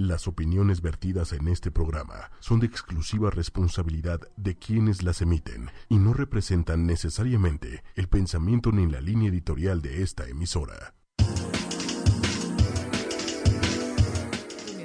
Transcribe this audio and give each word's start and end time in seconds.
Las 0.00 0.26
opiniones 0.26 0.80
vertidas 0.80 1.34
en 1.34 1.46
este 1.46 1.70
programa 1.70 2.30
son 2.40 2.58
de 2.58 2.66
exclusiva 2.66 3.28
responsabilidad 3.28 4.18
de 4.38 4.56
quienes 4.56 5.02
las 5.02 5.20
emiten 5.20 5.70
y 5.90 5.98
no 5.98 6.14
representan 6.14 6.86
necesariamente 6.86 7.82
el 7.96 8.08
pensamiento 8.08 8.72
ni 8.72 8.90
la 8.90 9.02
línea 9.02 9.28
editorial 9.28 9.82
de 9.82 10.02
esta 10.02 10.26
emisora. 10.26 10.94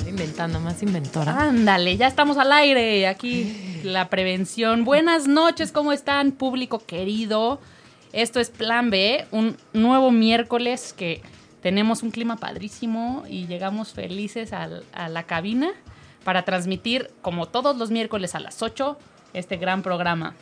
Inventando, 0.06 0.60
más 0.60 0.84
inventora. 0.84 1.44
Ándale, 1.44 1.96
ya 1.96 2.08
estamos 2.08 2.38
al 2.38 2.52
aire. 2.52 3.08
Aquí 3.08 3.80
la 3.86 4.10
prevención. 4.10 4.84
Buenas 4.84 5.30
noches, 5.30 5.72
¿cómo 5.72 5.94
están, 5.94 6.34
público 6.34 6.80
querido? 6.86 7.62
Esto 8.12 8.42
es 8.42 8.50
Plan 8.50 8.90
B, 8.90 9.26
un 9.32 9.56
nuevo 9.72 10.12
miércoles 10.12 10.92
que 10.92 11.22
tenemos 11.66 12.04
un 12.04 12.12
clima 12.12 12.36
padrísimo 12.36 13.24
y 13.28 13.48
llegamos 13.48 13.92
felices 13.92 14.54
a, 14.54 14.70
la 15.10 15.24
cabina 15.24 15.72
para 16.24 16.44
transmitir, 16.44 17.10
como 17.24 17.48
todos 17.48 17.76
los 17.76 17.90
miércoles 17.90 18.36
a 18.36 18.40
las 18.40 18.62
8, 18.62 18.96
este 19.34 19.58
gran 19.58 19.82
programa. 19.82 20.36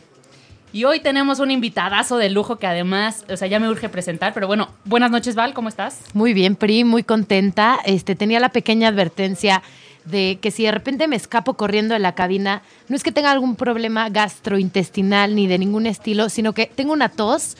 Y 0.74 0.84
hoy 0.84 1.00
tenemos 1.00 1.40
un 1.40 1.50
invitadazo 1.50 2.18
de 2.18 2.30
lujo 2.30 2.58
que 2.58 2.68
además, 2.68 3.24
o 3.30 3.38
sea, 3.38 3.48
ya 3.48 3.62
me 3.62 3.70
urge 3.70 3.88
presentar, 3.88 4.34
pero 4.34 4.48
bueno, 4.48 4.68
buenas 4.84 5.12
noches, 5.12 5.34
Val, 5.34 5.54
¿cómo 5.54 5.70
estás? 5.70 6.02
Muy 6.14 6.34
bien, 6.34 6.58
Pri, 6.58 6.84
muy 6.84 7.04
contenta. 7.04 7.80
Este, 7.86 8.16
tenía 8.16 8.42
la 8.42 8.50
pequeña 8.50 8.90
advertencia 8.90 9.64
de 10.04 10.40
que 10.42 10.52
si 10.52 10.64
de 10.64 10.74
repente 10.74 11.08
me 11.08 11.16
escapo 11.16 11.54
corriendo 11.54 11.94
de 11.94 12.02
la 12.02 12.16
cabina, 12.16 12.64
no 12.90 12.98
es 12.98 13.04
que 13.04 13.14
tenga 13.14 13.32
algún 13.32 13.56
problema 13.56 14.10
gastrointestinal 14.10 15.36
ni 15.36 15.48
de 15.48 15.58
ningún 15.58 15.86
estilo, 15.86 16.28
sino 16.28 16.52
que 16.52 16.66
tengo 16.66 16.92
una 16.92 17.08
tos 17.08 17.56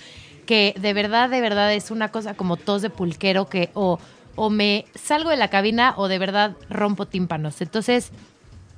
que 0.46 0.74
de 0.80 0.94
verdad, 0.94 1.30
de 1.30 1.42
verdad 1.42 1.74
es 1.74 1.92
una 1.92 2.10
cosa 2.10 2.34
como 2.34 2.58
tos 2.58 2.82
de 2.82 2.90
pulquero 2.90 3.48
que 3.48 3.70
o, 3.74 4.00
o 4.36 4.50
me 4.50 4.86
salgo 4.96 5.30
de 5.30 5.38
la 5.38 5.50
cabina 5.50 5.94
o 5.98 6.08
de 6.08 6.20
verdad 6.20 6.56
rompo 6.70 7.06
tímpanos. 7.06 7.62
Entonces, 7.62 8.12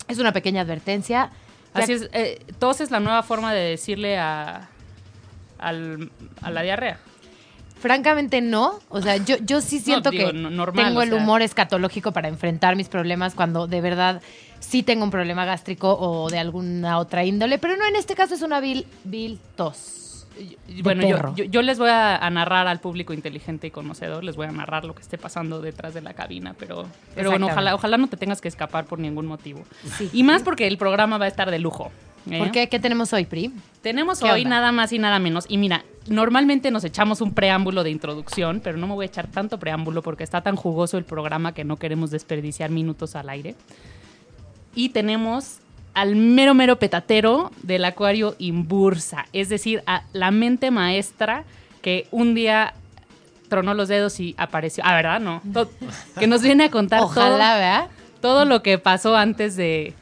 es 0.07 0.19
una 0.19 0.31
pequeña 0.33 0.61
advertencia. 0.61 1.31
Así 1.73 1.93
es, 1.93 2.09
eh, 2.13 2.39
tos 2.59 2.79
es 2.81 2.91
la 2.91 2.99
nueva 2.99 3.21
forma 3.23 3.53
de 3.53 3.61
decirle 3.71 4.17
a, 4.17 4.69
al- 5.59 6.09
a 6.41 6.51
la 6.51 6.61
diarrea. 6.61 6.99
Francamente 7.79 8.39
no, 8.41 8.79
o 8.89 9.01
sea, 9.01 9.17
yo, 9.17 9.35
yo 9.41 9.61
sí 9.61 9.79
siento 9.79 10.09
digo, 10.09 10.31
que 10.31 10.33
normal, 10.33 10.85
tengo 10.87 10.99
o 10.99 11.03
el 11.03 11.09
sea. 11.09 11.17
humor 11.17 11.41
escatológico 11.41 12.13
para 12.13 12.29
enfrentar 12.29 12.75
mis 12.75 12.87
problemas 12.87 13.35
cuando 13.35 13.67
de 13.67 13.81
verdad 13.81 14.21
sí 14.59 14.81
tengo 14.81 15.03
un 15.03 15.11
problema 15.11 15.45
gástrico 15.45 15.95
o 15.99 16.29
de 16.29 16.39
alguna 16.39 16.97
otra 16.97 17.25
índole, 17.25 17.57
pero 17.59 17.75
no 17.75 17.85
en 17.85 17.95
este 17.97 18.15
caso 18.15 18.33
es 18.33 18.41
una 18.41 18.59
vil, 18.61 18.87
vil 19.03 19.39
tos. 19.57 20.14
Bueno, 20.83 21.07
yo, 21.07 21.35
yo, 21.35 21.43
yo 21.45 21.61
les 21.61 21.79
voy 21.79 21.89
a, 21.89 22.17
a 22.17 22.29
narrar 22.29 22.67
al 22.67 22.79
público 22.79 23.13
inteligente 23.13 23.67
y 23.67 23.71
conocedor, 23.71 24.23
les 24.23 24.35
voy 24.35 24.47
a 24.47 24.51
narrar 24.51 24.85
lo 24.85 24.93
que 24.93 25.01
esté 25.01 25.17
pasando 25.17 25.61
detrás 25.61 25.93
de 25.93 26.01
la 26.01 26.13
cabina, 26.13 26.55
pero, 26.57 26.87
pero 27.13 27.29
bueno, 27.29 27.47
ojalá, 27.47 27.75
ojalá 27.75 27.97
no 27.97 28.07
te 28.07 28.17
tengas 28.17 28.41
que 28.41 28.47
escapar 28.47 28.85
por 28.85 28.99
ningún 28.99 29.25
motivo. 29.25 29.63
Sí. 29.97 30.09
Y 30.11 30.23
más 30.23 30.43
porque 30.43 30.67
el 30.67 30.77
programa 30.77 31.17
va 31.17 31.25
a 31.25 31.27
estar 31.29 31.51
de 31.51 31.59
lujo. 31.59 31.91
¿eh? 32.29 32.39
¿Por 32.39 32.51
qué? 32.51 32.67
¿Qué 32.67 32.79
tenemos 32.79 33.13
hoy, 33.13 33.25
Pri? 33.25 33.53
Tenemos 33.81 34.19
¿Qué 34.19 34.31
hoy 34.31 34.43
onda? 34.43 34.57
nada 34.57 34.71
más 34.71 34.91
y 34.91 34.99
nada 34.99 35.19
menos. 35.19 35.45
Y 35.47 35.57
mira, 35.57 35.85
normalmente 36.07 36.71
nos 36.71 36.83
echamos 36.83 37.21
un 37.21 37.33
preámbulo 37.33 37.83
de 37.83 37.91
introducción, 37.91 38.61
pero 38.63 38.77
no 38.77 38.87
me 38.87 38.93
voy 38.93 39.05
a 39.05 39.07
echar 39.07 39.27
tanto 39.27 39.59
preámbulo 39.59 40.01
porque 40.01 40.23
está 40.23 40.41
tan 40.41 40.55
jugoso 40.55 40.97
el 40.97 41.05
programa 41.05 41.53
que 41.53 41.63
no 41.63 41.77
queremos 41.77 42.11
desperdiciar 42.11 42.71
minutos 42.71 43.15
al 43.15 43.29
aire. 43.29 43.55
Y 44.73 44.89
tenemos 44.89 45.59
al 45.95 46.15
mero 46.15 46.53
mero 46.53 46.77
petatero 46.77 47.51
del 47.63 47.85
acuario 47.85 48.35
Imbursa, 48.37 49.25
es 49.33 49.49
decir, 49.49 49.81
a 49.87 50.03
la 50.13 50.29
mente 50.29 50.69
maestra 50.69 51.45
que 51.81 52.07
un 52.11 52.35
día 52.35 52.73
tronó 53.47 53.73
los 53.73 53.87
dedos 53.87 54.19
y 54.19 54.35
apareció. 54.37 54.83
Ah, 54.85 54.95
¿verdad? 54.95 55.19
No. 55.19 55.41
Que 56.19 56.27
nos 56.27 56.41
viene 56.41 56.65
a 56.65 56.71
contar 56.71 56.99
todo 56.99 57.09
Ojalá, 57.09 57.55
¿verdad? 57.55 57.87
todo 58.21 58.45
lo 58.45 58.61
que 58.61 58.77
pasó 58.77 59.15
antes 59.15 59.55
de, 59.55 59.93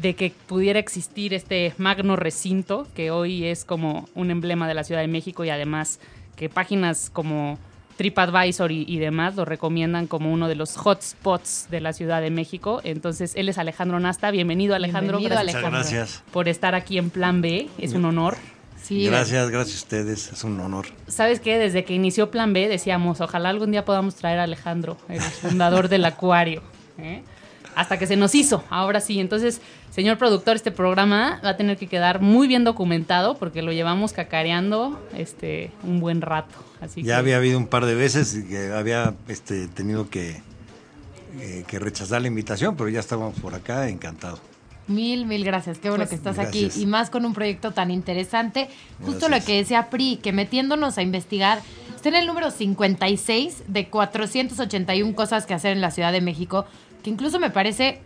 de 0.00 0.14
que 0.14 0.32
pudiera 0.46 0.78
existir 0.78 1.32
este 1.32 1.72
magno 1.78 2.16
recinto, 2.16 2.86
que 2.94 3.10
hoy 3.10 3.44
es 3.46 3.64
como 3.64 4.08
un 4.14 4.30
emblema 4.30 4.68
de 4.68 4.74
la 4.74 4.84
Ciudad 4.84 5.00
de 5.00 5.08
México 5.08 5.44
y 5.44 5.50
además 5.50 6.00
que 6.36 6.48
páginas 6.48 7.10
como 7.10 7.58
TripAdvisor 8.00 8.72
y, 8.72 8.86
y 8.88 8.98
demás 8.98 9.36
lo 9.36 9.44
recomiendan 9.44 10.06
como 10.06 10.32
uno 10.32 10.48
de 10.48 10.54
los 10.54 10.74
hotspots 10.78 11.66
de 11.70 11.82
la 11.82 11.92
Ciudad 11.92 12.22
de 12.22 12.30
México. 12.30 12.80
Entonces, 12.82 13.34
él 13.36 13.50
es 13.50 13.58
Alejandro 13.58 14.00
Nasta. 14.00 14.30
Bienvenido, 14.30 14.74
Alejandro. 14.74 15.18
Bienvenido, 15.18 15.42
Gracias 15.42 15.54
Alejandro. 15.56 15.78
Muchas 15.80 15.92
gracias. 15.92 16.22
por 16.32 16.48
estar 16.48 16.74
aquí 16.74 16.96
en 16.96 17.10
Plan 17.10 17.42
B. 17.42 17.68
Es 17.76 17.92
un 17.92 18.06
honor. 18.06 18.38
Sí, 18.82 19.04
gracias, 19.04 19.50
gracias 19.50 19.76
a 19.76 19.82
ustedes. 19.82 20.32
Es 20.32 20.44
un 20.44 20.58
honor. 20.60 20.86
¿Sabes 21.08 21.40
qué? 21.40 21.58
Desde 21.58 21.84
que 21.84 21.92
inició 21.92 22.30
Plan 22.30 22.54
B 22.54 22.68
decíamos, 22.68 23.20
ojalá 23.20 23.50
algún 23.50 23.70
día 23.70 23.84
podamos 23.84 24.14
traer 24.14 24.38
a 24.38 24.44
Alejandro, 24.44 24.96
el 25.10 25.20
fundador 25.20 25.90
del 25.90 26.06
acuario. 26.06 26.62
¿eh? 26.96 27.22
Hasta 27.74 27.98
que 27.98 28.06
se 28.06 28.16
nos 28.16 28.34
hizo, 28.34 28.64
ahora 28.70 29.02
sí. 29.02 29.20
Entonces, 29.20 29.60
señor 29.90 30.16
productor, 30.16 30.56
este 30.56 30.70
programa 30.70 31.38
va 31.44 31.50
a 31.50 31.56
tener 31.58 31.76
que 31.76 31.86
quedar 31.86 32.22
muy 32.22 32.48
bien 32.48 32.64
documentado 32.64 33.36
porque 33.36 33.60
lo 33.60 33.72
llevamos 33.72 34.14
cacareando 34.14 34.98
este, 35.14 35.70
un 35.82 36.00
buen 36.00 36.22
rato. 36.22 36.69
Así 36.80 37.02
Ya 37.02 37.14
que, 37.14 37.18
había 37.18 37.36
habido 37.36 37.58
un 37.58 37.66
par 37.66 37.84
de 37.86 37.94
veces 37.94 38.44
que 38.48 38.72
había 38.72 39.14
este, 39.28 39.68
tenido 39.68 40.08
que, 40.08 40.40
eh, 41.40 41.64
que 41.66 41.78
rechazar 41.78 42.22
la 42.22 42.28
invitación, 42.28 42.76
pero 42.76 42.88
ya 42.88 43.00
estábamos 43.00 43.38
por 43.40 43.54
acá, 43.54 43.88
encantado. 43.88 44.38
Mil, 44.86 45.24
mil 45.26 45.44
gracias. 45.44 45.78
Qué 45.78 45.88
bueno 45.88 46.02
Pues, 46.02 46.10
que 46.10 46.16
estás 46.16 46.36
gracias. 46.36 46.72
aquí. 46.74 46.82
Y 46.82 46.86
más 46.86 47.10
con 47.10 47.24
un 47.24 47.32
proyecto 47.32 47.70
tan 47.72 47.90
interesante. 47.92 48.68
Justo 49.04 49.26
Gracias. 49.28 49.40
lo 49.40 49.46
que 49.46 49.56
decía 49.58 49.88
Pri, 49.90 50.16
que 50.16 50.32
metiéndonos 50.32 50.98
a 50.98 51.02
investigar, 51.02 51.60
está 51.94 52.08
en 52.08 52.16
el 52.16 52.26
número 52.26 52.50
56 52.50 53.64
de 53.68 53.88
481 53.88 55.14
cosas 55.14 55.46
que 55.46 55.54
hacer 55.54 55.72
en 55.72 55.80
la 55.80 55.90
Ciudad 55.92 56.10
de 56.12 56.20
México, 56.20 56.66
que 57.04 57.10
incluso 57.10 57.38
me 57.38 57.50
parece 57.50 58.00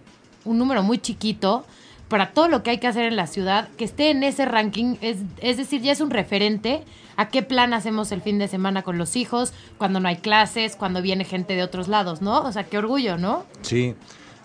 un 0.45 0.59
número 0.59 0.83
muy 0.83 0.99
chiquito 0.99 1.65
para 2.09 2.33
todo 2.33 2.49
lo 2.49 2.63
que 2.63 2.71
hay 2.71 2.79
que 2.79 2.87
hacer 2.87 3.05
en 3.07 3.17
la 3.17 3.27
ciudad, 3.27 3.69
que 3.79 3.85
esté 3.85 4.11
en 4.11 4.23
ese 4.23 4.45
ranking, 4.45 4.97
es, 5.01 5.19
es 5.39 5.57
decir, 5.57 5.81
ya 5.83 5.93
es 5.93 6.01
un 6.01 6.11
referente 6.11 6.83
a 7.17 7.29
qué 7.29 7.43
plan 7.43 7.73
hacemos 7.73 8.13
el 8.13 8.21
fin 8.23 8.39
de 8.39 8.49
semana 8.49 8.83
con 8.83 8.99
los 8.99 9.17
hijos, 9.17 9.53
cuando 9.79 10.01
no 10.01 10.09
hay 10.09 10.17
clases, 10.17 10.77
cuando 10.77 11.01
viene 11.01 11.25
gente 11.25 11.55
de 11.55 11.63
otros 11.63 11.89
lados, 11.89 12.21
¿no? 12.23 12.43
O 12.43 12.53
sea, 12.53 12.65
qué 12.65 12.77
orgullo, 12.79 13.17
¿no? 13.17 13.45
Sí, 13.63 13.95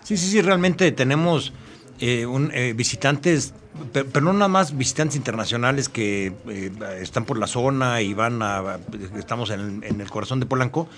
sí, 0.04 0.16
sí, 0.16 0.30
sí, 0.30 0.40
realmente 0.40 0.90
tenemos 0.92 1.52
eh, 2.00 2.26
un, 2.26 2.50
eh, 2.54 2.72
visitantes, 2.74 3.52
pe- 3.92 4.04
pero 4.04 4.24
no 4.24 4.32
nada 4.32 4.48
más 4.48 4.76
visitantes 4.76 5.16
internacionales 5.16 5.88
que 5.88 6.32
eh, 6.48 6.70
están 7.00 7.24
por 7.24 7.38
la 7.38 7.46
zona 7.46 8.00
y 8.02 8.14
van 8.14 8.40
a, 8.42 8.78
estamos 9.18 9.50
en 9.50 9.82
el 10.00 10.10
corazón 10.10 10.40
de 10.40 10.46
Polanco, 10.46 10.88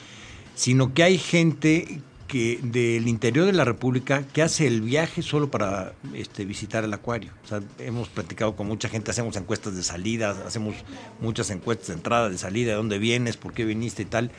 sino 0.54 0.92
que 0.94 1.02
hay 1.02 1.16
gente 1.18 2.00
que 2.32 2.58
del 2.62 3.08
interior 3.08 3.44
de 3.44 3.52
la 3.52 3.66
República 3.66 4.22
que 4.32 4.40
hace 4.40 4.66
el 4.66 4.80
viaje 4.80 5.20
solo 5.20 5.50
para 5.50 5.92
este, 6.14 6.46
visitar 6.46 6.82
el 6.82 6.94
acuario. 6.94 7.30
O 7.44 7.46
sea, 7.46 7.60
hemos 7.78 8.08
platicado 8.08 8.56
con 8.56 8.66
mucha 8.68 8.88
gente, 8.88 9.10
hacemos 9.10 9.36
encuestas 9.36 9.76
de 9.76 9.82
salida, 9.82 10.30
hacemos 10.46 10.76
muchas 11.20 11.50
encuestas 11.50 11.88
de 11.88 11.92
entrada, 11.92 12.30
de 12.30 12.38
salida, 12.38 12.70
de 12.70 12.76
dónde 12.78 12.96
vienes, 12.96 13.36
por 13.36 13.52
qué 13.52 13.66
viniste 13.66 14.00
y 14.00 14.06
tal. 14.06 14.30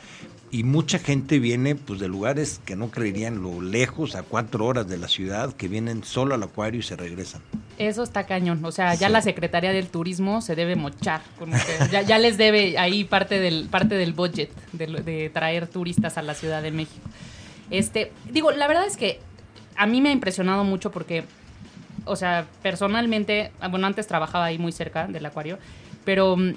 Y 0.50 0.64
mucha 0.64 0.98
gente 0.98 1.38
viene 1.38 1.76
pues 1.76 2.00
de 2.00 2.08
lugares 2.08 2.60
que 2.64 2.74
no 2.74 2.90
creerían 2.90 3.44
lo 3.44 3.60
lejos, 3.62 4.16
a 4.16 4.24
cuatro 4.24 4.66
horas 4.66 4.88
de 4.88 4.98
la 4.98 5.06
ciudad, 5.06 5.52
que 5.52 5.68
vienen 5.68 6.02
solo 6.02 6.34
al 6.34 6.42
acuario 6.42 6.80
y 6.80 6.82
se 6.82 6.96
regresan. 6.96 7.42
Eso 7.78 8.02
está 8.02 8.26
cañón. 8.26 8.64
O 8.64 8.72
sea, 8.72 8.94
ya 8.94 9.06
Sí. 9.06 9.12
la 9.12 9.22
Secretaría 9.22 9.72
del 9.72 9.86
Turismo 9.86 10.40
se 10.42 10.56
debe 10.56 10.74
mochar. 10.74 11.22
Como 11.38 11.52
que 11.52 11.88
ya, 11.92 12.02
ya 12.02 12.18
les 12.18 12.38
debe 12.38 12.76
ahí 12.76 13.04
parte 13.04 13.38
del, 13.38 13.68
parte 13.68 13.94
del 13.94 14.14
budget 14.14 14.50
de, 14.72 14.88
de 14.88 15.30
traer 15.30 15.68
turistas 15.68 16.18
a 16.18 16.22
la 16.22 16.34
Ciudad 16.34 16.60
de 16.60 16.72
México. 16.72 17.08
Este, 17.70 18.12
digo, 18.30 18.50
la 18.50 18.66
verdad 18.66 18.86
es 18.86 18.96
que 18.96 19.20
a 19.76 19.86
mí 19.86 20.00
me 20.00 20.10
ha 20.10 20.12
impresionado 20.12 20.64
mucho 20.64 20.90
porque, 20.90 21.24
o 22.04 22.16
sea, 22.16 22.46
personalmente, 22.62 23.52
ah, 23.60 23.68
bueno, 23.68 23.86
antes 23.86 24.06
trabajaba 24.06 24.46
ahí 24.46 24.58
muy 24.58 24.72
cerca 24.72 25.06
del 25.06 25.24
acuario, 25.26 25.58
pero 26.04 26.36
mm, 26.36 26.54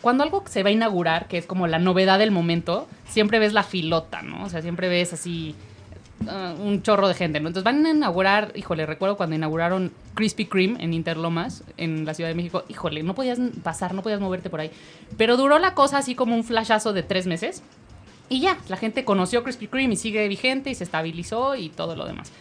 cuando 0.00 0.22
algo 0.22 0.44
se 0.46 0.62
va 0.62 0.68
a 0.68 0.72
inaugurar, 0.72 1.28
que 1.28 1.38
es 1.38 1.46
como 1.46 1.66
la 1.66 1.78
novedad 1.78 2.18
del 2.18 2.30
momento, 2.30 2.86
siempre 3.08 3.38
ves 3.38 3.52
la 3.52 3.62
filota, 3.62 4.22
¿no? 4.22 4.44
O 4.44 4.48
sea, 4.50 4.60
siempre 4.60 4.88
ves 4.88 5.14
así 5.14 5.54
ah, 6.28 6.54
un 6.58 6.82
chorro 6.82 7.08
de 7.08 7.14
gente, 7.14 7.40
¿no? 7.40 7.48
Entonces 7.48 7.64
van 7.64 7.86
a 7.86 7.90
inaugurar, 7.90 8.52
híjole, 8.54 8.84
recuerdo 8.84 9.16
cuando 9.16 9.36
inauguraron 9.36 9.92
Krispy 10.14 10.44
Kreme 10.46 10.82
en 10.84 10.92
Interlomas, 10.92 11.64
en 11.78 12.04
la 12.04 12.12
Ciudad 12.12 12.28
de 12.28 12.34
México, 12.34 12.64
híjole, 12.68 13.02
no 13.02 13.14
podías 13.14 13.38
pasar, 13.62 13.94
no 13.94 14.02
podías 14.02 14.20
moverte 14.20 14.50
por 14.50 14.60
ahí. 14.60 14.70
Pero 15.16 15.38
duró 15.38 15.58
la 15.58 15.72
cosa 15.74 15.98
así 15.98 16.14
como 16.14 16.34
un 16.34 16.44
flashazo 16.44 16.92
de 16.92 17.02
tres 17.02 17.26
meses. 17.26 17.62
Y 18.28 18.40
ya, 18.40 18.58
la 18.68 18.76
gente 18.76 19.04
conoció 19.04 19.42
Krispy 19.42 19.68
Kreme 19.68 19.94
y 19.94 19.96
sigue 19.96 20.26
vigente 20.28 20.70
y 20.70 20.74
se 20.74 20.84
estabilizó 20.84 21.56
y 21.56 21.68
todo 21.68 21.94
lo 21.94 22.06
demás. 22.06 22.32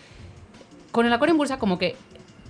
Con 0.91 1.05
el 1.05 1.13
acuario 1.13 1.33
en 1.33 1.37
bursa 1.37 1.59
como 1.59 1.77
que 1.77 1.95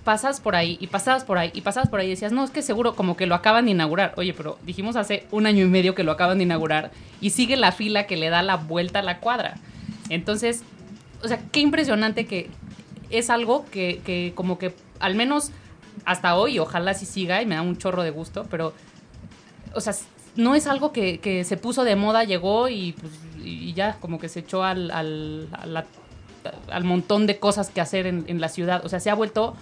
pasas 0.04 0.40
por 0.40 0.54
ahí 0.54 0.76
y 0.80 0.86
pasabas 0.86 1.24
por 1.24 1.38
ahí 1.38 1.50
y 1.54 1.62
pasabas 1.62 1.88
por 1.88 1.98
ahí 1.98 2.06
y 2.06 2.10
decías, 2.10 2.30
no, 2.30 2.44
es 2.44 2.50
que 2.50 2.62
seguro 2.62 2.94
como 2.94 3.16
que 3.16 3.26
lo 3.26 3.34
acaban 3.34 3.64
de 3.64 3.72
inaugurar. 3.72 4.12
Oye, 4.16 4.34
pero 4.34 4.58
dijimos 4.62 4.96
hace 4.96 5.26
un 5.30 5.46
año 5.46 5.64
y 5.64 5.68
medio 5.68 5.94
que 5.94 6.04
lo 6.04 6.12
acaban 6.12 6.38
de 6.38 6.44
inaugurar 6.44 6.92
y 7.20 7.30
sigue 7.30 7.56
la 7.56 7.72
fila 7.72 8.06
que 8.06 8.16
le 8.16 8.28
da 8.28 8.42
la 8.42 8.56
vuelta 8.56 9.00
a 9.00 9.02
la 9.02 9.18
cuadra. 9.18 9.54
Entonces, 10.10 10.62
o 11.22 11.28
sea, 11.28 11.40
qué 11.50 11.60
impresionante 11.60 12.26
que 12.26 12.50
es 13.10 13.30
algo 13.30 13.64
que, 13.70 14.00
que 14.04 14.32
como 14.34 14.58
que 14.58 14.74
al 15.00 15.14
menos 15.14 15.50
hasta 16.04 16.36
hoy, 16.36 16.58
ojalá 16.58 16.94
sí 16.94 17.06
siga 17.06 17.40
y 17.42 17.46
me 17.46 17.54
da 17.54 17.62
un 17.62 17.78
chorro 17.78 18.02
de 18.02 18.10
gusto, 18.10 18.46
pero, 18.50 18.74
o 19.74 19.80
sea, 19.80 19.94
no 20.36 20.54
es 20.54 20.66
algo 20.66 20.92
que, 20.92 21.18
que 21.20 21.44
se 21.44 21.56
puso 21.56 21.84
de 21.84 21.96
moda, 21.96 22.24
llegó 22.24 22.68
y, 22.68 22.92
pues, 22.92 23.12
y 23.44 23.72
ya 23.74 23.96
como 24.00 24.18
que 24.18 24.28
se 24.28 24.40
echó 24.40 24.62
al, 24.64 24.90
al- 24.90 25.48
al 26.70 26.84
montón 26.84 27.26
de 27.26 27.38
cosas 27.38 27.70
que 27.70 27.80
hacer 27.80 28.06
en, 28.06 28.24
en 28.28 28.40
la 28.40 28.48
ciudad. 28.48 28.84
O 28.84 28.88
sea, 28.88 29.00
se 29.00 29.10
ha 29.10 29.14
vuelto 29.14 29.54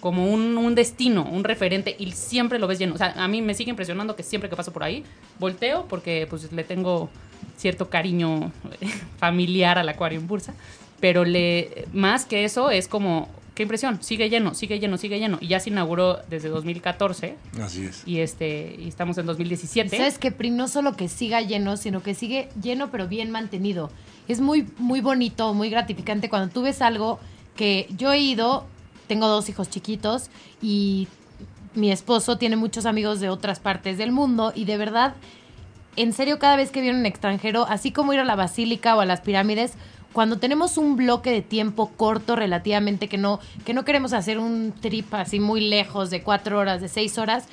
como 0.00 0.26
un, 0.32 0.56
un, 0.56 0.74
destino, 0.74 1.24
un 1.24 1.44
referente 1.44 1.94
y 1.98 2.10
siempre 2.12 2.58
lo 2.58 2.66
ves 2.66 2.78
lleno. 2.78 2.94
O 2.94 2.98
sea, 2.98 3.12
a 3.16 3.28
mí 3.28 3.40
me 3.42 3.54
sigue 3.54 3.70
impresionando 3.70 4.16
que 4.16 4.22
siempre 4.22 4.48
que 4.50 4.56
paso 4.56 4.72
por 4.72 4.82
ahí, 4.82 5.04
volteo 5.38 5.86
porque 5.88 6.26
pues 6.28 6.50
le 6.52 6.64
tengo 6.64 7.08
cierto 7.56 7.88
cariño 7.90 8.50
familiar 9.18 9.78
al 9.78 9.88
acuario 9.88 10.18
en 10.18 10.26
Bursa, 10.26 10.54
pero 11.00 11.24
le, 11.24 11.86
más 11.92 12.24
que 12.24 12.44
eso 12.44 12.70
es 12.70 12.88
como, 12.88 13.28
qué 13.54 13.62
impresión, 13.64 14.02
sigue 14.02 14.28
lleno, 14.30 14.54
sigue 14.54 14.78
lleno, 14.78 14.98
sigue 14.98 15.18
lleno. 15.18 15.38
Y 15.40 15.48
ya 15.48 15.60
se 15.60 15.70
inauguró 15.70 16.18
desde 16.28 16.48
2014. 16.48 17.36
Así 17.60 17.84
es. 17.84 18.02
Y, 18.06 18.20
este, 18.20 18.76
y 18.78 18.88
estamos 18.88 19.18
en 19.18 19.26
2017. 19.26 19.96
¿Sabes 19.96 20.18
que 20.18 20.32
PRI 20.32 20.50
no 20.50 20.68
solo 20.68 20.94
que 20.94 21.08
siga 21.08 21.40
lleno, 21.40 21.76
sino 21.76 22.02
que 22.02 22.14
sigue 22.14 22.48
lleno 22.60 22.90
pero 22.90 23.08
bien 23.08 23.30
mantenido? 23.30 23.90
Es 24.28 24.40
muy, 24.40 24.66
muy 24.78 25.00
bonito, 25.00 25.52
muy 25.54 25.70
gratificante 25.70 26.28
cuando 26.28 26.52
tú 26.52 26.62
ves 26.62 26.80
algo 26.80 27.18
que 27.56 27.86
yo 27.96 28.12
he 28.12 28.18
ido 28.18 28.66
tengo 29.12 29.28
dos 29.28 29.48
hijos 29.50 29.68
chiquitos 29.68 30.30
y 30.62 31.06
mi 31.74 31.90
esposo 31.90 32.38
tiene 32.38 32.56
muchos 32.56 32.86
amigos 32.86 33.20
de 33.20 33.28
otras 33.28 33.60
partes 33.60 33.98
del 33.98 34.10
mundo 34.10 34.52
y 34.54 34.64
de 34.64 34.78
verdad, 34.78 35.14
en 35.96 36.14
serio, 36.14 36.38
cada 36.38 36.56
vez 36.56 36.70
que 36.70 36.80
viene 36.80 36.98
un 36.98 37.04
extranjero, 37.04 37.66
así 37.68 37.92
como 37.92 38.14
ir 38.14 38.20
a 38.20 38.24
la 38.24 38.36
basílica 38.36 38.96
o 38.96 39.00
a 39.00 39.04
las 39.04 39.20
pirámides, 39.20 39.74
cuando 40.12 40.38
tenemos 40.38 40.78
un 40.78 40.96
bloque 40.96 41.30
de 41.30 41.42
tiempo 41.42 41.90
corto 41.96 42.36
relativamente, 42.36 43.08
que 43.08 43.18
no, 43.18 43.40
que 43.64 43.74
no 43.74 43.84
queremos 43.84 44.12
hacer 44.12 44.38
un 44.38 44.72
trip 44.80 45.12
así 45.14 45.40
muy 45.40 45.60
lejos 45.60 46.10
de 46.10 46.22
cuatro 46.22 46.58
horas, 46.58 46.80
de 46.80 46.88
seis 46.88 47.18
horas, 47.18 47.46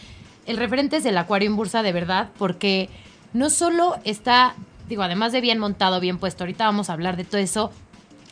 el 0.45 0.57
referente 0.57 0.97
es 0.97 1.05
el 1.05 1.17
acuario 1.17 1.47
en 1.47 1.55
bursa 1.55 1.83
de 1.83 1.91
verdad, 1.91 2.29
porque 2.37 2.89
no 3.33 3.49
solo 3.49 3.95
está, 4.03 4.55
digo, 4.87 5.03
además 5.03 5.31
de 5.31 5.41
bien 5.41 5.59
montado, 5.59 5.99
bien 5.99 6.17
puesto, 6.17 6.43
ahorita 6.43 6.65
vamos 6.65 6.89
a 6.89 6.93
hablar 6.93 7.17
de 7.17 7.23
todo 7.23 7.39
eso, 7.39 7.71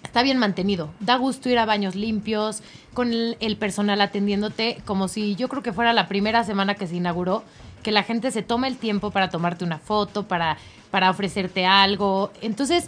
está 0.04 0.24
bien 0.24 0.38
mantenido. 0.38 0.90
Da 1.00 1.18
gusto 1.18 1.50
ir 1.50 1.60
a 1.60 1.66
baños 1.66 1.96
limpios, 1.96 2.64
con 2.94 3.14
el, 3.14 3.58
personal 3.58 4.02
atendiéndote, 4.02 4.82
como 4.86 5.08
si 5.08 5.36
yo 5.36 5.50
creo 5.50 5.62
que 5.62 5.74
fuera 5.74 5.94
la 5.94 6.08
primera 6.08 6.44
semana 6.44 6.74
que 6.74 6.88
se 6.88 6.96
inauguró, 6.96 7.44
que 7.84 7.92
la 7.92 8.02
gente 8.02 8.32
se 8.32 8.42
toma 8.42 8.68
el 8.68 8.78
tiempo 8.78 9.12
para 9.12 9.30
tomarte 9.30 9.64
una 9.64 9.78
foto, 9.78 10.28
para, 10.28 10.58
para 10.90 11.12
ofrecerte 11.12 11.68
algo. 11.68 12.32
Entonces, 12.42 12.88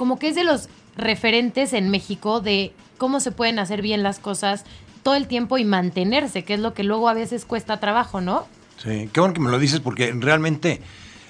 como 0.00 0.18
que 0.18 0.28
es 0.28 0.34
de 0.34 0.44
los 0.44 0.70
referentes 0.96 1.74
en 1.74 1.90
México 1.90 2.40
de 2.40 2.72
cómo 2.96 3.20
se 3.20 3.32
pueden 3.32 3.58
hacer 3.58 3.82
bien 3.82 4.02
las 4.02 4.18
cosas 4.18 4.64
todo 5.02 5.14
el 5.14 5.26
tiempo 5.26 5.58
y 5.58 5.64
mantenerse, 5.66 6.42
que 6.42 6.54
es 6.54 6.60
lo 6.60 6.72
que 6.72 6.84
luego 6.84 7.10
a 7.10 7.12
veces 7.12 7.44
cuesta 7.44 7.80
trabajo, 7.80 8.22
¿no? 8.22 8.46
Sí, 8.82 9.10
qué 9.12 9.20
bueno 9.20 9.34
que 9.34 9.40
me 9.40 9.50
lo 9.50 9.58
dices 9.58 9.80
porque 9.80 10.10
realmente 10.18 10.80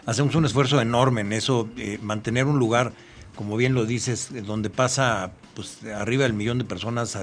hacemos 0.06 0.36
un 0.36 0.44
esfuerzo 0.44 0.80
enorme 0.80 1.22
en 1.22 1.32
eso, 1.32 1.68
eh, 1.78 1.98
mantener 2.00 2.46
un 2.46 2.60
lugar 2.60 2.92
como 3.34 3.56
bien 3.56 3.74
lo 3.74 3.86
dices, 3.86 4.28
donde 4.46 4.70
pasa 4.70 5.32
pues 5.54 5.78
arriba 5.96 6.22
del 6.22 6.34
millón 6.34 6.58
de 6.58 6.64
personas. 6.64 7.16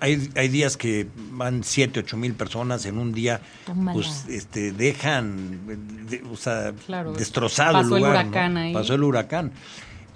Hay, 0.00 0.30
hay 0.34 0.48
días 0.48 0.76
que 0.76 1.08
van 1.32 1.62
7, 1.62 2.00
8 2.00 2.16
mil 2.16 2.32
personas 2.32 2.86
en 2.86 2.96
un 2.98 3.12
día, 3.12 3.40
Tómala. 3.66 3.92
pues 3.92 4.26
este, 4.30 4.72
dejan 4.72 6.06
de, 6.08 6.22
o 6.32 6.36
sea, 6.36 6.72
claro, 6.86 7.12
destrozado 7.12 7.74
pasó 7.74 7.96
el 7.96 8.00
lugar. 8.02 8.20
El 8.20 8.28
huracán 8.28 8.54
¿no? 8.54 8.60
ahí. 8.60 8.72
Pasó 8.72 8.94
el 8.94 9.02
huracán. 9.02 9.52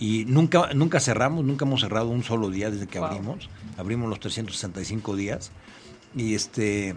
Y 0.00 0.25
nunca, 0.25 0.73
nunca 0.75 0.99
cerramos, 0.99 1.44
nunca 1.44 1.64
hemos 1.67 1.82
cerrado 1.82 2.08
un 2.08 2.25
solo 2.25 2.50
día 2.50 2.70
desde 2.70 2.88
que 2.88 2.99
wow. 2.99 3.08
abrimos. 3.08 3.49
Abrimos 3.76 4.08
los 4.08 4.19
365 4.19 5.14
días. 5.14 5.52
Y 6.17 6.35
este 6.35 6.97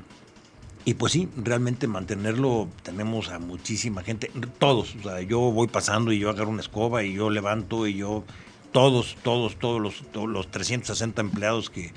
y 0.85 0.95
pues 0.95 1.13
sí, 1.13 1.29
realmente 1.37 1.87
mantenerlo, 1.87 2.67
tenemos 2.81 3.29
a 3.29 3.39
muchísima 3.39 4.03
gente, 4.03 4.29
todos, 4.59 4.95
o 4.95 5.03
sea, 5.03 5.21
yo 5.21 5.39
voy 5.39 5.67
pasando 5.67 6.11
y 6.11 6.19
yo 6.19 6.29
agarro 6.29 6.49
una 6.49 6.59
escoba 6.61 7.03
y 7.03 7.13
yo 7.13 7.29
levanto 7.29 7.87
y 7.87 7.95
yo, 7.95 8.25
todos, 8.73 9.15
todos, 9.23 9.55
todos 9.55 9.79
los, 9.79 10.03
todos 10.11 10.27
los 10.27 10.51
360 10.51 11.21
empleados 11.21 11.69
que, 11.69 11.93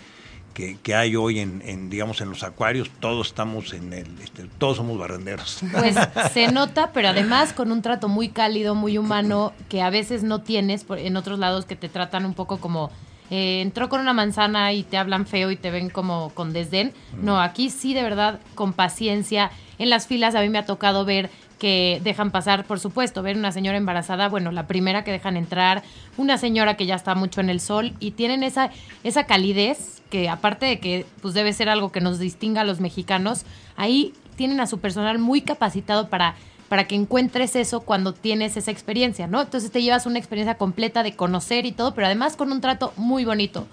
que, 0.56 0.78
que 0.82 0.94
hay 0.94 1.16
hoy 1.16 1.40
en, 1.40 1.62
en, 1.66 1.90
digamos, 1.90 2.22
en 2.22 2.30
los 2.30 2.42
acuarios, 2.42 2.90
todos 2.98 3.26
estamos 3.26 3.74
en 3.74 3.92
el, 3.92 4.06
este, 4.22 4.46
todos 4.56 4.78
somos 4.78 4.96
barrenderos. 4.96 5.58
Pues 5.70 5.94
se 6.32 6.50
nota, 6.50 6.92
pero 6.94 7.08
además 7.08 7.52
con 7.52 7.70
un 7.70 7.82
trato 7.82 8.08
muy 8.08 8.30
cálido, 8.30 8.74
muy 8.74 8.96
humano, 8.96 9.52
que 9.68 9.82
a 9.82 9.90
veces 9.90 10.22
no 10.22 10.40
tienes 10.40 10.86
en 10.88 11.18
otros 11.18 11.38
lados 11.38 11.66
que 11.66 11.76
te 11.76 11.90
tratan 11.90 12.24
un 12.24 12.32
poco 12.32 12.56
como 12.56 12.90
eh, 13.30 13.60
entró 13.60 13.90
con 13.90 14.00
una 14.00 14.14
manzana 14.14 14.72
y 14.72 14.82
te 14.82 14.96
hablan 14.96 15.26
feo 15.26 15.50
y 15.50 15.56
te 15.56 15.70
ven 15.70 15.90
como 15.90 16.30
con 16.30 16.54
desdén. 16.54 16.94
No, 17.20 17.38
aquí 17.38 17.68
sí 17.68 17.92
de 17.92 18.02
verdad 18.02 18.40
con 18.54 18.72
paciencia. 18.72 19.50
En 19.76 19.90
las 19.90 20.06
filas 20.06 20.34
a 20.34 20.40
mí 20.40 20.48
me 20.48 20.56
ha 20.56 20.64
tocado 20.64 21.04
ver 21.04 21.28
que 21.58 22.00
dejan 22.04 22.30
pasar, 22.30 22.64
por 22.64 22.80
supuesto, 22.80 23.22
ver 23.22 23.36
una 23.36 23.52
señora 23.52 23.78
embarazada, 23.78 24.28
bueno, 24.28 24.52
la 24.52 24.66
primera 24.66 25.04
que 25.04 25.12
dejan 25.12 25.36
entrar, 25.36 25.82
una 26.16 26.38
señora 26.38 26.76
que 26.76 26.86
ya 26.86 26.94
está 26.94 27.14
mucho 27.14 27.40
en 27.40 27.50
el 27.50 27.60
sol 27.60 27.94
y 27.98 28.12
tienen 28.12 28.42
esa, 28.42 28.70
esa 29.04 29.24
calidez 29.24 30.02
que 30.10 30.28
aparte 30.28 30.66
de 30.66 30.78
que 30.78 31.06
pues 31.22 31.34
debe 31.34 31.52
ser 31.52 31.68
algo 31.68 31.90
que 31.92 32.00
nos 32.00 32.18
distinga 32.18 32.60
a 32.60 32.64
los 32.64 32.80
mexicanos, 32.80 33.44
ahí 33.76 34.12
tienen 34.36 34.60
a 34.60 34.66
su 34.66 34.78
personal 34.78 35.18
muy 35.18 35.40
capacitado 35.40 36.08
para 36.08 36.36
para 36.68 36.88
que 36.88 36.94
encuentres 36.94 37.56
eso 37.56 37.80
cuando 37.80 38.12
tienes 38.12 38.56
esa 38.56 38.70
experiencia, 38.70 39.26
¿no? 39.26 39.40
Entonces 39.40 39.70
te 39.70 39.82
llevas 39.82 40.06
una 40.06 40.18
experiencia 40.18 40.56
completa 40.56 41.02
de 41.02 41.14
conocer 41.14 41.66
y 41.66 41.72
todo, 41.72 41.94
pero 41.94 42.06
además 42.06 42.36
con 42.36 42.50
un 42.50 42.60
trato 42.60 42.92
muy 42.96 43.24
bonito. 43.24 43.66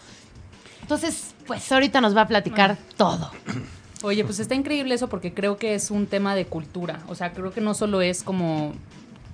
Entonces, 0.82 1.34
pues 1.48 1.72
ahorita 1.72 2.02
nos 2.02 2.16
va 2.16 2.22
a 2.22 2.28
platicar 2.28 2.78
todo. 2.98 3.32
Oye, 4.04 4.26
pues 4.26 4.40
está 4.40 4.54
increíble 4.54 4.94
eso 4.94 5.08
porque 5.08 5.34
creo 5.34 5.56
que 5.56 5.76
es 5.76 5.90
un 5.90 6.08
tema 6.08 6.36
de 6.36 6.46
cultura. 6.46 7.00
O 7.08 7.16
sea, 7.16 7.32
creo 7.32 7.54
que 7.54 7.62
no 7.62 7.74
solo 7.74 8.02
es 8.02 8.22
como 8.22 8.74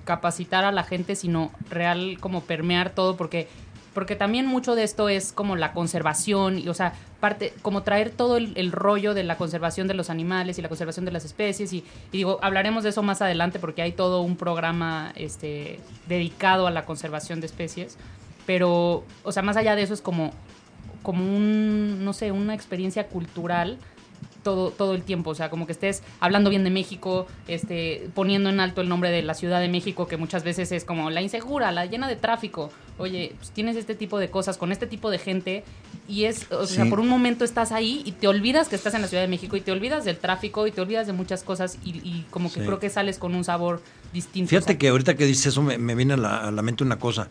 capacitar 0.05 0.63
a 0.63 0.71
la 0.71 0.83
gente, 0.83 1.15
sino 1.15 1.51
real 1.71 2.17
como 2.19 2.41
permear 2.41 2.91
todo, 2.91 3.17
porque 3.17 3.47
porque 3.95 4.15
también 4.15 4.45
mucho 4.45 4.75
de 4.75 4.83
esto 4.83 5.09
es 5.09 5.33
como 5.33 5.55
la 5.55 5.73
conservación, 5.73 6.59
y, 6.59 6.69
o 6.69 6.75
sea, 6.75 6.93
parte, 7.19 7.51
como 7.63 7.81
traer 7.81 8.11
todo 8.11 8.37
el, 8.37 8.71
rollo 8.71 9.15
de 9.15 9.23
la 9.23 9.35
conservación 9.35 9.87
de 9.87 9.95
los 9.95 10.11
animales 10.11 10.59
y 10.59 10.61
la 10.61 10.69
conservación 10.69 11.05
de 11.05 11.11
las 11.11 11.25
especies, 11.25 11.73
y, 11.73 11.77
y, 11.77 11.83
digo, 12.11 12.37
hablaremos 12.43 12.83
de 12.83 12.89
eso 12.89 13.01
más 13.01 13.23
adelante 13.23 13.57
porque 13.59 13.81
hay 13.81 13.91
todo 13.91 14.21
un 14.21 14.37
programa 14.37 15.11
este, 15.15 15.79
dedicado 16.07 16.67
a 16.67 16.71
la 16.71 16.85
conservación 16.85 17.41
de 17.41 17.47
especies, 17.47 17.97
pero, 18.45 19.03
o 19.23 19.31
sea, 19.31 19.41
más 19.41 19.57
allá 19.57 19.75
de 19.75 19.81
eso 19.81 19.95
es 19.95 20.01
como, 20.01 20.31
como 21.01 21.25
un, 21.25 22.05
no 22.05 22.13
sé, 22.13 22.31
una 22.31 22.53
experiencia 22.53 23.07
cultural 23.07 23.79
todo, 24.43 24.71
todo 24.71 24.95
el 24.95 25.03
tiempo, 25.03 25.29
o 25.31 25.35
sea, 25.35 25.49
como 25.49 25.65
que 25.65 25.71
estés 25.71 26.03
hablando 26.19 26.49
bien 26.49 26.63
de 26.63 26.69
México, 26.69 27.27
este, 27.47 28.09
poniendo 28.13 28.49
en 28.49 28.59
alto 28.59 28.81
el 28.81 28.89
nombre 28.89 29.11
de 29.11 29.21
la 29.21 29.33
Ciudad 29.33 29.59
de 29.59 29.69
México, 29.69 30.07
que 30.07 30.17
muchas 30.17 30.43
veces 30.43 30.71
es 30.71 30.85
como 30.85 31.09
la 31.09 31.21
insegura, 31.21 31.71
la 31.71 31.85
llena 31.85 32.07
de 32.07 32.15
tráfico. 32.15 32.71
Oye, 32.97 33.33
pues 33.37 33.51
tienes 33.51 33.77
este 33.77 33.95
tipo 33.95 34.19
de 34.19 34.29
cosas 34.29 34.57
con 34.57 34.71
este 34.71 34.85
tipo 34.85 35.09
de 35.09 35.19
gente 35.19 35.63
y 36.07 36.25
es, 36.25 36.51
o 36.51 36.65
sí. 36.65 36.75
sea, 36.75 36.85
por 36.85 36.99
un 36.99 37.07
momento 37.07 37.45
estás 37.45 37.71
ahí 37.71 38.01
y 38.05 38.11
te 38.11 38.27
olvidas 38.27 38.67
que 38.67 38.75
estás 38.75 38.93
en 38.93 39.01
la 39.01 39.07
Ciudad 39.07 39.23
de 39.23 39.29
México 39.29 39.55
y 39.55 39.61
te 39.61 39.71
olvidas 39.71 40.03
del 40.03 40.17
tráfico 40.17 40.67
y 40.67 40.71
te 40.71 40.81
olvidas 40.81 41.07
de 41.07 41.13
muchas 41.13 41.43
cosas 41.43 41.77
y, 41.85 41.91
y 42.03 42.25
como 42.29 42.49
que 42.51 42.59
sí. 42.59 42.65
creo 42.65 42.79
que 42.79 42.89
sales 42.89 43.17
con 43.17 43.35
un 43.35 43.43
sabor 43.45 43.81
distinto. 44.11 44.49
Fíjate 44.49 44.77
que 44.77 44.89
ahorita 44.89 45.15
que 45.15 45.25
dices 45.25 45.47
eso 45.47 45.61
me, 45.61 45.77
me 45.77 45.95
viene 45.95 46.15
a 46.15 46.17
la, 46.17 46.47
a 46.47 46.51
la 46.51 46.61
mente 46.61 46.83
una 46.83 46.99
cosa. 46.99 47.29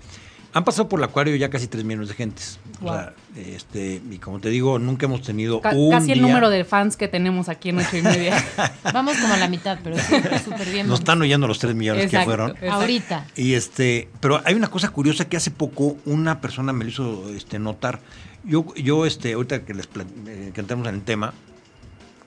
Han 0.55 0.65
pasado 0.65 0.89
por 0.89 0.99
el 0.99 1.05
acuario 1.05 1.37
ya 1.37 1.51
casi 1.51 1.67
3 1.67 1.85
millones 1.85 2.09
de 2.09 2.15
gentes. 2.15 2.59
Wow. 2.81 2.91
O 2.91 2.95
sea, 2.95 3.13
este, 3.37 4.01
y 4.11 4.19
como 4.19 4.41
te 4.41 4.49
digo, 4.49 4.79
nunca 4.79 5.07
hemos 5.07 5.23
tenido 5.23 5.61
Ca 5.61 5.71
un 5.71 5.91
Casi 5.91 6.13
el 6.13 6.23
número 6.23 6.49
de 6.49 6.65
fans 6.65 6.97
que 6.97 7.07
tenemos 7.07 7.49
aquí 7.49 7.69
en 7.69 7.79
8 7.79 7.97
y 7.99 8.03
media. 8.03 8.45
Vamos 8.93 9.17
como 9.19 9.35
a 9.35 9.37
la 9.37 9.49
mitad, 9.49 9.79
pero 9.85 9.97
súper 9.99 10.71
bien. 10.71 10.89
Nos 10.89 11.01
están 11.01 11.21
oyendo 11.21 11.47
los 11.47 11.59
3 11.59 11.75
millones 11.75 12.05
exacto, 12.05 12.31
que 12.31 12.37
fueron. 12.37 12.51
Exacto. 12.53 12.73
Ahorita. 12.73 13.27
Y 13.37 13.55
este, 13.55 14.09
pero 14.21 14.41
hay 14.45 14.55
una 14.55 14.69
cosa 14.69 14.89
curiosa 14.89 15.27
que 15.27 15.37
hace 15.37 15.51
poco 15.51 15.97
una 16.07 16.41
persona 16.41 16.73
me 16.73 16.85
lo 16.85 16.91
hizo 16.91 17.31
este, 17.35 17.59
notar. 17.59 18.01
Yo, 18.45 18.65
yo 18.75 19.05
este, 19.05 19.35
ahorita 19.35 19.65
que 19.65 19.75
les 19.75 19.87
eh, 20.27 20.53
que 20.55 20.61
entramos 20.61 20.89
en 20.89 20.95
el 20.95 21.03
tema, 21.03 21.35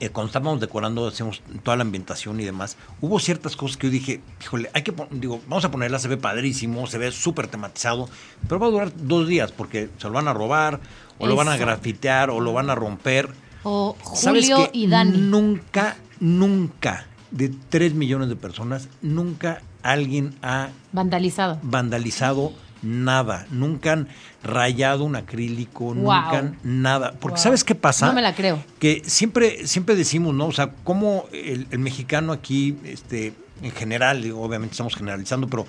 eh, 0.01 0.09
cuando 0.09 0.29
estábamos 0.29 0.59
decorando, 0.59 1.07
hacemos 1.07 1.43
toda 1.61 1.77
la 1.77 1.83
ambientación 1.83 2.39
y 2.39 2.43
demás, 2.43 2.75
hubo 3.01 3.19
ciertas 3.19 3.55
cosas 3.55 3.77
que 3.77 3.85
yo 3.85 3.91
dije, 3.91 4.21
híjole, 4.41 4.71
hay 4.73 4.81
que, 4.81 4.93
digo, 5.11 5.39
vamos 5.47 5.63
a 5.63 5.69
ponerla, 5.69 5.99
se 5.99 6.07
ve 6.07 6.17
padrísimo, 6.17 6.87
se 6.87 6.97
ve 6.97 7.11
súper 7.11 7.45
tematizado, 7.45 8.09
pero 8.47 8.59
va 8.59 8.65
a 8.65 8.69
durar 8.71 8.91
dos 8.95 9.27
días 9.27 9.51
porque 9.51 9.89
se 9.99 10.07
lo 10.07 10.13
van 10.13 10.27
a 10.27 10.33
robar, 10.33 10.79
o 11.19 11.25
Eso. 11.25 11.27
lo 11.27 11.35
van 11.35 11.49
a 11.49 11.55
grafitear, 11.55 12.31
o 12.31 12.39
lo 12.39 12.51
van 12.51 12.71
a 12.71 12.75
romper. 12.75 13.29
O 13.61 13.95
Julio 14.01 14.71
y 14.73 14.87
Dani. 14.87 15.19
Nunca, 15.19 15.97
nunca, 16.19 17.05
de 17.29 17.49
tres 17.69 17.93
millones 17.93 18.27
de 18.27 18.35
personas, 18.35 18.89
nunca 19.03 19.61
alguien 19.83 20.33
ha 20.41 20.69
vandalizado. 20.93 21.59
Vandalizado 21.61 22.53
nada, 22.81 23.45
nunca 23.51 23.93
han 23.93 24.07
rayado 24.43 25.03
un 25.03 25.15
acrílico, 25.15 25.85
wow. 25.85 25.95
nunca 25.95 26.37
han 26.37 26.57
nada. 26.63 27.13
Porque 27.19 27.35
wow. 27.35 27.43
¿sabes 27.43 27.63
qué 27.63 27.75
pasa? 27.75 28.07
No 28.07 28.13
me 28.13 28.21
la 28.21 28.33
creo. 28.35 28.63
Que 28.79 29.01
siempre, 29.05 29.67
siempre 29.67 29.95
decimos, 29.95 30.33
¿no? 30.33 30.47
O 30.47 30.51
sea, 30.51 30.71
cómo 30.83 31.25
el, 31.31 31.67
el 31.71 31.79
mexicano 31.79 32.31
aquí, 32.31 32.77
este, 32.83 33.33
en 33.61 33.71
general, 33.71 34.29
obviamente 34.35 34.73
estamos 34.73 34.95
generalizando, 34.95 35.47
pero 35.47 35.65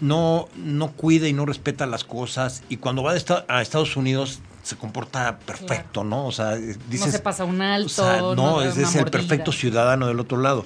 no, 0.00 0.48
no 0.56 0.90
cuida 0.92 1.28
y 1.28 1.32
no 1.32 1.46
respeta 1.46 1.86
las 1.86 2.04
cosas. 2.04 2.62
Y 2.68 2.78
cuando 2.78 3.02
va 3.02 3.12
a 3.12 3.62
Estados 3.62 3.96
Unidos 3.96 4.40
se 4.62 4.76
comporta 4.76 5.38
perfecto, 5.38 6.02
claro. 6.02 6.08
¿no? 6.08 6.26
O 6.26 6.32
sea, 6.32 6.54
dices, 6.54 7.06
no 7.06 7.12
se 7.12 7.18
pasa 7.18 7.44
un 7.44 7.62
alto. 7.62 7.86
O 7.86 7.88
sea, 7.88 8.20
no, 8.20 8.34
no 8.34 8.62
es, 8.62 8.76
es 8.76 8.94
el 8.94 9.10
perfecto 9.10 9.52
ciudadano 9.52 10.06
del 10.06 10.20
otro 10.20 10.38
lado. 10.38 10.64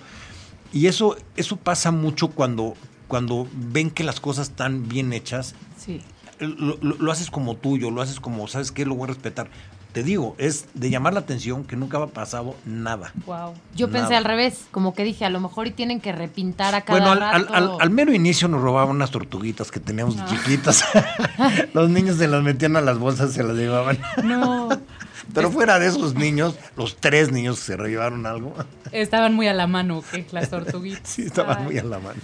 Y 0.73 0.87
eso, 0.87 1.17
eso 1.37 1.57
pasa 1.57 1.91
mucho 1.91 2.29
cuando, 2.29 2.75
cuando 3.09 3.49
ven 3.53 3.91
que 3.91 4.05
las 4.05 4.21
cosas 4.21 4.49
están 4.49 4.89
bien 4.89 5.13
hechas. 5.13 5.55
Sí. 5.87 6.03
lo, 6.41 6.77
lo- 6.83 6.97
lo 6.99 7.13
haces 7.13 7.31
como 7.31 7.55
tuyo, 7.57 7.91
lo 7.91 8.03
haces 8.03 8.21
como, 8.21 8.47
¿sabes 8.49 8.73
qué? 8.73 8.85
Lo 8.85 8.95
voy 8.95 9.05
a 9.05 9.09
respetar. 9.15 9.49
Te 9.93 10.03
digo, 10.03 10.35
es 10.37 10.67
de 10.75 10.91
llamar 10.91 11.15
la 11.15 11.21
atención 11.21 11.65
que 11.65 11.75
nunca 11.75 11.97
ha 11.97 12.07
pasado 12.09 12.55
nada. 12.67 13.15
Wow. 13.25 13.55
Yo 13.75 13.91
pensé 13.91 14.15
al 14.15 14.25
revés, 14.25 14.67
como 14.71 14.93
que 14.93 15.05
dije, 15.05 15.25
a 15.25 15.31
lo 15.31 15.41
mejor 15.41 15.69
y 15.69 15.71
tienen 15.71 16.01
que 16.03 16.13
repintar 16.13 16.75
a 16.75 16.83
cada 16.83 16.99
Bueno, 16.99 17.13
al, 17.13 17.21
rato. 17.47 17.55
al- 17.55 17.71
al 17.81 17.91
mero 17.91 18.13
inicio 18.13 18.47
nos 18.49 18.61
robaban 18.61 18.95
unas 18.95 19.11
tortuguitas 19.11 19.71
que 19.71 19.81
teníamos 19.81 20.17
de 20.19 20.25
chiquitas. 20.27 20.85
los 21.73 21.89
niños 21.89 22.19
se 22.19 22.29
las 22.29 22.43
metían 22.43 22.77
a 22.77 22.83
las 22.83 22.99
bolsas, 22.99 23.33
se 23.33 23.43
las 23.43 23.57
llevaban. 23.57 23.99
No. 24.23 24.69
Pero 25.35 25.51
fuera 25.51 25.79
de 25.79 25.87
esos 25.87 26.15
niños, 26.15 26.57
los 26.77 26.97
tres 26.99 27.33
niños 27.33 27.59
se 27.59 27.77
llevaron 27.79 28.27
algo. 28.27 28.55
Estaban 28.93 29.33
muy 29.35 29.49
a 29.49 29.55
la 29.55 29.67
mano, 29.67 30.05
¿qué? 30.13 30.27
Las 30.31 30.51
tortuguitas. 30.51 31.01
Sí, 31.09 31.23
estaban 31.23 31.57
Ay. 31.59 31.65
muy 31.65 31.79
a 31.79 31.85
la 31.85 31.99
mano. 32.01 32.21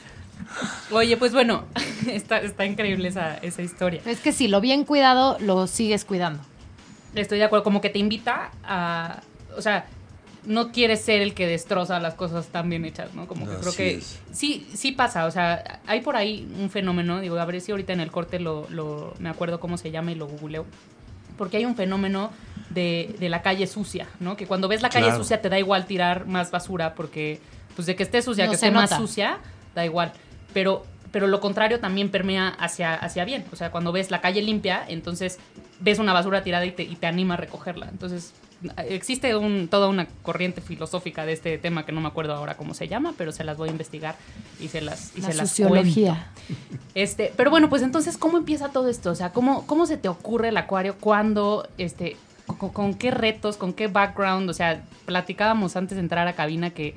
Oye, 0.91 1.17
pues 1.17 1.33
bueno, 1.33 1.65
está, 2.07 2.39
está 2.39 2.65
increíble 2.67 3.09
esa, 3.09 3.37
esa 3.39 3.63
historia. 3.63 4.01
Es 4.07 4.21
que 4.21 4.33
si 4.33 4.49
lo 4.49 4.61
bien 4.61 4.85
cuidado, 4.85 5.37
lo 5.41 5.67
sigues 5.67 6.05
cuidando. 6.05 6.43
Estoy 7.15 7.39
de 7.39 7.45
acuerdo, 7.45 7.63
como 7.65 7.81
que 7.81 7.91
te 7.91 7.99
invita 7.99 8.51
a, 8.65 9.21
o 9.57 9.61
sea, 9.63 9.87
no 10.45 10.73
quieres 10.73 11.03
ser 11.05 11.21
el 11.21 11.35
que 11.35 11.47
destroza 11.47 12.01
las 12.01 12.15
cosas 12.15 12.47
tan 12.49 12.69
bien 12.69 12.85
hechas, 12.85 13.15
¿no? 13.15 13.27
Como 13.29 13.47
que 13.49 13.55
creo 13.57 13.75
que 13.75 13.95
es. 13.99 14.19
sí, 14.33 14.67
sí 14.75 14.93
pasa, 14.93 15.27
o 15.27 15.31
sea, 15.31 15.81
hay 15.87 16.01
por 16.01 16.17
ahí 16.17 16.49
un 16.59 16.69
fenómeno, 16.71 17.21
digo, 17.21 17.39
a 17.39 17.45
ver 17.45 17.61
si 17.61 17.71
ahorita 17.71 17.93
en 17.93 18.01
el 18.01 18.11
corte 18.11 18.41
lo, 18.41 18.67
lo 18.71 19.15
me 19.19 19.29
acuerdo 19.29 19.61
cómo 19.61 19.77
se 19.79 19.91
llama 19.91 20.11
y 20.11 20.15
lo 20.17 20.27
googleo, 20.27 20.67
porque 21.39 21.59
hay 21.59 21.65
un 21.65 21.77
fenómeno 21.77 22.31
de, 22.71 23.15
de 23.21 23.29
la 23.29 23.43
calle 23.43 23.67
sucia, 23.67 24.09
¿no? 24.19 24.37
Que 24.37 24.47
cuando 24.47 24.67
ves 24.69 24.83
la 24.83 24.89
calle 24.89 25.07
Claro. 25.07 25.23
sucia 25.23 25.41
te 25.43 25.49
da 25.49 25.59
igual 25.59 25.85
tirar 25.87 26.27
más 26.27 26.51
basura 26.51 26.95
porque, 26.95 27.39
pues 27.77 27.87
de 27.87 27.95
que 27.95 28.03
esté 28.03 28.21
sucia, 28.23 28.47
No 28.47 28.51
que 28.51 28.55
esté 28.57 28.71
más 28.71 28.97
sucia, 28.97 29.39
da 29.75 29.85
igual, 29.85 30.13
pero 30.53 30.85
pero 31.13 31.27
lo 31.27 31.41
contrario 31.41 31.79
también 31.79 32.11
permea 32.11 32.49
hacia, 32.49 32.95
hacia 32.95 33.25
bien. 33.27 33.45
O 33.53 33.57
sea, 33.57 33.71
cuando 33.71 33.93
ves 33.93 34.11
la 34.11 34.23
calle 34.23 34.41
limpia, 34.41 34.83
entonces 34.89 35.39
ves 35.79 35.99
una 35.99 36.15
basura 36.15 36.43
tirada 36.43 36.65
y 36.65 36.73
te, 36.73 36.85
y 36.85 36.97
te 36.97 37.07
anima 37.07 37.35
a 37.35 37.37
recogerla. 37.37 37.89
Entonces, 37.91 38.33
existe 38.89 39.37
un, 39.37 39.69
toda 39.69 39.89
una 39.89 40.07
corriente 40.23 40.63
filosófica 40.63 41.27
de 41.27 41.35
este 41.35 41.59
tema 41.59 41.85
que 41.85 41.93
no 41.93 42.01
me 42.01 42.09
acuerdo 42.09 42.35
ahora 42.35 42.57
cómo 42.57 42.73
se 42.73 42.89
llama, 42.89 43.13
pero 43.19 43.31
se 43.31 43.45
las 43.45 43.59
voy 43.59 43.69
a 43.69 43.73
investigar 43.73 44.17
y 44.59 44.69
se 44.69 44.81
las, 44.81 45.13
y 45.15 45.21
La 45.21 45.29
se 45.29 45.35
las 45.35 45.49
sociología. 45.51 46.33
cuento. 46.47 46.63
Este, 46.95 47.33
pero 47.37 47.51
bueno, 47.51 47.69
pues 47.69 47.83
entonces, 47.83 48.17
¿cómo 48.17 48.39
empieza 48.39 48.71
todo 48.71 48.89
esto? 48.89 49.11
O 49.11 49.15
sea, 49.15 49.33
¿cómo, 49.33 49.67
cómo 49.67 49.85
se 49.85 49.99
te 49.99 50.09
ocurre 50.09 50.49
el 50.49 50.57
acuario? 50.57 50.97
¿Cuándo? 50.99 51.69
Este, 51.77 52.17
con, 52.47 52.71
con 52.71 52.95
qué 52.95 53.11
retos? 53.11 53.59
¿Con 53.59 53.75
qué 53.75 53.89
background? 53.89 54.49
O 54.49 54.55
sea, 54.55 54.83
platicábamos 55.05 55.77
antes 55.77 55.97
de 55.97 56.01
entrar 56.01 56.27
a 56.27 56.33
cabina 56.33 56.71
que, 56.71 56.95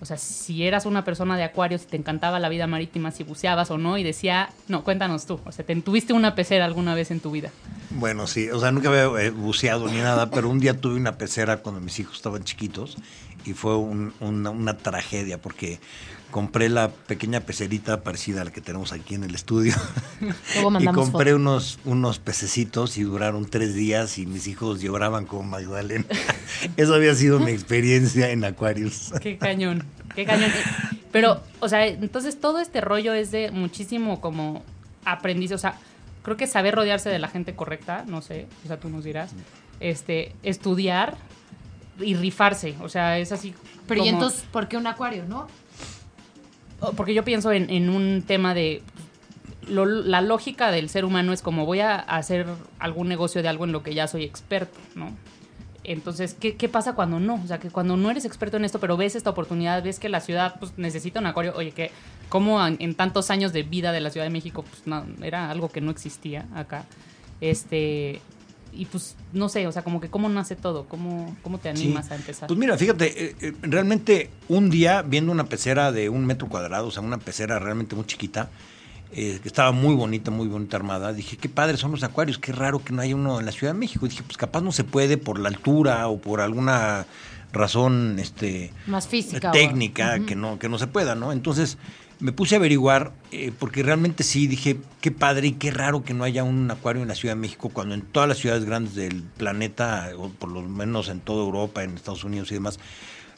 o 0.00 0.04
sea, 0.04 0.16
si 0.18 0.64
eras 0.64 0.84
una 0.86 1.04
persona 1.04 1.36
de 1.36 1.44
acuario, 1.44 1.78
si 1.78 1.86
te 1.86 1.96
encantaba 1.96 2.38
la 2.38 2.48
vida 2.48 2.66
marítima, 2.66 3.10
si 3.10 3.24
buceabas 3.24 3.70
o 3.70 3.78
no, 3.78 3.96
y 3.98 4.02
decía, 4.02 4.50
no, 4.68 4.84
cuéntanos 4.84 5.26
tú, 5.26 5.40
o 5.44 5.52
sea, 5.52 5.64
¿te, 5.64 5.74
¿tuviste 5.76 6.12
una 6.12 6.34
pecera 6.34 6.64
alguna 6.64 6.94
vez 6.94 7.10
en 7.10 7.20
tu 7.20 7.30
vida? 7.30 7.50
Bueno, 7.90 8.26
sí, 8.26 8.50
o 8.50 8.60
sea, 8.60 8.72
nunca 8.72 8.88
había 8.88 9.04
eh, 9.24 9.30
buceado 9.30 9.88
ni 9.88 9.98
nada, 9.98 10.30
pero 10.30 10.48
un 10.50 10.58
día 10.60 10.78
tuve 10.78 10.96
una 10.96 11.16
pecera 11.16 11.58
cuando 11.58 11.80
mis 11.80 11.98
hijos 11.98 12.16
estaban 12.16 12.44
chiquitos 12.44 12.96
y 13.46 13.52
fue 13.54 13.76
un- 13.76 14.12
una, 14.20 14.50
una 14.50 14.76
tragedia 14.76 15.38
porque 15.40 15.78
compré 16.32 16.68
la 16.68 16.88
pequeña 16.90 17.40
pecerita 17.40 18.02
parecida 18.02 18.42
a 18.42 18.44
la 18.44 18.50
que 18.50 18.60
tenemos 18.60 18.92
aquí 18.92 19.14
en 19.14 19.22
el 19.24 19.34
estudio 19.34 19.74
Luego 20.54 20.80
y 20.80 20.86
compré 20.88 21.30
foto. 21.30 21.36
unos, 21.36 21.78
unos 21.84 22.18
pececitos 22.18 22.98
y 22.98 23.04
duraron 23.04 23.46
tres 23.46 23.74
días 23.74 24.18
y 24.18 24.26
mis 24.26 24.46
hijos 24.48 24.80
lloraban 24.80 25.24
como 25.24 25.44
Magdalena. 25.44 26.04
Eso 26.76 26.94
había 26.94 27.14
sido 27.14 27.38
mi 27.40 27.50
experiencia 27.52 28.30
en 28.30 28.44
Aquarius. 28.44 29.12
Qué 29.20 29.36
cañón, 29.38 29.84
qué 30.14 30.24
cañón. 30.24 30.50
Pero, 31.12 31.40
o 31.60 31.68
sea, 31.68 31.86
entonces 31.86 32.40
todo 32.40 32.60
este 32.60 32.80
rollo 32.80 33.14
es 33.14 33.30
de 33.30 33.50
muchísimo 33.50 34.20
como 34.20 34.62
aprendiz, 35.04 35.52
o 35.52 35.58
sea, 35.58 35.76
creo 36.22 36.36
que 36.36 36.46
saber 36.46 36.74
rodearse 36.74 37.08
de 37.08 37.18
la 37.18 37.28
gente 37.28 37.54
correcta, 37.54 38.04
no 38.06 38.20
sé, 38.22 38.46
o 38.64 38.66
sea, 38.68 38.78
tú 38.78 38.88
nos 38.88 39.04
dirás, 39.04 39.30
este, 39.80 40.32
estudiar 40.42 41.16
y 42.00 42.14
rifarse, 42.14 42.74
o 42.82 42.88
sea, 42.88 43.18
es 43.18 43.32
así. 43.32 43.54
Pero 43.86 44.04
¿y 44.04 44.08
entonces 44.08 44.44
por 44.50 44.68
qué 44.68 44.76
un 44.76 44.86
acuario, 44.86 45.24
no? 45.28 45.46
porque 46.96 47.14
yo 47.14 47.24
pienso 47.24 47.52
en, 47.52 47.70
en 47.70 47.88
un 47.88 48.22
tema 48.26 48.52
de 48.52 48.82
lo- 49.66 49.86
la 49.86 50.20
lógica 50.20 50.70
del 50.70 50.90
ser 50.90 51.06
humano 51.06 51.32
es 51.32 51.40
como 51.40 51.64
voy 51.64 51.80
a 51.80 51.96
hacer 51.96 52.46
algún 52.78 53.08
negocio 53.08 53.42
de 53.42 53.48
algo 53.48 53.64
en 53.64 53.72
lo 53.72 53.82
que 53.82 53.94
ya 53.94 54.06
soy 54.06 54.24
experto, 54.24 54.78
¿no? 54.94 55.10
Entonces, 55.88 56.34
¿qué, 56.38 56.56
qué 56.56 56.68
pasa 56.68 56.94
cuando 56.94 57.20
no? 57.20 57.40
O 57.42 57.46
sea, 57.46 57.58
que 57.58 57.70
cuando 57.70 57.96
no 57.96 58.10
eres 58.10 58.24
experto 58.24 58.56
en 58.56 58.64
esto, 58.64 58.80
pero 58.80 58.96
ves 58.96 59.14
esta 59.14 59.30
oportunidad, 59.30 59.82
ves 59.82 59.98
que 60.00 60.08
la 60.08 60.20
ciudad 60.20 60.56
pues, 60.58 60.72
necesita 60.76 61.20
un 61.20 61.26
acuario, 61.26 61.54
oye, 61.56 61.70
que 61.70 61.92
como 62.28 62.64
en, 62.66 62.76
en 62.80 62.94
tantos 62.96 63.30
años 63.30 63.52
de 63.52 63.62
vida 63.62 63.92
de 63.92 64.00
la 64.00 64.10
Ciudad 64.10 64.26
de 64.26 64.30
México, 64.30 64.64
pues 64.68 64.82
no, 64.86 65.04
era 65.22 65.50
algo 65.50 65.68
que 65.68 65.80
no 65.80 65.90
existía 65.92 66.46
acá. 66.54 66.84
Este, 67.40 68.20
y 68.72 68.86
pues, 68.86 69.16
no 69.32 69.48
sé, 69.48 69.66
o 69.66 69.72
sea, 69.72 69.82
como 69.82 70.00
que 70.00 70.08
cómo 70.08 70.28
nace 70.28 70.56
todo, 70.56 70.86
cómo, 70.88 71.36
cómo 71.42 71.58
te 71.58 71.68
animas 71.68 72.06
Sí. 72.06 72.12
a 72.12 72.16
empezar. 72.16 72.46
Pues 72.48 72.58
mira, 72.58 72.76
fíjate, 72.76 73.24
eh, 73.26 73.36
eh, 73.40 73.52
realmente 73.62 74.30
un 74.48 74.70
día 74.70 75.02
viendo 75.02 75.32
una 75.32 75.44
pecera 75.44 75.92
de 75.92 76.08
un 76.08 76.26
metro 76.26 76.48
cuadrado, 76.48 76.88
o 76.88 76.90
sea, 76.90 77.02
una 77.02 77.18
pecera 77.18 77.58
realmente 77.58 77.94
muy 77.94 78.06
chiquita, 78.06 78.50
eh, 79.12 79.38
que 79.40 79.48
estaba 79.48 79.72
muy 79.72 79.94
bonita, 79.94 80.30
muy 80.30 80.48
bonita 80.48 80.76
armada, 80.76 81.12
dije, 81.12 81.36
qué 81.36 81.48
padres 81.48 81.80
son 81.80 81.92
los 81.92 82.02
acuarios, 82.02 82.38
qué 82.38 82.52
raro 82.52 82.82
que 82.82 82.92
no 82.92 83.02
haya 83.02 83.14
uno 83.14 83.38
en 83.40 83.46
la 83.46 83.52
Ciudad 83.52 83.72
de 83.72 83.78
México. 83.78 84.06
Y 84.06 84.08
dije, 84.10 84.22
pues 84.24 84.36
capaz 84.36 84.60
no 84.62 84.72
se 84.72 84.84
puede 84.84 85.16
por 85.16 85.38
la 85.38 85.48
altura 85.48 86.08
o 86.08 86.18
por 86.18 86.40
alguna 86.40 87.06
razón 87.52 88.18
este 88.18 88.72
Más 88.86 89.08
física. 89.08 89.50
técnica 89.50 90.18
que 90.26 90.34
no 90.34 90.58
que 90.58 90.68
no 90.68 90.78
se 90.78 90.86
pueda, 90.86 91.14
¿no? 91.14 91.32
Entonces 91.32 91.78
me 92.18 92.32
puse 92.32 92.54
a 92.54 92.58
averiguar 92.58 93.12
eh, 93.30 93.52
porque 93.58 93.82
realmente 93.82 94.24
sí 94.24 94.46
dije 94.46 94.78
qué 95.00 95.10
padre 95.10 95.48
y 95.48 95.52
qué 95.52 95.70
raro 95.70 96.02
que 96.02 96.14
no 96.14 96.24
haya 96.24 96.44
un 96.44 96.70
acuario 96.70 97.02
en 97.02 97.08
la 97.08 97.14
Ciudad 97.14 97.34
de 97.34 97.40
México 97.40 97.70
cuando 97.70 97.94
en 97.94 98.02
todas 98.02 98.28
las 98.28 98.38
ciudades 98.38 98.64
grandes 98.64 98.94
del 98.94 99.22
planeta 99.22 100.10
o 100.18 100.28
por 100.28 100.50
lo 100.50 100.62
menos 100.62 101.08
en 101.08 101.20
toda 101.20 101.44
Europa, 101.44 101.82
en 101.82 101.94
Estados 101.94 102.24
Unidos 102.24 102.50
y 102.50 102.54
demás, 102.54 102.78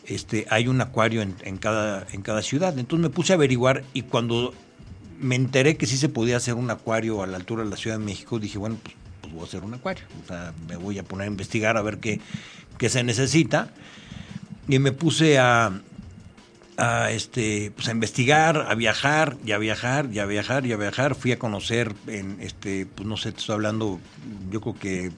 este 0.06 0.46
hay 0.50 0.68
un 0.68 0.80
acuario 0.80 1.22
en, 1.22 1.34
en 1.42 1.56
cada 1.58 2.06
en 2.12 2.22
cada 2.22 2.42
ciudad. 2.42 2.78
Entonces 2.78 3.02
me 3.02 3.10
puse 3.10 3.32
a 3.32 3.36
averiguar 3.36 3.84
y 3.94 4.02
cuando 4.02 4.54
me 5.18 5.34
enteré 5.34 5.76
que 5.76 5.86
sí 5.86 5.96
se 5.96 6.08
podía 6.08 6.36
hacer 6.36 6.54
un 6.54 6.70
acuario 6.70 7.22
a 7.22 7.26
la 7.26 7.36
altura 7.36 7.64
de 7.64 7.70
la 7.70 7.76
Ciudad 7.76 7.98
de 7.98 8.04
México, 8.04 8.38
dije, 8.38 8.58
bueno, 8.58 8.76
pues, 8.82 8.94
pues 9.20 9.32
voy 9.32 9.42
a 9.42 9.44
hacer 9.44 9.64
un 9.64 9.74
acuario. 9.74 10.04
O 10.24 10.26
sea, 10.26 10.52
me 10.68 10.76
voy 10.76 10.98
a 10.98 11.02
poner 11.02 11.24
a 11.24 11.30
investigar 11.30 11.76
a 11.76 11.82
ver 11.82 11.98
qué, 11.98 12.20
qué 12.78 12.88
se 12.88 13.02
necesita. 13.02 13.70
Y 14.68 14.78
me 14.78 14.92
puse 14.92 15.38
a, 15.38 15.72
a, 16.76 17.10
este, 17.10 17.72
pues 17.74 17.88
a 17.88 17.92
investigar, 17.92 18.66
a 18.68 18.74
viajar, 18.74 19.36
y 19.44 19.52
a 19.52 19.58
viajar, 19.58 20.08
y 20.12 20.18
a 20.18 20.26
viajar, 20.26 20.66
y 20.66 20.72
a 20.72 20.76
viajar. 20.76 21.14
Fui 21.14 21.32
a 21.32 21.38
conocer, 21.38 21.94
en 22.06 22.38
este, 22.40 22.86
pues 22.86 23.08
no 23.08 23.16
sé, 23.16 23.32
te 23.32 23.40
estoy 23.40 23.54
hablando, 23.54 23.98
yo 24.50 24.60
creo 24.60 24.78
que 24.78 25.12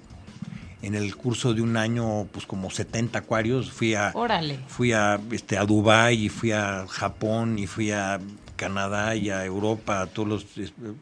en 0.82 0.94
el 0.94 1.14
curso 1.14 1.52
de 1.52 1.60
un 1.60 1.76
año, 1.76 2.26
pues 2.32 2.46
como 2.46 2.70
70 2.70 3.18
acuarios. 3.18 3.70
Fui 3.70 3.94
a, 3.94 4.12
Órale. 4.14 4.60
fui 4.66 4.92
a 4.92 5.20
este 5.30 5.58
a 5.58 5.64
Dubái 5.64 6.24
y 6.24 6.28
fui 6.28 6.52
a 6.52 6.86
Japón 6.88 7.58
y 7.58 7.66
fui 7.66 7.90
a 7.90 8.18
Canadá 8.60 9.16
y 9.16 9.30
a 9.30 9.44
Europa, 9.46 10.06
todos 10.12 10.28
los 10.28 10.46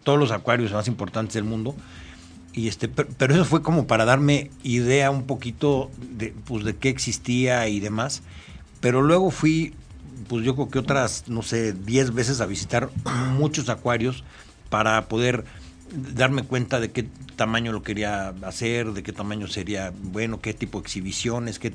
todos 0.04 0.18
los 0.18 0.30
acuarios 0.30 0.70
más 0.72 0.86
importantes 0.86 1.34
del 1.34 1.44
mundo. 1.44 1.74
Y 2.52 2.68
este, 2.68 2.88
per- 2.88 3.08
pero, 3.18 3.34
eso 3.34 3.44
fue 3.44 3.62
como 3.62 3.86
para 3.86 4.04
darme 4.04 4.50
idea 4.62 5.10
un 5.10 5.24
poquito 5.26 5.90
de 5.98 6.32
pues 6.46 6.64
de 6.64 6.76
qué 6.76 6.88
existía 6.88 7.66
y 7.68 7.80
demás. 7.80 8.22
Pero 8.80 9.02
luego 9.02 9.30
fui 9.32 9.74
pues 10.28 10.44
yo 10.44 10.54
creo 10.54 10.68
que 10.68 10.78
otras, 10.78 11.24
no 11.26 11.42
sé, 11.42 11.72
10 11.72 12.12
veces 12.14 12.40
a 12.40 12.46
visitar 12.46 12.90
muchos 13.38 13.68
acuarios 13.68 14.22
para 14.70 15.08
poder 15.08 15.44
darme 16.14 16.42
cuenta 16.42 16.80
de 16.80 16.90
qué 16.90 17.06
tamaño 17.36 17.72
lo 17.72 17.82
quería 17.82 18.34
hacer, 18.42 18.92
de 18.92 19.02
qué 19.02 19.12
tamaño 19.12 19.46
sería 19.48 19.92
bueno, 20.02 20.40
qué 20.40 20.52
tipo 20.54 20.78
de 20.78 20.82
exhibiciones, 20.82 21.58
qué 21.58 21.70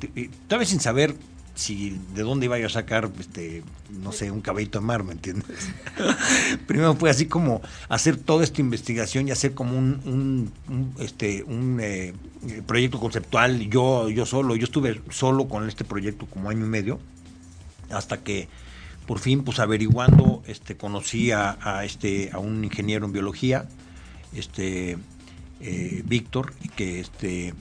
tal 0.48 0.60
vez 0.60 0.70
sin 0.70 0.80
saber 0.80 1.16
si 1.56 2.00
de 2.16 2.24
dónde 2.24 2.48
iba 2.48 2.58
yo 2.58 2.66
a 2.66 2.70
sacar, 2.70 3.12
este, 3.20 3.64
no 3.90 4.12
sé, 4.12 4.32
un 4.32 4.42
caballito 4.42 4.80
de 4.80 4.86
mar, 4.86 5.04
¿me 5.04 5.14
entiendes? 5.14 5.70
Primero 6.68 6.96
fue 6.96 7.10
así 7.10 7.28
como 7.28 7.62
hacer 7.90 8.18
toda 8.18 8.44
esta 8.44 8.62
investigación 8.62 9.28
y 9.28 9.32
hacer 9.32 9.54
como 9.54 9.78
un, 9.78 10.52
este, 11.00 11.44
un 11.44 11.80
eh, 11.80 12.14
eh, 12.48 12.62
proyecto 12.66 13.00
conceptual, 13.00 13.70
yo, 13.70 14.10
yo 14.10 14.26
solo, 14.26 14.56
yo 14.56 14.64
estuve 14.64 15.02
solo 15.12 15.48
con 15.48 15.68
este 15.68 15.84
proyecto 15.84 16.26
como 16.26 16.50
año 16.50 16.66
y 16.66 16.70
medio, 16.70 17.00
hasta 17.92 18.18
que 18.24 18.48
por 19.06 19.20
fin, 19.20 19.44
pues 19.44 19.60
averiguando, 19.60 20.42
este, 20.48 20.78
conocí 20.78 21.32
a, 21.32 21.58
a, 21.62 21.84
este, 21.84 22.30
a 22.32 22.40
un 22.40 22.64
ingeniero 22.64 23.06
en 23.06 23.12
biología, 23.12 23.68
este, 24.34 24.98
eh, 25.60 26.02
Víctor, 26.06 26.54
que 26.76 27.00
este, 27.00 27.54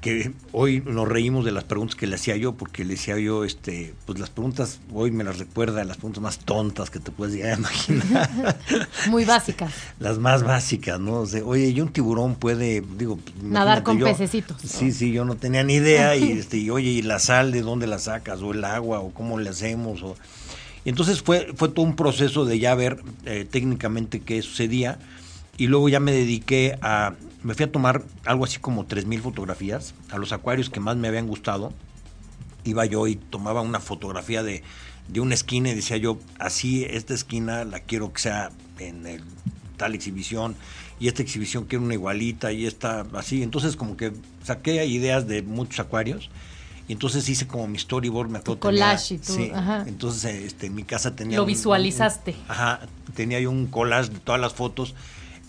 que 0.00 0.32
hoy 0.52 0.80
nos 0.86 1.08
reímos 1.08 1.44
de 1.44 1.50
las 1.52 1.64
preguntas 1.64 1.96
que 1.96 2.06
le 2.06 2.14
hacía 2.14 2.36
yo, 2.36 2.52
porque 2.54 2.84
le 2.84 2.94
decía 2.94 3.18
yo, 3.18 3.44
este, 3.44 3.94
pues 4.06 4.18
las 4.18 4.30
preguntas, 4.30 4.78
hoy 4.92 5.10
me 5.10 5.24
las 5.24 5.38
recuerda, 5.38 5.82
las 5.84 5.96
preguntas 5.96 6.22
más 6.22 6.38
tontas 6.38 6.88
que 6.90 7.00
te 7.00 7.10
puedes 7.10 7.34
llegar 7.34 7.54
a 7.54 7.58
imaginar, 7.58 8.60
Muy 9.10 9.24
básicas. 9.24 9.72
las 9.98 10.18
más 10.18 10.42
básicas, 10.44 11.00
¿no? 11.00 11.20
O 11.20 11.26
sea, 11.26 11.44
oye, 11.44 11.68
¿y 11.68 11.80
un 11.80 11.88
tiburón 11.88 12.36
puede, 12.36 12.82
digo, 12.96 13.18
Nadar 13.42 13.82
con 13.82 13.98
yo- 13.98 14.06
pececitos. 14.06 14.60
Sí, 14.62 14.92
sí, 14.92 15.10
yo 15.12 15.24
no 15.24 15.34
tenía 15.36 15.64
ni 15.64 15.74
idea, 15.74 16.14
y 16.16 16.32
este, 16.38 16.58
y 16.58 16.70
oye, 16.70 16.90
¿y 16.90 17.02
la 17.02 17.18
sal 17.18 17.50
de 17.52 17.62
dónde 17.62 17.86
la 17.86 17.98
sacas? 17.98 18.40
O 18.40 18.52
el 18.52 18.64
agua, 18.64 19.00
o 19.00 19.10
cómo 19.12 19.38
le 19.38 19.50
hacemos, 19.50 20.02
o 20.02 20.16
y 20.84 20.90
entonces 20.90 21.22
fue, 21.22 21.52
fue 21.56 21.68
todo 21.70 21.84
un 21.84 21.96
proceso 21.96 22.44
de 22.44 22.60
ya 22.60 22.74
ver 22.76 23.02
eh, 23.24 23.44
técnicamente 23.50 24.20
qué 24.20 24.40
sucedía 24.42 24.98
y 25.58 25.66
luego 25.66 25.88
ya 25.88 26.00
me 26.00 26.12
dediqué 26.12 26.78
a, 26.82 27.14
me 27.42 27.54
fui 27.54 27.64
a 27.64 27.72
tomar 27.72 28.04
algo 28.24 28.44
así 28.44 28.58
como 28.58 28.86
3.000 28.86 29.20
fotografías 29.20 29.92
a 30.10 30.16
los 30.18 30.32
acuarios 30.32 30.70
que 30.70 30.80
más 30.80 30.96
me 30.96 31.08
habían 31.08 31.26
gustado. 31.26 31.72
Iba 32.64 32.86
yo 32.86 33.06
y 33.06 33.16
tomaba 33.16 33.60
una 33.60 33.80
fotografía 33.80 34.42
de, 34.42 34.62
de 35.08 35.20
una 35.20 35.34
esquina 35.34 35.70
y 35.70 35.74
decía 35.74 35.96
yo, 35.96 36.18
así 36.38 36.84
esta 36.84 37.12
esquina 37.14 37.64
la 37.64 37.80
quiero 37.80 38.12
que 38.12 38.20
sea 38.20 38.50
en 38.78 39.06
el, 39.06 39.22
tal 39.76 39.94
exhibición 39.94 40.54
y 41.00 41.08
esta 41.08 41.22
exhibición 41.22 41.64
quiero 41.64 41.84
una 41.84 41.94
igualita 41.94 42.52
y 42.52 42.66
esta 42.66 43.06
así. 43.14 43.42
Entonces 43.42 43.76
como 43.76 43.96
que 43.96 44.12
saqué 44.44 44.84
ideas 44.86 45.26
de 45.26 45.42
muchos 45.42 45.80
acuarios 45.80 46.30
y 46.88 46.92
entonces 46.92 47.28
hice 47.28 47.46
como 47.46 47.66
mi 47.68 47.78
storyboard, 47.78 48.28
me 48.30 48.38
acuerdo. 48.38 48.60
collage 48.60 49.14
y 49.14 49.18
tú, 49.18 49.32
sí, 49.34 49.50
ajá. 49.54 49.84
Entonces 49.86 50.42
este, 50.44 50.66
en 50.66 50.74
mi 50.74 50.84
casa 50.84 51.14
tenía... 51.16 51.36
Lo 51.36 51.42
un- 51.44 51.48
visualizaste. 51.48 52.32
un- 52.32 52.44
ajá, 52.50 52.80
tenía 53.14 53.40
yo 53.40 53.50
un 53.50 53.66
collage 53.66 54.10
de 54.10 54.18
todas 54.20 54.40
las 54.40 54.54
fotos 54.54 54.94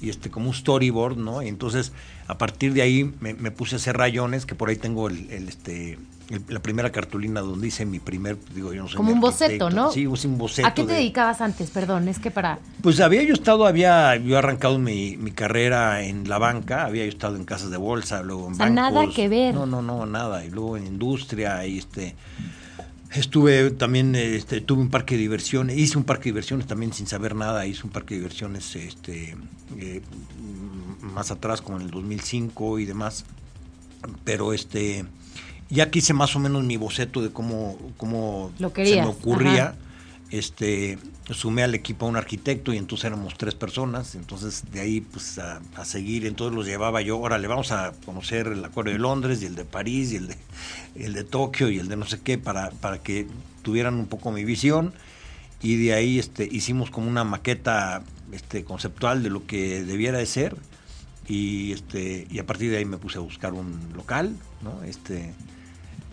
y 0.01 0.09
este 0.09 0.29
como 0.29 0.47
un 0.49 0.53
storyboard, 0.55 1.17
¿no? 1.17 1.41
Y 1.41 1.47
entonces 1.47 1.91
a 2.27 2.37
partir 2.37 2.73
de 2.73 2.81
ahí 2.81 3.11
me, 3.19 3.33
me 3.33 3.51
puse 3.51 3.75
a 3.75 3.77
hacer 3.77 3.97
rayones, 3.97 4.45
que 4.45 4.55
por 4.55 4.69
ahí 4.69 4.75
tengo 4.75 5.07
el, 5.09 5.29
el, 5.31 5.49
este 5.49 5.97
el- 6.29 6.43
la 6.47 6.59
primera 6.59 6.91
cartulina 6.91 7.41
donde 7.41 7.67
hice 7.69 7.85
mi 7.87 7.97
primer, 7.99 8.37
digo 8.53 8.71
yo 8.71 8.83
no 8.83 8.87
sé. 8.87 8.95
Como 8.97 9.11
un 9.11 9.19
boceto, 9.19 9.71
¿no? 9.71 9.91
Sí, 9.91 10.05
un 10.05 10.37
boceto. 10.37 10.67
¿A 10.67 10.73
qué 10.75 10.83
te 10.83 10.89
de- 10.89 10.93
dedicabas 10.99 11.41
antes? 11.41 11.71
Perdón, 11.71 12.07
es 12.07 12.19
que 12.19 12.29
para... 12.29 12.59
pues 12.83 12.99
había 12.99 13.23
yo 13.23 13.33
estado, 13.33 13.65
había 13.65 14.15
yo 14.15 14.37
arrancado 14.37 14.77
mi, 14.77 15.17
mi 15.17 15.31
carrera 15.31 16.03
en 16.03 16.29
la 16.29 16.37
banca, 16.37 16.85
había 16.85 17.03
yo 17.03 17.09
estado 17.09 17.35
en 17.35 17.45
casas 17.45 17.71
de 17.71 17.77
bolsa, 17.77 18.21
luego 18.21 18.45
en 18.47 18.53
O 18.53 18.55
sea, 18.57 18.69
nada 18.69 18.91
bancos. 18.99 19.15
que 19.15 19.27
ver. 19.27 19.55
No, 19.55 19.65
no, 19.65 19.81
no, 19.81 20.05
nada. 20.05 20.45
Y 20.45 20.51
luego 20.51 20.77
en 20.77 20.85
industria, 20.85 21.65
y 21.65 21.79
este 21.79 22.15
estuve 23.13 23.71
también, 23.71 24.15
este, 24.15 24.61
tuve 24.61 24.81
un 24.81 24.89
parque 24.89 25.15
de 25.15 25.21
diversiones, 25.21 25.77
hice 25.77 25.97
un 25.97 26.03
parque 26.03 26.25
de 26.25 26.31
diversiones 26.31 26.67
también 26.67 26.93
sin 26.93 27.07
saber 27.07 27.35
nada, 27.35 27.65
hice 27.65 27.83
un 27.83 27.91
parque 27.91 28.15
de 28.15 28.21
diversiones 28.21 28.75
este 28.75 29.35
eh, 29.77 30.01
más 31.01 31.31
atrás, 31.31 31.61
como 31.61 31.77
en 31.77 31.85
el 31.85 31.91
2005 31.91 32.79
y 32.79 32.85
demás. 32.85 33.25
Pero 34.23 34.53
este 34.53 35.05
ya 35.69 35.91
que 35.91 35.99
hice 35.99 36.13
más 36.13 36.35
o 36.35 36.39
menos 36.39 36.63
mi 36.63 36.77
boceto 36.77 37.21
de 37.21 37.29
cómo, 37.29 37.77
cómo 37.97 38.51
Lo 38.59 38.71
se 38.73 39.01
me 39.01 39.05
ocurría 39.05 39.63
ajá. 39.63 39.75
Este 40.31 40.97
sumé 41.31 41.63
al 41.63 41.75
equipo 41.75 42.05
a 42.05 42.09
un 42.09 42.15
arquitecto 42.15 42.73
y 42.73 42.77
entonces 42.77 43.05
éramos 43.05 43.37
tres 43.37 43.55
personas. 43.55 44.15
Entonces 44.15 44.63
de 44.71 44.79
ahí 44.79 45.01
pues 45.01 45.39
a, 45.39 45.61
a 45.75 45.85
seguir. 45.85 46.25
Entonces 46.25 46.55
los 46.55 46.65
llevaba 46.65 47.01
yo. 47.01 47.19
Órale 47.19 47.47
vamos 47.47 47.71
a 47.71 47.93
conocer 48.05 48.47
el 48.47 48.63
acuario 48.63 48.93
de 48.93 48.99
Londres 48.99 49.41
y 49.41 49.45
el 49.45 49.55
de 49.55 49.65
París 49.65 50.11
y 50.11 50.17
el 50.17 50.27
de 50.27 50.37
el 50.95 51.13
de 51.13 51.23
Tokio 51.23 51.69
y 51.69 51.79
el 51.79 51.87
de 51.87 51.95
no 51.95 52.05
sé 52.05 52.19
qué 52.19 52.37
para 52.37 52.71
para 52.71 52.99
que 53.01 53.27
tuvieran 53.63 53.95
un 53.95 54.07
poco 54.07 54.31
mi 54.31 54.43
visión. 54.45 54.93
Y 55.61 55.75
de 55.83 55.93
ahí 55.93 56.19
este 56.19 56.47
hicimos 56.49 56.89
como 56.89 57.07
una 57.07 57.23
maqueta 57.23 58.03
este 58.31 58.63
conceptual 58.63 59.23
de 59.23 59.29
lo 59.29 59.45
que 59.45 59.83
debiera 59.83 60.19
de 60.19 60.25
ser. 60.25 60.55
Y 61.27 61.73
este 61.73 62.27
y 62.29 62.39
a 62.39 62.45
partir 62.45 62.71
de 62.71 62.77
ahí 62.77 62.85
me 62.85 62.97
puse 62.97 63.17
a 63.17 63.21
buscar 63.21 63.53
un 63.53 63.93
local 63.95 64.35
no 64.61 64.83
este 64.83 65.33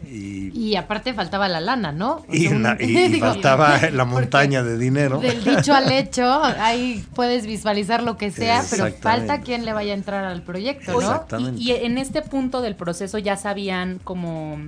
y, 0.05 0.51
Y 0.55 0.77
aparte 0.77 1.15
faltaba 1.15 1.49
la 1.49 1.61
lana, 1.61 1.91
¿no? 1.93 2.25
O 2.29 2.33
y, 2.35 2.43
sea, 2.43 2.51
un- 2.57 2.63
la- 2.63 2.77
y- 2.81 2.85
y 2.97 3.09
digo, 3.13 3.27
faltaba 3.27 3.79
la 3.91 4.05
montaña 4.05 4.63
de 4.63 4.79
dinero 4.79 5.19
Del 5.21 5.43
dicho 5.43 5.75
al 5.75 5.91
hecho, 5.93 6.43
ahí 6.45 7.05
puedes 7.15 7.47
visualizar 7.47 8.03
lo 8.03 8.17
que 8.17 8.31
sea, 8.31 8.63
pero 8.71 8.93
falta 9.01 9.41
quien 9.41 9.65
le 9.65 9.73
vaya 9.73 9.93
a 9.93 9.97
entrar 9.97 10.25
al 10.25 10.43
proyecto, 10.43 10.93
¿no? 10.93 11.01
Exacto. 11.01 11.37
Exactamente. 11.37 11.63
Y, 11.63 11.73
y 11.73 11.85
en 11.85 11.99
este 11.99 12.23
punto 12.23 12.61
del 12.61 12.75
proceso 12.77 13.19
ya 13.19 13.37
sabían 13.37 13.99
como, 14.05 14.59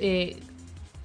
eh, 0.00 0.36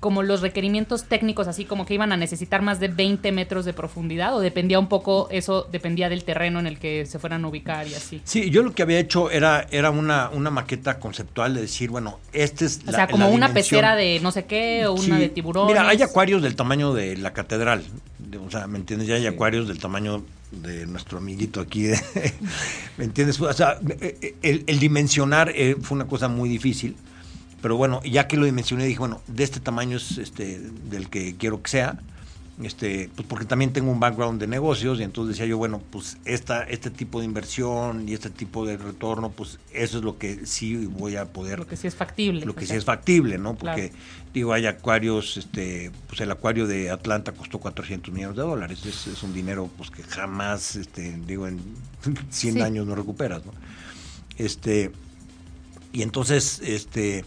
como 0.03 0.21
los 0.21 0.41
requerimientos 0.41 1.05
técnicos, 1.05 1.47
así 1.47 1.63
como 1.63 1.85
que 1.85 1.93
iban 1.93 2.11
a 2.11 2.17
necesitar 2.17 2.61
más 2.61 2.81
de 2.81 2.89
20 2.89 3.31
metros 3.31 3.63
de 3.63 3.71
profundidad, 3.71 4.35
o 4.35 4.41
dependía 4.41 4.77
un 4.77 4.89
poco, 4.89 5.29
eso 5.31 5.65
dependía 5.71 6.09
del 6.09 6.25
terreno 6.25 6.59
en 6.59 6.67
el 6.67 6.77
que 6.77 7.05
se 7.05 7.19
fueran 7.19 7.45
a 7.45 7.47
ubicar 7.47 7.87
y 7.87 7.93
así. 7.93 8.19
Sí, 8.25 8.49
yo 8.49 8.63
lo 8.63 8.73
que 8.73 8.83
había 8.83 8.99
hecho 8.99 9.31
era, 9.31 9.65
era 9.71 9.91
una, 9.91 10.29
una 10.33 10.49
maqueta 10.49 10.99
conceptual 10.99 11.53
de 11.53 11.61
decir, 11.61 11.89
bueno, 11.89 12.19
este 12.33 12.65
es 12.65 12.81
O 12.85 12.91
sea, 12.91 13.07
como 13.07 13.29
una 13.29 13.53
pecera 13.53 13.95
de 13.95 14.19
no 14.21 14.33
sé 14.33 14.43
qué, 14.43 14.85
o 14.87 14.91
una 14.93 15.17
de 15.19 15.29
tiburones. 15.29 15.73
Mira, 15.73 15.87
hay 15.87 16.01
acuarios 16.01 16.41
del 16.43 16.57
tamaño 16.57 16.93
de 16.93 17.15
la 17.15 17.31
catedral. 17.31 17.81
de- 18.19 18.39
O 18.39 18.51
sea, 18.51 18.67
¿me 18.67 18.79
entiendes? 18.79 19.07
Ya 19.07 19.15
hay 19.15 19.25
acuarios 19.25 19.69
del 19.69 19.79
tamaño 19.79 20.25
de 20.51 20.85
nuestro 20.85 21.17
amiguito 21.19 21.61
aquí. 21.61 21.83
de- 21.83 22.01
¿Me 22.97 23.05
entiendes? 23.05 23.39
O 23.39 23.53
sea, 23.53 23.79
eh, 24.01 24.35
el, 24.41 24.65
el 24.67 24.79
dimensionar 24.79 25.49
eh, 25.55 25.77
fue 25.81 25.95
una 25.95 26.07
cosa 26.07 26.27
muy 26.27 26.49
difícil. 26.49 26.97
Pero 27.63 27.77
bueno, 27.77 27.99
ya 28.03 28.27
que 28.27 28.37
lo 28.37 28.45
dimensioné, 28.45 28.85
dije, 28.85 28.99
bueno, 28.99 29.21
de 29.25 29.43
este 29.43 29.59
tamaño 29.59 29.97
es 29.97 30.19
este 30.19 30.59
del 30.91 31.09
que 31.09 31.35
quiero 31.37 31.63
que 31.63 31.71
sea. 31.71 31.97
Este, 32.61 33.09
pues 33.15 33.27
porque 33.27 33.45
también 33.45 33.73
tengo 33.73 33.89
un 33.91 33.99
background 33.99 34.39
de 34.39 34.45
negocios 34.45 34.99
y 34.99 35.03
entonces 35.03 35.35
decía 35.35 35.47
yo, 35.47 35.57
bueno, 35.57 35.81
pues 35.89 36.17
esta, 36.23 36.61
este 36.63 36.91
tipo 36.91 37.19
de 37.19 37.25
inversión 37.25 38.07
y 38.07 38.13
este 38.13 38.29
tipo 38.29 38.63
de 38.63 38.77
retorno, 38.77 39.31
pues 39.31 39.57
eso 39.73 39.97
es 39.97 40.03
lo 40.03 40.19
que 40.19 40.45
sí 40.45 40.85
voy 40.85 41.15
a 41.15 41.25
poder 41.25 41.57
Lo 41.57 41.65
que 41.65 41.75
sí 41.77 41.87
es 41.87 41.95
factible. 41.95 42.45
lo 42.45 42.53
que 42.53 42.67
sí 42.67 42.75
es 42.75 42.85
factible, 42.85 43.39
¿no? 43.39 43.55
Porque 43.55 43.89
Claro. 43.89 44.03
digo, 44.35 44.53
hay 44.53 44.67
acuarios, 44.67 45.37
este, 45.37 45.91
pues 46.07 46.21
el 46.21 46.29
acuario 46.29 46.67
de 46.67 46.91
Atlanta 46.91 47.31
costó 47.31 47.57
400 47.59 48.13
millones 48.13 48.35
de 48.37 48.43
dólares, 48.43 48.85
es, 48.85 49.07
es 49.07 49.23
un 49.23 49.33
dinero 49.33 49.67
pues 49.75 49.89
que 49.89 50.03
jamás, 50.03 50.75
este, 50.75 51.17
digo, 51.25 51.47
en 51.47 51.59
100 52.29 52.53
Sí. 52.55 52.61
años 52.61 52.85
no 52.85 52.93
recuperas, 52.93 53.43
¿no? 53.47 53.53
Este, 54.37 54.91
y 55.91 56.03
entonces, 56.03 56.61
este, 56.63 57.25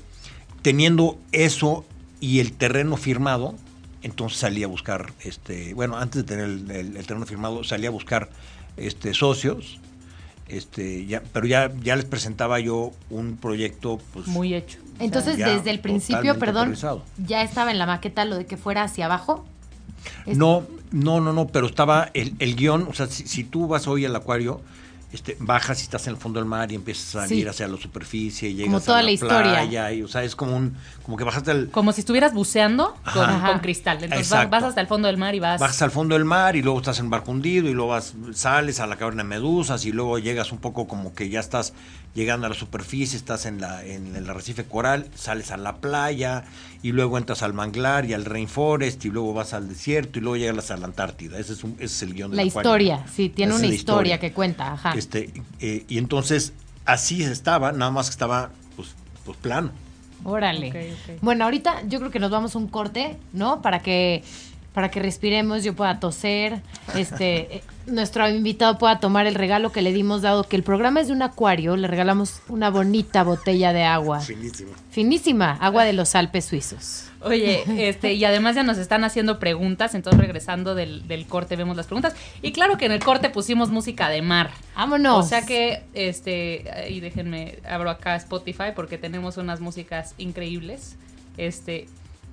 teniendo 0.63 1.19
eso 1.33 1.85
y 2.21 2.41
el 2.41 2.53
terreno 2.53 2.97
firmado, 2.97 3.55
entonces 4.03 4.39
salí 4.39 4.63
a 4.63 4.67
buscar, 4.67 5.13
este, 5.25 5.75
bueno, 5.75 5.97
antes 5.97 6.23
de 6.23 6.29
tener 6.29 6.45
el, 6.47 6.71
el- 6.71 6.97
el 6.97 7.07
terreno 7.07 7.27
firmado, 7.27 7.65
salí 7.65 7.87
a 7.87 7.91
buscar 7.91 8.31
este, 8.77 9.15
socios, 9.15 9.81
este, 10.49 11.07
ya, 11.07 11.23
pero 11.33 11.47
ya, 11.47 11.73
ya 11.83 11.97
les 11.97 12.05
presentaba 12.05 12.61
yo 12.61 12.93
un 13.11 13.37
proyecto, 13.37 13.99
pues, 14.13 14.27
Muy 14.29 14.55
hecho. 14.55 14.79
Entonces, 14.99 15.37
desde 15.39 15.71
el 15.71 15.81
principio, 15.81 16.39
perdón, 16.39 16.63
aterrizado. 16.69 17.03
ya 17.27 17.43
estaba 17.43 17.71
en 17.71 17.79
la 17.79 17.87
maqueta 17.87 18.25
lo 18.25 18.37
de 18.37 18.47
que 18.47 18.57
fuera 18.57 18.83
hacia 18.85 19.07
abajo. 19.07 19.45
Es- 20.25 20.37
No, 20.39 20.65
no, 20.93 21.21
no, 21.21 21.33
no, 21.33 21.49
pero 21.49 21.67
estaba 21.67 22.11
el, 22.15 22.35
el 22.39 22.55
guion, 22.55 22.87
o 22.89 22.95
sea, 22.95 23.07
si, 23.09 23.27
si 23.27 23.43
tú 23.45 23.67
vas 23.67 23.89
hoy 23.89 24.05
al 24.05 24.15
acuario, 24.15 24.61
este, 25.13 25.37
bajas 25.41 25.81
y 25.81 25.83
estás 25.85 26.07
en 26.09 26.15
el 26.15 26.21
fondo 26.21 26.41
del 26.41 26.49
mar 26.49 26.71
y 26.73 26.75
empiezas 26.75 27.15
a 27.17 27.21
salir 27.23 27.45
Sí. 27.45 27.49
hacia 27.49 27.69
la 27.69 27.77
superficie, 27.77 28.49
y 28.51 28.55
llegas 28.55 28.67
Como 28.73 28.81
toda 28.81 28.99
a 28.99 29.03
la, 29.03 29.07
la 29.07 29.13
historia. 29.13 29.41
playa, 29.53 29.93
y, 29.93 30.03
o 30.03 30.09
sea, 30.09 30.25
es 30.25 30.35
como 30.37 30.57
un, 30.57 30.77
como 31.05 31.17
que 31.17 31.25
bajaste 31.25 31.51
al, 31.53 31.71
Como 31.71 31.93
si 31.93 32.01
estuvieras 32.01 32.35
buceando 32.35 32.97
con, 33.15 33.59
cristal. 33.61 33.97
Entonces 34.03 34.29
vas, 34.31 34.41
Exacto. 34.45 34.51
vas 34.51 34.65
hasta 34.65 34.81
el 34.81 34.87
fondo 34.89 35.07
del 35.09 35.17
mar 35.17 35.35
y 35.35 35.41
vas. 35.41 35.61
bajas 35.61 35.81
al 35.83 35.91
fondo 35.91 36.15
del 36.17 36.25
mar 36.25 36.57
y 36.57 36.63
luego 36.63 36.79
estás 36.81 36.99
en 36.99 37.09
barco 37.09 37.31
hundido 37.31 37.69
y 37.69 37.73
luego 37.73 37.91
vas, 37.93 38.15
sales 38.33 38.81
a 38.81 38.87
la 38.87 38.97
caverna 38.97 39.23
de 39.23 39.29
medusas 39.29 39.85
y 39.85 39.93
luego 39.93 40.19
llegas 40.19 40.51
un 40.53 40.59
poco 40.59 40.87
como 40.89 41.15
que 41.15 41.29
ya 41.29 41.41
estás 41.41 41.73
llegando 42.17 42.47
a 42.47 42.49
la 42.51 42.57
superficie, 42.57 43.17
estás 43.17 43.47
en 43.47 43.61
la 43.61 43.85
en 43.85 44.17
el 44.17 44.29
arrecife 44.29 44.65
coral, 44.65 45.09
sales 45.15 45.53
a 45.53 45.57
la 45.57 45.77
playa 45.77 46.45
y 46.83 46.91
luego 46.93 47.19
entras 47.19 47.43
al 47.43 47.53
manglar 47.53 48.07
y 48.07 48.15
al 48.15 48.25
rainforest 48.25 49.05
y 49.05 49.11
luego 49.11 49.33
vas 49.35 49.53
al 49.53 49.69
desierto 49.69 50.19
y 50.19 50.23
luego 50.23 50.37
llegas 50.37 50.71
a 50.73 50.77
la 50.79 50.87
Antártida. 50.87 51.39
Ese 51.39 51.53
es, 51.53 51.63
un- 51.63 51.75
ese 51.75 51.85
es 51.85 52.03
el 52.03 52.15
guion 52.15 52.31
del 52.33 52.39
la 52.39 52.43
acuario. 52.51 52.71
historia, 52.71 53.07
sí, 53.15 53.29
tiene 53.29 53.53
Esa 53.55 53.65
una 53.67 53.75
historia, 53.75 54.19
que 54.19 54.33
cuenta, 54.33 54.73
ajá. 54.73 54.95
Este, 54.97 55.31
eh, 55.61 55.85
y 55.89 55.99
entonces 55.99 56.53
así 56.87 57.23
estaba, 57.23 57.71
nada 57.73 57.91
más 57.93 58.07
que 58.07 58.13
estaba 58.13 58.51
pues, 58.75 58.89
pues 59.25 59.37
plano. 59.39 59.71
Órale. 60.25 60.95
Bueno, 61.21 61.45
ahorita 61.45 61.83
yo 61.87 61.99
creo 62.01 62.11
que 62.11 62.19
nos 62.19 62.31
vamos 62.31 62.55
a 62.57 62.59
un 62.59 62.67
corte, 62.69 63.17
¿no? 63.33 63.61
Para 63.63 63.81
que 63.81 64.25
para 64.77 64.91
que 64.91 65.01
respiremos, 65.01 65.65
yo 65.65 65.75
pueda 65.75 65.99
toser, 66.01 66.61
este, 66.95 67.57
eh, 67.57 67.63
nuestro 67.87 68.29
invitado 68.29 68.77
pueda 68.77 69.01
tomar 69.01 69.27
el 69.27 69.35
regalo 69.35 69.73
que 69.73 69.81
le 69.81 69.91
dimos, 69.91 70.21
dado 70.21 70.45
que 70.45 70.55
el 70.55 70.63
programa 70.63 71.01
es 71.01 71.07
de 71.07 71.15
un 71.15 71.23
acuario, 71.23 71.79
le 71.79 71.89
regalamos 71.89 72.43
una 72.49 72.69
bonita 72.69 73.25
botella 73.25 73.73
de 73.73 73.85
agua. 73.85 74.21
Finísimo. 74.21 74.73
Finísima, 74.91 75.53
agua 75.63 75.85
de 75.85 75.95
los 75.95 76.15
Alpes 76.15 76.45
suizos. 76.45 77.09
Oye, 77.23 77.89
este, 77.89 78.13
y 78.13 78.25
además 78.27 78.55
ya 78.55 78.65
nos 78.65 78.77
están 78.77 79.03
haciendo 79.05 79.39
preguntas, 79.39 79.95
entonces 79.95 80.21
regresando 80.21 80.75
del, 80.75 81.09
del 81.09 81.27
corte 81.27 81.57
vemos 81.57 81.75
las 81.75 81.87
preguntas. 81.87 82.15
Y 82.43 82.53
claro 82.53 82.77
que 82.77 82.85
en 82.85 82.93
el 82.93 83.03
corte 83.03 83.31
pusimos 83.31 83.71
música 83.71 84.11
de 84.11 84.21
mar. 84.21 84.51
Vámonos. 84.75 85.25
O 85.25 85.27
sea 85.27 85.47
que, 85.47 85.85
este, 85.95 86.91
y 86.91 87.01
déjenme, 87.01 87.61
abro 87.67 87.89
acá 87.89 88.15
Spotify 88.17 88.73
porque 88.77 88.99
tenemos 88.99 89.39
unas 89.39 89.61
músicas 89.61 90.13
increíbles. 90.19 90.97
Este, 91.39 91.87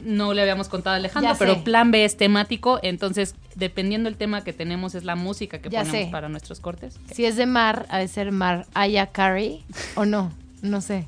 no 0.04 0.34
le 0.34 0.42
habíamos 0.42 0.70
contado 0.70 0.94
a 0.96 0.98
Alejandro, 0.98 1.32
Ya 1.32 1.36
sé. 1.36 1.46
pero 1.46 1.64
plan 1.64 1.92
B 1.92 2.04
es 2.06 2.18
temático, 2.18 2.80
entonces 2.84 3.36
dependiendo 3.56 4.10
del 4.10 4.18
tema 4.18 4.44
que 4.44 4.54
tenemos 4.54 4.96
es 4.96 5.04
la 5.04 5.16
música 5.16 5.60
que 5.60 5.70
Ya 5.70 5.82
ponemos 5.84 6.06
sé. 6.06 6.12
para 6.12 6.30
nuestros 6.30 6.60
cortes. 6.60 7.00
Si 7.14 7.26
es 7.26 7.36
de 7.36 7.46
mar, 7.46 7.86
ha 7.90 7.98
de 8.00 8.08
ser 8.08 8.32
mar 8.32 8.66
Aya 8.74 9.08
Carey 9.08 9.64
o 9.96 10.06
no, 10.06 10.32
no 10.62 10.82
sé. 10.82 11.06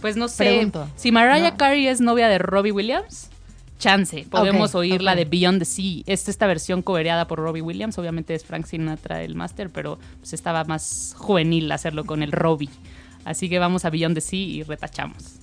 Pues 0.00 0.16
no 0.16 0.28
sé, 0.28 0.44
Pregunto. 0.44 0.88
si 0.96 1.10
Mariah 1.12 1.50
No. 1.52 1.56
Carey 1.56 1.86
es 1.88 2.00
novia 2.00 2.28
de 2.28 2.38
Robbie 2.38 2.70
Williams, 2.72 3.30
chance, 3.78 4.26
podemos 4.30 4.74
Ok, 4.74 4.80
oír 4.80 5.02
la 5.02 5.14
de 5.16 5.24
Beyond 5.24 5.58
the 5.60 5.64
Sea. 5.64 6.02
Es 6.06 6.28
esta 6.28 6.46
versión 6.46 6.82
cobereada 6.82 7.26
por 7.26 7.38
Robbie 7.38 7.62
Williams, 7.62 7.98
obviamente 7.98 8.34
es 8.34 8.44
Frank 8.44 8.66
Sinatra 8.66 9.22
el 9.22 9.34
máster, 9.34 9.70
pero 9.70 9.98
pues 10.20 10.32
estaba 10.34 10.64
más 10.64 11.14
juvenil 11.18 11.70
hacerlo 11.72 12.04
con 12.04 12.22
el 12.22 12.30
Robbie. 12.32 12.70
Así 13.24 13.48
que 13.48 13.58
vamos 13.58 13.84
a 13.84 13.90
Beyond 13.90 14.14
the 14.16 14.20
Sea 14.20 14.38
y 14.38 14.62
retachamos. 14.62 15.40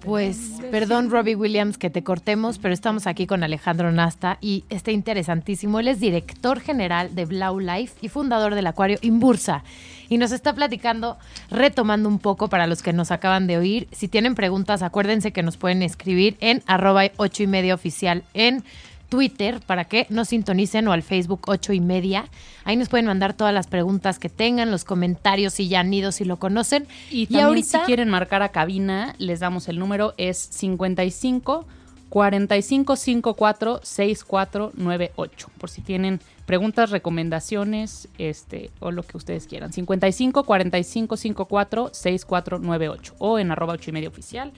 Pues 0.00 0.52
perdón 0.70 1.10
Robbie 1.10 1.34
Williams 1.34 1.78
que 1.78 1.90
te 1.90 2.04
cortemos, 2.04 2.58
pero 2.58 2.72
estamos 2.72 3.06
aquí 3.06 3.26
con 3.26 3.42
Alejandro 3.42 3.90
Nasta 3.90 4.38
y 4.40 4.64
está 4.68 4.92
interesantísimo. 4.92 5.80
Él 5.80 5.88
es 5.88 5.98
director 5.98 6.60
general 6.60 7.14
de 7.14 7.24
Blau 7.24 7.58
Life 7.58 7.94
y 8.00 8.08
fundador 8.08 8.54
del 8.54 8.68
acuario 8.68 8.98
Imbursa. 9.02 9.64
Y 10.08 10.18
nos 10.18 10.30
está 10.30 10.54
platicando, 10.54 11.18
retomando 11.50 12.08
un 12.08 12.20
poco 12.20 12.48
para 12.48 12.68
los 12.68 12.82
que 12.82 12.92
nos 12.92 13.10
acaban 13.10 13.48
de 13.48 13.58
oír. 13.58 13.88
Si 13.90 14.06
tienen 14.06 14.36
preguntas, 14.36 14.82
acuérdense 14.82 15.32
que 15.32 15.42
nos 15.42 15.56
pueden 15.56 15.82
escribir 15.82 16.36
en 16.40 16.62
arroba 16.66 17.02
ocho 17.16 17.42
y 17.42 17.48
media 17.48 17.74
oficial 17.74 18.22
en 18.32 18.62
Twitter 19.08 19.60
para 19.66 19.84
que 19.84 20.06
nos 20.10 20.28
sintonicen 20.28 20.88
o 20.88 20.92
al 20.92 21.02
Facebook 21.02 21.42
8 21.46 21.72
y 21.72 21.80
media. 21.80 22.28
Ahí 22.64 22.76
nos 22.76 22.88
pueden 22.88 23.06
mandar 23.06 23.34
todas 23.34 23.54
las 23.54 23.66
preguntas 23.66 24.18
que 24.18 24.28
tengan, 24.28 24.70
los 24.70 24.84
comentarios 24.84 25.54
si 25.54 25.68
ya 25.68 25.80
han 25.80 25.92
ido, 25.92 26.12
si 26.12 26.24
lo 26.24 26.38
conocen. 26.38 26.86
Y, 27.10 27.26
también 27.26 27.64
si 27.64 27.78
quieren 27.80 28.08
marcar 28.08 28.42
a 28.42 28.50
cabina, 28.50 29.14
les 29.18 29.40
damos 29.40 29.68
el 29.68 29.78
número, 29.78 30.14
es 30.16 30.38
55 30.38 31.66
4554 32.08 33.80
6498. 33.82 35.50
Por 35.58 35.70
si 35.70 35.82
tienen 35.82 36.20
preguntas, 36.46 36.90
recomendaciones, 36.90 38.08
este, 38.18 38.70
o 38.80 38.90
lo 38.90 39.02
que 39.02 39.16
ustedes 39.16 39.46
quieran. 39.46 39.72
55 39.72 40.44
4554 40.44 41.90
6498 41.92 43.14
o 43.18 43.38
en 43.38 43.50
arroba 43.50 43.74
8 43.74 43.90
y 43.90 43.92
media 43.92 44.08
oficial. 44.08 44.52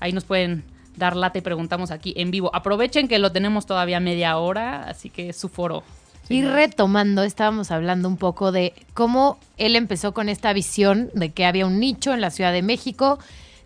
Ahí 0.00 0.12
nos 0.12 0.24
pueden 0.24 0.64
dar 0.96 1.16
lata 1.16 1.38
y 1.38 1.42
preguntamos 1.42 1.90
aquí 1.90 2.14
en 2.16 2.30
vivo. 2.30 2.50
Aprovechen 2.54 3.08
que 3.08 3.18
lo 3.18 3.32
tenemos 3.32 3.66
todavía 3.66 4.00
media 4.00 4.36
hora, 4.38 4.84
así 4.84 5.10
que 5.10 5.30
es 5.30 5.36
su 5.36 5.48
foro. 5.48 5.82
Y 6.28 6.42
retomando, 6.42 7.22
estábamos 7.24 7.70
hablando 7.70 8.08
un 8.08 8.16
poco 8.16 8.52
de 8.52 8.72
cómo 8.94 9.38
él 9.58 9.76
empezó 9.76 10.14
con 10.14 10.28
esta 10.28 10.52
visión 10.52 11.10
de 11.14 11.30
que 11.30 11.44
había 11.44 11.66
un 11.66 11.80
nicho 11.80 12.14
en 12.14 12.20
la 12.20 12.30
Ciudad 12.30 12.52
de 12.52 12.62
México, 12.62 13.18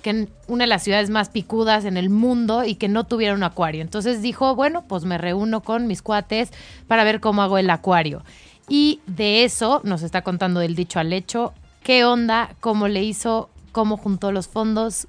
que 0.02 0.10
en 0.10 0.28
una 0.48 0.64
de 0.64 0.68
las 0.68 0.82
ciudades 0.82 1.10
más 1.10 1.28
picudas 1.28 1.84
en 1.84 1.96
el 1.96 2.10
mundo 2.10 2.64
y 2.64 2.76
que 2.76 2.88
no 2.88 3.04
tuviera 3.04 3.34
un 3.34 3.42
acuario. 3.42 3.82
Entonces 3.82 4.22
dijo, 4.22 4.54
bueno, 4.54 4.84
pues 4.88 5.04
me 5.04 5.18
reúno 5.18 5.62
con 5.62 5.86
mis 5.86 6.02
cuates 6.02 6.50
para 6.88 7.04
ver 7.04 7.20
cómo 7.20 7.42
hago 7.42 7.58
el 7.58 7.70
acuario. 7.70 8.22
Y 8.68 9.00
de 9.06 9.44
eso 9.44 9.80
nos 9.84 10.02
está 10.02 10.22
contando 10.22 10.60
del 10.60 10.74
dicho 10.74 10.98
al 10.98 11.12
hecho, 11.12 11.52
qué 11.82 12.04
onda, 12.04 12.50
cómo 12.60 12.88
le 12.88 13.04
hizo, 13.04 13.48
cómo 13.70 13.96
juntó 13.96 14.32
los 14.32 14.48
fondos, 14.48 15.06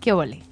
qué 0.00 0.12
ole. 0.12 0.42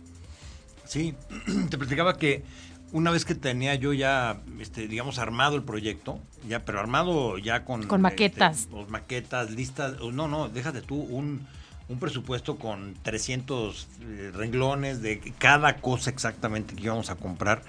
Sí, 0.90 1.14
te 1.70 1.78
platicaba 1.78 2.16
que 2.18 2.42
una 2.90 3.12
vez 3.12 3.24
que 3.24 3.36
tenía 3.36 3.76
yo 3.76 3.92
ya, 3.92 4.40
este, 4.58 4.88
digamos, 4.88 5.20
armado 5.20 5.54
el 5.54 5.62
proyecto, 5.62 6.18
ya, 6.48 6.64
pero 6.64 6.80
armado 6.80 7.38
ya 7.38 7.64
con... 7.64 7.86
Con 7.86 8.00
maquetas. 8.00 8.62
Este, 8.62 8.90
maquetas, 8.90 9.52
listas, 9.52 10.00
no, 10.00 10.26
no, 10.26 10.48
déjate 10.48 10.82
tú, 10.82 10.96
un, 10.96 11.46
un 11.88 11.98
presupuesto 12.00 12.56
con 12.56 12.94
300 13.02 13.88
eh, 14.00 14.32
renglones 14.34 15.00
de 15.00 15.20
cada 15.38 15.76
cosa 15.76 16.10
exactamente 16.10 16.74
que 16.74 16.82
íbamos 16.82 17.08
a 17.10 17.14
comprar. 17.14 17.62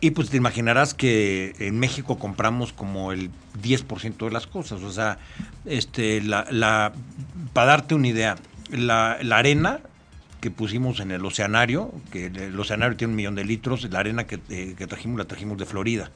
Y 0.00 0.12
pues 0.12 0.30
te 0.30 0.36
imaginarás 0.36 0.94
que 0.94 1.56
en 1.58 1.80
México 1.80 2.20
compramos 2.20 2.72
como 2.72 3.10
el 3.10 3.32
10% 3.60 4.26
de 4.26 4.30
las 4.30 4.46
cosas. 4.46 4.80
O 4.82 4.92
sea, 4.92 5.18
este, 5.64 6.20
la, 6.20 6.46
la, 6.52 6.92
para 7.52 7.66
darte 7.66 7.96
una 7.96 8.06
idea, 8.06 8.36
la, 8.70 9.18
la 9.22 9.38
arena 9.38 9.80
que 10.44 10.50
pusimos 10.50 11.00
en 11.00 11.10
el 11.10 11.24
oceanario, 11.24 11.90
que 12.12 12.26
el 12.26 12.60
oceanario 12.60 12.98
tiene 12.98 13.12
un 13.12 13.16
millón 13.16 13.34
de 13.34 13.46
litros, 13.46 13.90
la 13.90 14.00
arena 14.00 14.26
que, 14.26 14.38
eh, 14.50 14.74
que, 14.76 14.86
trajimos 14.86 15.16
la 15.16 15.24
trajimos 15.24 15.56
de 15.56 15.64
Florida. 15.64 16.10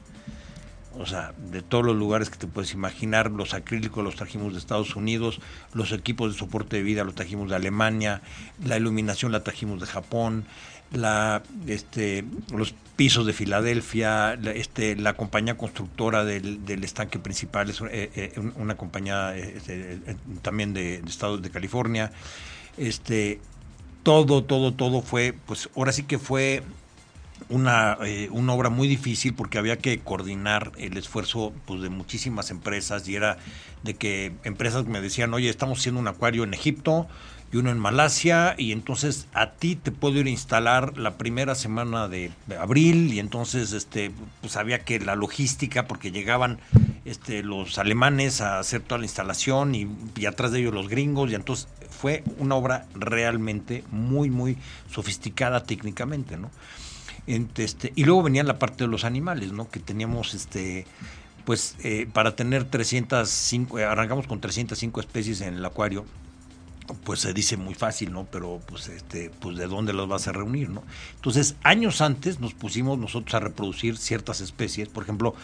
O 0.99 1.07
sea, 1.07 1.33
de 1.51 1.63
todos 1.63 1.83
los 1.83 1.95
lugares 1.95 2.29
que 2.29 2.37
te 2.37 2.45
puedes 2.45 2.75
imaginar, 2.75 3.31
los 3.31 3.55
acrílicos 3.55 4.03
los 4.03 4.15
trajimos 4.15 4.53
de 4.53 4.59
Estados 4.59 4.95
Unidos, 4.95 5.41
los 5.73 5.91
equipos 5.93 6.31
de 6.31 6.37
soporte 6.37 6.77
de 6.77 6.83
vida 6.83 7.03
los 7.03 7.15
trajimos 7.15 7.49
de 7.49 7.55
Alemania, 7.55 8.21
la 8.63 8.77
iluminación 8.77 9.31
la 9.31 9.43
trajimos 9.43 9.79
de 9.79 9.87
Japón, 9.87 10.45
la, 10.91 11.41
este, 11.65 12.23
los 12.53 12.75
pisos 12.95 13.25
de 13.25 13.33
Filadelfia, 13.33 14.35
la, 14.35 14.51
este, 14.51 14.95
la 14.95 15.13
compañía 15.13 15.57
constructora 15.57 16.23
del, 16.23 16.65
del 16.67 16.83
estanque 16.83 17.17
principal 17.17 17.71
es 17.71 17.81
eh, 17.81 18.11
eh, 18.15 18.33
una 18.57 18.77
compañía 18.77 19.35
este, 19.35 19.99
también 20.43 20.75
de, 20.75 21.01
de 21.01 21.09
Estados 21.09 21.41
de 21.41 21.49
California. 21.49 22.11
Este, 22.77 23.41
todo, 24.03 24.43
todo, 24.43 24.73
todo 24.73 25.01
fue, 25.01 25.33
pues 25.45 25.69
ahora 25.75 25.91
sí 25.91 26.03
que 26.03 26.17
fue 26.17 26.63
una, 27.49 27.97
eh, 28.03 28.29
una 28.31 28.53
obra 28.53 28.69
muy 28.69 28.87
difícil 28.87 29.33
porque 29.33 29.57
había 29.57 29.77
que 29.77 29.99
coordinar 29.99 30.71
el 30.77 30.97
esfuerzo 30.97 31.53
pues, 31.65 31.81
de 31.81 31.89
muchísimas 31.89 32.51
empresas 32.51 33.07
y 33.07 33.15
era 33.15 33.37
de 33.83 33.93
que 33.93 34.33
empresas 34.43 34.85
me 34.85 35.01
decían, 35.01 35.33
oye, 35.33 35.49
estamos 35.49 35.79
haciendo 35.79 35.99
un 35.99 36.07
acuario 36.07 36.43
en 36.43 36.53
Egipto 36.53 37.07
y 37.51 37.57
uno 37.57 37.71
en 37.71 37.79
Malasia 37.79 38.53
y 38.57 38.71
entonces 38.71 39.27
a 39.33 39.51
ti 39.51 39.75
te 39.75 39.91
puedo 39.91 40.19
ir 40.19 40.27
a 40.27 40.29
instalar 40.29 40.97
la 40.97 41.17
primera 41.17 41.55
semana 41.55 42.07
de 42.07 42.31
abril 42.59 43.11
y 43.13 43.19
entonces 43.19 43.73
este 43.73 44.11
pues 44.41 44.55
había 44.55 44.79
que 44.79 44.99
la 44.99 45.15
logística 45.15 45.87
porque 45.87 46.11
llegaban 46.11 46.59
este 47.05 47.41
los 47.41 47.79
alemanes 47.79 48.41
a 48.41 48.59
hacer 48.59 48.81
toda 48.81 48.99
la 48.99 49.05
instalación 49.05 49.73
y, 49.73 49.87
y 50.15 50.25
atrás 50.27 50.51
de 50.51 50.59
ellos 50.59 50.73
los 50.73 50.89
gringos 50.89 51.31
y 51.31 51.35
entonces 51.35 51.67
fue 51.99 52.23
una 52.37 52.55
obra 52.55 52.87
realmente 52.95 53.83
muy 53.91 54.29
muy 54.29 54.57
sofisticada 54.89 55.63
técnicamente, 55.63 56.37
¿no? 56.37 56.49
Este, 57.27 57.91
y 57.95 58.05
luego 58.05 58.23
venía 58.23 58.43
la 58.43 58.57
parte 58.57 58.85
de 58.85 58.87
los 58.87 59.03
animales, 59.03 59.51
¿no? 59.51 59.69
Que 59.69 59.79
teníamos 59.79 60.33
este 60.33 60.87
pues 61.45 61.75
eh, 61.83 62.07
para 62.11 62.35
tener 62.35 62.63
305 62.63 63.77
arrancamos 63.79 64.27
con 64.27 64.39
305 64.39 64.99
especies 65.01 65.41
en 65.41 65.55
el 65.55 65.65
acuario 65.65 66.05
pues 67.03 67.19
se 67.19 67.33
dice 67.33 67.57
muy 67.57 67.75
fácil, 67.75 68.11
¿no? 68.11 68.25
Pero 68.31 68.59
pues 68.65 68.87
este, 68.87 69.29
pues 69.39 69.57
de 69.57 69.67
dónde 69.67 69.93
los 69.93 70.07
vas 70.07 70.27
a 70.27 70.31
reunir, 70.31 70.69
¿no? 70.69 70.83
Entonces, 71.15 71.55
años 71.63 72.01
antes 72.01 72.39
nos 72.39 72.53
pusimos 72.53 72.97
nosotros 72.97 73.33
a 73.35 73.39
reproducir 73.39 73.97
ciertas 73.97 74.41
especies, 74.41 74.89
por 74.89 75.03
ejemplo, 75.03 75.35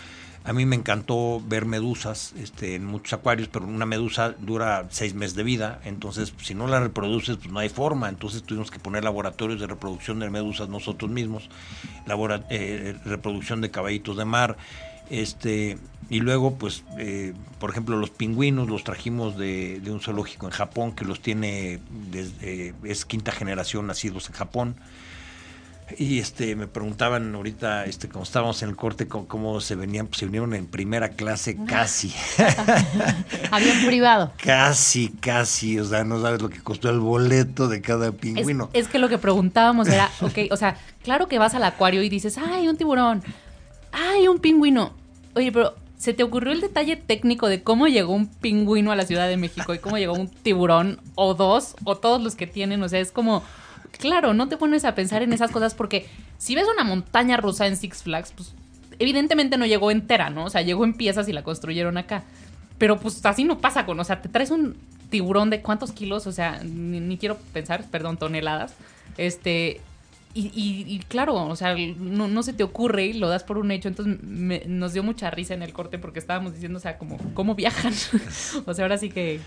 a 0.45 0.53
mí 0.53 0.65
me 0.65 0.75
encantó 0.75 1.41
ver 1.43 1.65
medusas 1.65 2.33
este, 2.37 2.75
en 2.75 2.85
muchos 2.85 3.13
acuarios, 3.13 3.49
pero 3.51 3.65
una 3.65 3.87
medusa 3.87 4.35
dura 4.39 4.85
seis 4.91 5.15
meses 5.15 5.35
de 5.35 5.41
vida, 5.41 5.81
entonces 5.85 6.33
si 6.41 6.53
no 6.53 6.67
la 6.67 6.79
reproduces, 6.79 7.37
pues 7.37 7.51
no 7.51 7.59
hay 7.59 7.69
forma. 7.69 8.09
Entonces 8.09 8.43
tuvimos 8.43 8.69
que 8.69 8.77
poner 8.77 9.03
laboratorios 9.03 9.59
de 9.59 9.65
reproducción 9.65 10.19
de 10.19 10.29
medusas 10.29 10.69
nosotros 10.69 11.09
mismos, 11.09 11.49
labora, 12.05 12.45
eh, 12.51 12.95
reproducción 13.05 13.61
de 13.61 13.71
caballitos 13.71 14.17
de 14.17 14.25
mar, 14.25 14.55
este 15.09 15.79
y 16.09 16.19
luego 16.19 16.55
pues 16.55 16.83
eh, 16.99 17.33
por 17.59 17.71
ejemplo 17.71 17.97
los 17.97 18.11
pingüinos 18.11 18.69
los 18.69 18.83
trajimos 18.83 19.37
de, 19.37 19.79
de, 19.79 19.91
un 19.91 19.99
zoológico 19.99 20.45
en 20.45 20.51
Japón 20.51 20.91
que 20.93 21.05
los 21.05 21.19
tiene 21.19 21.79
desde 22.11 22.73
es 22.83 23.05
quinta 23.05 23.31
generación 23.31 23.87
nacidos 23.87 24.27
en 24.29 24.35
Japón 24.35 24.75
y 25.97 26.19
este 26.19 26.55
me 26.55 26.67
preguntaban 26.67 27.33
ahorita 27.35 27.85
este 27.85 28.09
como 28.09 28.23
estábamos 28.23 28.61
en 28.63 28.69
el 28.69 28.75
corte 28.75 29.07
cómo, 29.07 29.27
cómo 29.27 29.61
se 29.61 29.75
venían 29.75 30.07
pues 30.07 30.19
se 30.19 30.25
vinieron 30.25 30.53
en 30.53 30.65
primera 30.65 31.09
clase 31.09 31.57
casi. 31.65 32.13
Avión 33.51 33.85
privado. 33.85 34.31
Casi 34.43 35.09
casi 35.09 35.79
o 35.79 35.85
sea 35.85 36.03
no 36.03 36.21
sabes 36.21 36.41
lo 36.41 36.49
que 36.49 36.59
costó 36.59 36.89
el 36.89 36.99
boleto 36.99 37.67
de 37.67 37.81
cada 37.81 38.11
pingüino. 38.11 38.69
es, 38.73 38.85
es 38.85 38.87
que 38.91 38.99
lo 38.99 39.09
que 39.09 39.17
preguntábamos 39.17 39.87
era 39.87 40.09
ok 40.21 40.51
o 40.51 40.57
sea 40.57 40.77
claro 41.03 41.27
que 41.27 41.39
vas 41.39 41.53
al 41.53 41.63
acuario 41.63 42.01
y 42.01 42.09
dices 42.09 42.37
ay 42.37 42.67
un 42.67 42.77
tiburón 42.77 43.23
ay 43.91 44.27
un 44.27 44.39
pingüino 44.39 44.93
oye 45.35 45.51
pero 45.51 45.75
¿Se 45.97 46.13
te 46.13 46.23
ocurrió 46.23 46.51
el 46.51 46.61
detalle 46.61 46.97
técnico 46.97 47.47
de 47.47 47.63
cómo 47.63 47.87
llegó 47.87 48.13
un 48.13 48.27
pingüino 48.27 48.91
a 48.91 48.95
la 48.95 49.05
Ciudad 49.05 49.27
de 49.27 49.37
México 49.37 49.73
y 49.73 49.79
cómo 49.79 49.97
llegó 49.97 50.13
un 50.13 50.27
tiburón 50.27 50.99
o 51.15 51.33
dos 51.33 51.75
o 51.85 51.95
todos 51.95 52.21
los 52.21 52.35
que 52.35 52.47
tienen? 52.47 52.83
O 52.83 52.89
sea, 52.89 52.99
es 52.99 53.11
como, 53.11 53.43
claro, 53.97 54.33
no 54.33 54.47
te 54.47 54.57
pones 54.57 54.85
a 54.85 54.95
pensar 54.95 55.21
en 55.23 55.33
esas 55.33 55.51
cosas 55.51 55.73
porque 55.73 56.07
si 56.37 56.55
ves 56.55 56.67
una 56.71 56.83
montaña 56.83 57.37
rusa 57.37 57.67
en 57.67 57.77
Six 57.77 58.03
Flags, 58.03 58.33
pues 58.35 58.53
evidentemente 58.99 59.57
no 59.57 59.65
llegó 59.65 59.91
entera, 59.91 60.29
¿no? 60.29 60.45
O 60.45 60.49
sea, 60.49 60.61
llegó 60.61 60.85
en 60.85 60.93
piezas 60.93 61.27
y 61.27 61.33
la 61.33 61.43
construyeron 61.43 61.97
acá. 61.97 62.23
Pero 62.77 62.99
pues 62.99 63.25
así 63.25 63.43
no 63.43 63.59
pasa 63.59 63.85
con, 63.85 63.99
o 63.99 64.03
sea, 64.03 64.21
te 64.21 64.29
traes 64.29 64.51
un 64.51 64.75
tiburón 65.09 65.49
de 65.49 65.61
cuántos 65.61 65.91
kilos, 65.91 66.27
o 66.27 66.31
sea, 66.31 66.61
ni, 66.63 67.17
quiero 67.17 67.37
pensar, 67.53 67.85
perdón, 67.89 68.17
toneladas. 68.17 68.73
Este, 69.17 69.79
y, 70.33 70.51
y, 70.53 70.99
claro, 71.07 71.35
o 71.47 71.55
sea, 71.55 71.75
no, 71.97 72.27
no, 72.27 72.43
se 72.43 72.51
te 72.51 72.63
ocurre 72.63 73.05
y 73.05 73.13
lo 73.13 73.29
das 73.29 73.43
por 73.43 73.57
un 73.57 73.71
hecho. 73.71 73.87
Entonces 73.87 74.21
me, 74.21 74.63
nos 74.67 74.91
dio 74.91 75.03
mucha 75.03 75.31
risa 75.31 75.53
en 75.53 75.63
el 75.63 75.71
corte 75.71 75.97
porque 75.97 76.19
estábamos 76.19 76.53
diciendo, 76.53 76.77
o 76.77 76.81
sea, 76.81 76.97
¿cómo 76.97 77.55
viajan? 77.55 77.93
o 78.65 78.73
sea, 78.73 78.83
ahora 78.83 78.97
sí 78.97 79.09
que, 79.09 79.39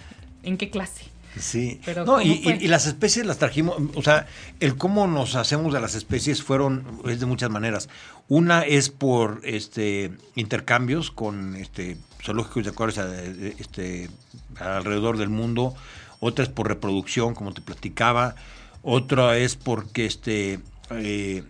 ¿en 0.43 0.57
qué 0.57 0.71
clase? 0.71 1.18
Sí, 1.39 1.81
Pero 1.85 2.05
no, 2.05 2.21
y, 2.21 2.43
y, 2.61 2.69
las 2.69 2.87
especies 2.87 3.27
las 3.27 3.39
trajimos, 3.39 3.77
o 3.95 4.03
sea, 4.03 4.27
el 4.61 4.77
cómo 4.77 5.07
nos 5.07 5.35
hacemos 5.37 5.73
de 5.73 5.81
las 5.81 5.95
especies 5.95 6.43
fueron, 6.43 7.01
es 7.07 7.21
de 7.21 7.27
muchas 7.27 7.51
maneras. 7.51 7.89
Una 8.29 8.63
es 8.63 8.89
por 8.89 9.41
este 9.45 10.13
intercambios 10.35 11.11
con 11.11 11.55
este 11.57 11.97
zoológicos 12.23 12.65
de 12.65 12.71
acuarios 12.71 12.99
este, 13.59 14.11
alrededor 14.59 15.19
del 15.19 15.29
mundo, 15.29 15.75
otra 16.21 16.45
es 16.45 16.51
por 16.51 16.69
reproducción, 16.69 17.35
como 17.35 17.53
te 17.53 17.61
platicaba, 17.61 18.35
otra 18.83 19.37
es 19.37 19.55
porque 19.55 20.07
este 20.07 20.61
eh, 20.91 21.45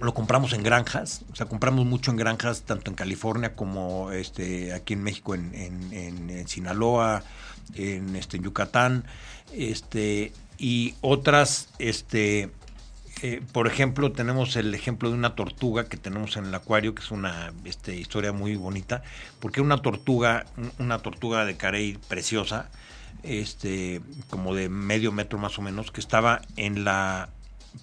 lo 0.00 0.14
compramos 0.14 0.52
en 0.52 0.62
granjas, 0.62 1.24
o 1.32 1.36
sea, 1.36 1.46
compramos 1.46 1.86
mucho 1.86 2.10
en 2.10 2.16
granjas, 2.16 2.62
tanto 2.62 2.90
en 2.90 2.96
California 2.96 3.54
como 3.54 4.10
este, 4.10 4.72
aquí 4.72 4.94
en 4.94 5.02
México, 5.02 5.34
en, 5.34 5.54
en, 5.54 5.92
en, 5.92 6.30
en 6.30 6.48
Sinaloa, 6.48 7.22
en, 7.74 8.16
este, 8.16 8.38
Yucatán, 8.38 9.04
este, 9.52 10.32
y 10.58 10.94
otras, 11.00 11.68
este, 11.78 12.50
eh, 13.22 13.42
por 13.52 13.66
ejemplo, 13.66 14.12
tenemos 14.12 14.56
el 14.56 14.74
ejemplo 14.74 15.10
de 15.10 15.16
una 15.16 15.34
tortuga 15.34 15.88
que 15.88 15.96
tenemos 15.96 16.36
en 16.36 16.46
el 16.46 16.54
acuario, 16.54 16.94
que 16.94 17.02
es 17.02 17.10
una 17.10 17.52
este, 17.64 17.96
historia 17.96 18.32
muy 18.32 18.56
bonita, 18.56 19.02
porque 19.40 19.60
una 19.60 19.78
tortuga, 19.78 20.46
una 20.78 20.98
tortuga 20.98 21.44
de 21.44 21.56
carey 21.56 21.98
preciosa, 22.08 22.70
este, 23.22 24.00
como 24.28 24.54
de 24.54 24.68
medio 24.68 25.12
metro 25.12 25.38
más 25.38 25.58
o 25.58 25.62
menos, 25.62 25.90
que 25.90 26.00
estaba 26.00 26.42
en 26.56 26.84
la 26.84 27.28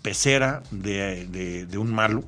pecera 0.02 0.64
de, 0.72 1.68
un 1.78 1.94
malo 1.94 2.24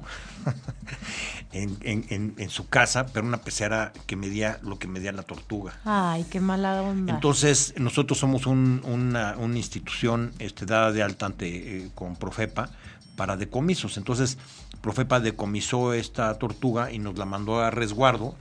en, 1.51 2.49
su 2.49 2.67
casa, 2.67 3.05
pero 3.07 3.25
una 3.25 3.41
pecera 3.41 3.93
que 4.05 4.15
medía 4.15 4.59
lo 4.63 4.79
que 4.79 4.87
medía 4.87 5.11
la 5.11 5.23
tortuga. 5.23 5.79
Ay, 5.85 6.25
qué 6.29 6.39
mala 6.39 6.81
onda. 6.81 7.13
Entonces, 7.13 7.73
nosotros 7.77 8.17
somos 8.19 8.45
una, 8.45 9.35
institución 9.55 10.33
este, 10.39 10.65
dada 10.65 10.91
de 10.91 11.03
alta 11.03 11.27
ante, 11.27 11.85
eh, 11.85 11.91
con 11.95 12.15
Profepa 12.15 12.69
para 13.15 13.37
decomisos. 13.37 13.97
Entonces, 13.97 14.37
Profepa 14.81 15.19
decomisó 15.19 15.93
esta 15.93 16.33
tortuga 16.39 16.91
y 16.91 16.99
nos 16.99 17.17
la 17.17 17.25
mandó 17.25 17.61
a 17.61 17.69
resguardo 17.69 18.35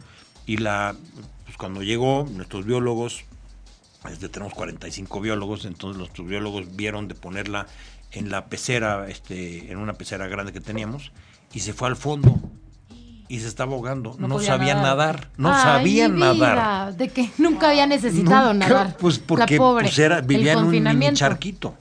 y 0.47 0.57
la 0.57 0.97
pues, 1.45 1.57
cuando 1.59 1.83
llegó, 1.83 2.27
nuestros 2.31 2.65
biólogos, 2.65 3.25
este, 4.09 4.29
tenemos 4.29 4.55
45 4.55 5.21
biólogos, 5.21 5.65
entonces 5.65 5.99
nuestros 5.99 6.27
biólogos 6.27 6.77
vieron 6.77 7.09
de 7.09 7.15
ponerla 7.15 7.67
en 8.13 8.31
la 8.31 8.47
pecera, 8.47 9.09
este, 9.09 9.71
en 9.71 9.79
una 9.79 9.95
pecera 9.95 10.27
grande 10.27 10.53
que 10.53 10.61
teníamos, 10.61 11.13
y 11.53 11.61
se 11.61 11.73
fue 11.73 11.89
al 11.89 11.97
fondo 11.97 12.41
y 13.29 13.39
se 13.39 13.47
estaba 13.47 13.73
ahogando. 13.75 14.17
No, 14.19 14.41
sabía 14.41 14.75
nadar, 14.75 15.31
no 15.37 15.51
sabía 15.55 16.09
nadar. 16.09 16.97
De 16.97 17.09
que 17.09 17.31
nunca 17.39 17.71
había 17.71 17.87
necesitado 17.87 18.53
nadar. 18.53 18.97
Pues 18.99 19.21
porque 19.21 19.57
pues, 19.57 19.99
era, 19.99 20.21
vivía 20.21 20.55
en 20.55 20.65
un 20.65 21.15
charquito. 21.15 21.77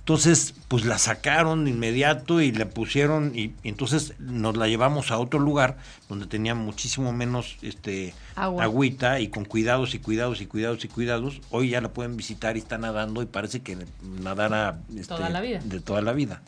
Entonces, 0.00 0.54
pues 0.66 0.84
la 0.84 0.98
sacaron 0.98 1.64
de 1.64 1.70
inmediato 1.70 2.40
y 2.40 2.50
la 2.50 2.68
pusieron 2.68 3.30
y, 3.36 3.52
entonces 3.62 4.14
nos 4.18 4.56
la 4.56 4.66
llevamos 4.66 5.12
a 5.12 5.18
otro 5.18 5.38
lugar 5.38 5.76
donde 6.10 6.26
tenía 6.26 6.56
muchísimo 6.56 7.12
menos 7.12 7.56
este 7.62 8.14
agüita 8.34 9.20
y 9.20 9.28
con 9.28 9.44
cuidados 9.44 9.94
y 9.94 10.00
cuidados 10.00 10.40
y 10.40 10.46
cuidados 10.46 10.84
y 10.84 10.88
cuidados. 10.88 11.40
Hoy 11.50 11.70
ya 11.70 11.80
la 11.80 11.92
pueden 11.92 12.16
visitar 12.16 12.56
y 12.56 12.58
está 12.58 12.78
nadando 12.78 13.22
y 13.22 13.26
parece 13.26 13.62
que 13.62 13.78
nadara 14.02 14.80
este, 14.90 15.06
toda 15.06 15.30
la 15.30 15.40
vida. 15.40 15.60
de 15.64 15.78
toda 15.78 16.02
la 16.02 16.12
vida. 16.12 16.42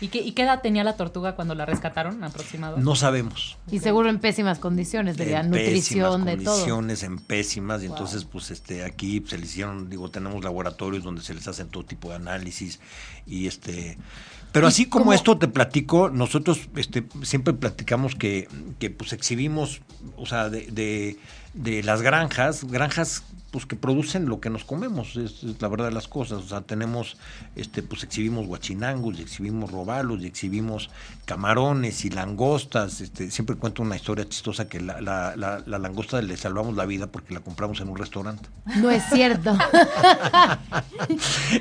¿Y 0.00 0.08
qué, 0.08 0.20
¿Y 0.20 0.32
qué 0.32 0.44
edad 0.44 0.62
tenía 0.62 0.82
la 0.82 0.96
tortuga 0.96 1.36
cuando 1.36 1.54
la 1.54 1.66
rescataron 1.66 2.24
aproximadamente? 2.24 2.82
No 2.82 2.96
sabemos. 2.96 3.58
Y 3.70 3.80
seguro 3.80 4.08
en 4.08 4.18
pésimas 4.18 4.58
condiciones, 4.58 5.18
de 5.18 5.42
nutrición, 5.42 6.24
de 6.24 6.38
todo. 6.38 6.54
condiciones, 6.54 7.02
en 7.02 7.18
pésimas, 7.18 7.82
y 7.82 7.86
entonces 7.86 8.24
pues 8.24 8.50
este 8.50 8.82
aquí 8.82 9.22
se 9.28 9.36
le 9.36 9.44
hicieron, 9.44 9.90
digo, 9.90 10.10
tenemos 10.10 10.42
laboratorios 10.42 11.04
donde 11.04 11.20
se 11.20 11.34
les 11.34 11.46
hacen 11.48 11.68
todo 11.68 11.84
tipo 11.84 12.08
de 12.08 12.14
análisis 12.14 12.80
y 13.26 13.46
este 13.46 13.98
pero 14.52 14.66
así 14.66 14.86
como 14.86 15.12
esto 15.12 15.38
te 15.38 15.48
platico, 15.48 16.10
nosotros 16.10 16.68
este, 16.76 17.04
siempre 17.22 17.54
platicamos 17.54 18.14
que, 18.14 18.48
que 18.78 18.90
pues 18.90 19.12
exhibimos, 19.14 19.80
o 20.16 20.26
sea, 20.26 20.50
de, 20.50 20.66
de, 20.66 21.16
de 21.54 21.82
las 21.82 22.02
granjas, 22.02 22.64
granjas 22.64 23.22
pues 23.52 23.66
que 23.66 23.76
producen 23.76 24.28
lo 24.30 24.40
que 24.40 24.48
nos 24.48 24.64
comemos, 24.64 25.14
es, 25.16 25.44
la 25.60 25.68
verdad 25.68 25.84
de 25.84 25.92
las 25.92 26.08
cosas. 26.08 26.38
O 26.38 26.48
sea, 26.48 26.62
tenemos, 26.62 27.18
este, 27.54 27.82
pues 27.82 28.02
exhibimos 28.02 28.46
guachinangos, 28.46 29.18
y 29.18 29.22
exhibimos 29.22 29.70
robalos, 29.70 30.22
y 30.22 30.26
exhibimos 30.26 30.88
camarones 31.26 32.06
y 32.06 32.10
langostas. 32.10 33.02
Este, 33.02 33.30
siempre 33.30 33.56
cuento 33.56 33.82
una 33.82 33.94
historia 33.94 34.26
chistosa 34.26 34.70
que 34.70 34.80
la, 34.80 35.02
la, 35.02 35.36
la, 35.36 35.78
langosta 35.78 36.22
le 36.22 36.34
salvamos 36.38 36.76
la 36.76 36.86
vida 36.86 37.08
porque 37.08 37.34
la 37.34 37.40
compramos 37.40 37.78
en 37.82 37.90
un 37.90 37.98
restaurante. 37.98 38.48
No 38.76 38.90
es 38.90 39.02
cierto. 39.12 39.50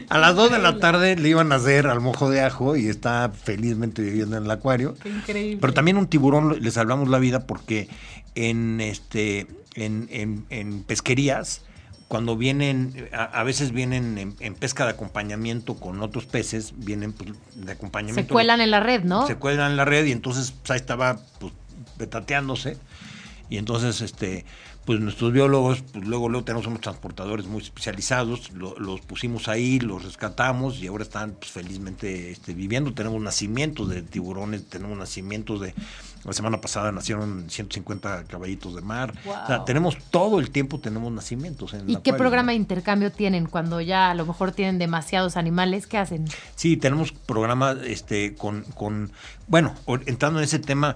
a 0.10 0.18
las 0.18 0.34
2 0.34 0.50
de 0.50 0.60
la 0.60 0.80
tarde 0.80 1.18
le 1.18 1.28
iban 1.28 1.52
a 1.52 1.56
hacer 1.56 1.88
al 1.88 2.00
mojo 2.00 2.30
de 2.30 2.40
ajo 2.40 2.78
y 2.78 2.88
está 2.88 3.34
felizmente 3.36 4.02
viviendo 4.02 4.38
en 4.38 4.46
el 4.46 4.52
acuario. 4.52 4.96
Qué 5.04 5.10
increíble. 5.10 5.58
Pero 5.60 5.74
también 5.74 5.98
un 5.98 6.08
tiburón 6.08 6.58
le 6.62 6.72
salvamos 6.72 7.10
la 7.10 7.20
vida 7.20 7.46
porque 7.48 7.90
en 8.34 8.80
este 8.80 9.48
en, 9.76 10.08
en, 10.12 10.46
en 10.50 10.84
pesquerías 10.84 11.62
cuando 12.12 12.36
vienen, 12.36 13.08
a, 13.14 13.42
veces 13.44 13.72
vienen 13.72 14.36
en, 14.38 14.56
pesca 14.56 14.84
de 14.84 14.90
acompañamiento 14.90 15.76
con 15.76 16.04
otros 16.04 16.26
peces, 16.26 16.74
vienen 16.76 17.14
pues, 17.14 17.32
de 17.56 17.72
acompañamiento. 17.72 18.28
Se 18.28 18.34
cuelan 18.34 18.60
en 18.60 18.70
la 18.70 18.82
red, 18.82 19.06
¿no? 19.06 19.26
Se 19.28 19.38
cuelan 19.38 19.72
en 19.72 19.78
la 19.78 19.86
red 19.86 20.06
y 20.06 20.12
entonces 20.12 20.52
pues, 20.52 20.72
ahí 20.72 20.76
estaba 20.76 21.22
pues, 21.40 21.54
petateándose. 21.98 22.76
Y 23.50 23.58
entonces, 23.58 24.02
este, 24.02 24.44
pues 24.84 25.00
nuestros 25.00 25.32
biólogos, 25.32 25.84
pues 25.94 26.06
luego, 26.06 26.28
luego 26.28 26.44
tenemos 26.44 26.68
unos 26.68 26.82
transportadores 26.82 27.46
muy 27.46 27.62
especializados, 27.62 28.52
los 28.52 29.00
pusimos 29.00 29.48
ahí, 29.48 29.80
los 29.80 30.04
rescatamos 30.04 30.80
y 30.80 30.88
ahora 30.88 31.04
están 31.04 31.32
pues, 31.40 31.52
felizmente 31.52 32.30
este, 32.30 32.54
viviendo. 32.54 32.94
Tenemos 32.94 33.22
nacimientos 33.22 33.88
de 33.88 34.02
tiburones, 34.02 34.68
tenemos 34.68 34.98
nacimientos 34.98 35.62
de 35.62 35.74
la 36.24 36.34
semana 36.34 36.62
pasada 36.62 36.92
nacieron 36.92 37.50
150 37.50 38.26
caballitos 38.26 38.76
de 38.76 38.82
mar. 38.82 39.14
O 39.26 39.48
sea, 39.48 39.66
tenemos 39.66 39.98
todo 40.10 40.40
el 40.40 40.52
tiempo, 40.52 40.80
tenemos 40.80 41.12
nacimientos. 41.12 41.74
En 41.74 41.90
¿Y 41.90 41.98
qué 41.98 42.14
programa 42.14 42.52
de 42.52 42.58
intercambio 42.58 43.12
tienen 43.12 43.48
cuando 43.48 43.82
ya 43.82 44.12
a 44.12 44.16
lo 44.16 44.26
mejor 44.26 44.52
tienen 44.52 44.78
demasiados 44.78 45.38
animales? 45.38 45.88
¿Qué 45.88 45.98
hacen? 45.98 46.26
Sí, 46.56 46.78
tenemos 46.78 47.12
programas 47.12 47.78
este, 47.84 48.36
con, 48.36 48.64
con, 48.76 49.12
bueno, 49.48 49.74
entrando 50.06 50.40
en 50.40 50.46
ese 50.46 50.60
tema, 50.60 50.96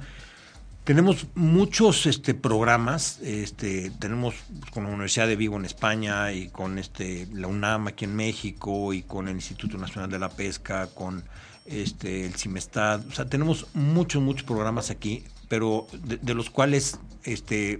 tenemos 0.83 1.25
muchos 1.33 2.05
este, 2.05 2.35
programas, 2.35 3.19
este, 3.21 3.91
tenemos 3.97 4.35
con 4.71 4.83
la 4.83 4.89
Universidad 4.89 5.27
de 5.27 5.35
Vigo 5.35 5.57
en 5.57 5.65
España 5.65 6.31
y 6.31 6.49
con 6.49 6.77
este, 6.77 7.27
la 7.33 7.47
UNAM 7.47 7.87
aquí 7.87 8.05
en 8.05 8.15
México 8.15 8.93
y 8.93 9.01
con 9.01 9.27
el 9.27 9.35
Instituto 9.35 9.79
Nacional 9.79 10.11
de 10.11 10.19
la 10.19 10.29
Pesca, 10.29 10.87
con 10.93 11.23
este, 11.65 12.25
el 12.25 12.35
CIMESTAD, 12.35 13.07
o 13.07 13.11
sea, 13.11 13.25
tenemos 13.25 13.67
muchos, 13.73 14.21
muchos 14.21 14.43
programas 14.43 14.91
aquí, 14.91 15.23
pero 15.47 15.87
de, 15.93 16.33
los 16.33 16.49
cuales 16.49 16.99
este, 17.23 17.79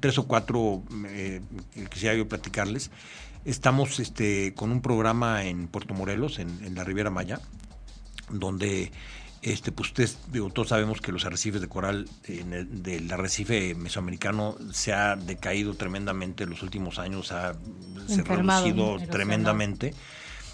tres 0.00 0.18
o 0.18 0.26
cuatro 0.26 0.82
eh, 1.08 1.40
quisiera 1.90 2.14
yo 2.14 2.28
platicarles. 2.28 2.90
Estamos 3.44 4.00
este, 4.00 4.54
con 4.54 4.72
un 4.72 4.80
programa 4.80 5.44
en 5.44 5.68
Puerto 5.68 5.94
Morelos, 5.94 6.38
en, 6.38 6.74
la 6.74 6.82
Riviera 6.82 7.10
Maya, 7.10 7.40
donde 8.28 8.90
este, 9.42 9.70
pues 9.70 9.90
ustedes, 9.90 10.18
digo, 10.32 10.50
todos 10.50 10.70
sabemos 10.70 11.00
que 11.00 11.12
los 11.12 11.24
arrecifes 11.24 11.60
de 11.60 11.68
coral 11.68 12.08
en 12.24 12.82
del 12.82 13.12
arrecife 13.12 13.74
mesoamericano 13.76 14.56
se 14.72 14.92
ha 14.92 15.14
decaído 15.14 15.74
tremendamente 15.74 16.44
en 16.44 16.50
los 16.50 16.62
últimos 16.62 16.98
años, 16.98 17.30
ha, 17.30 17.54
se 18.08 18.22
ha 18.22 18.24
reducido 18.24 18.98
tremendamente. 19.10 19.94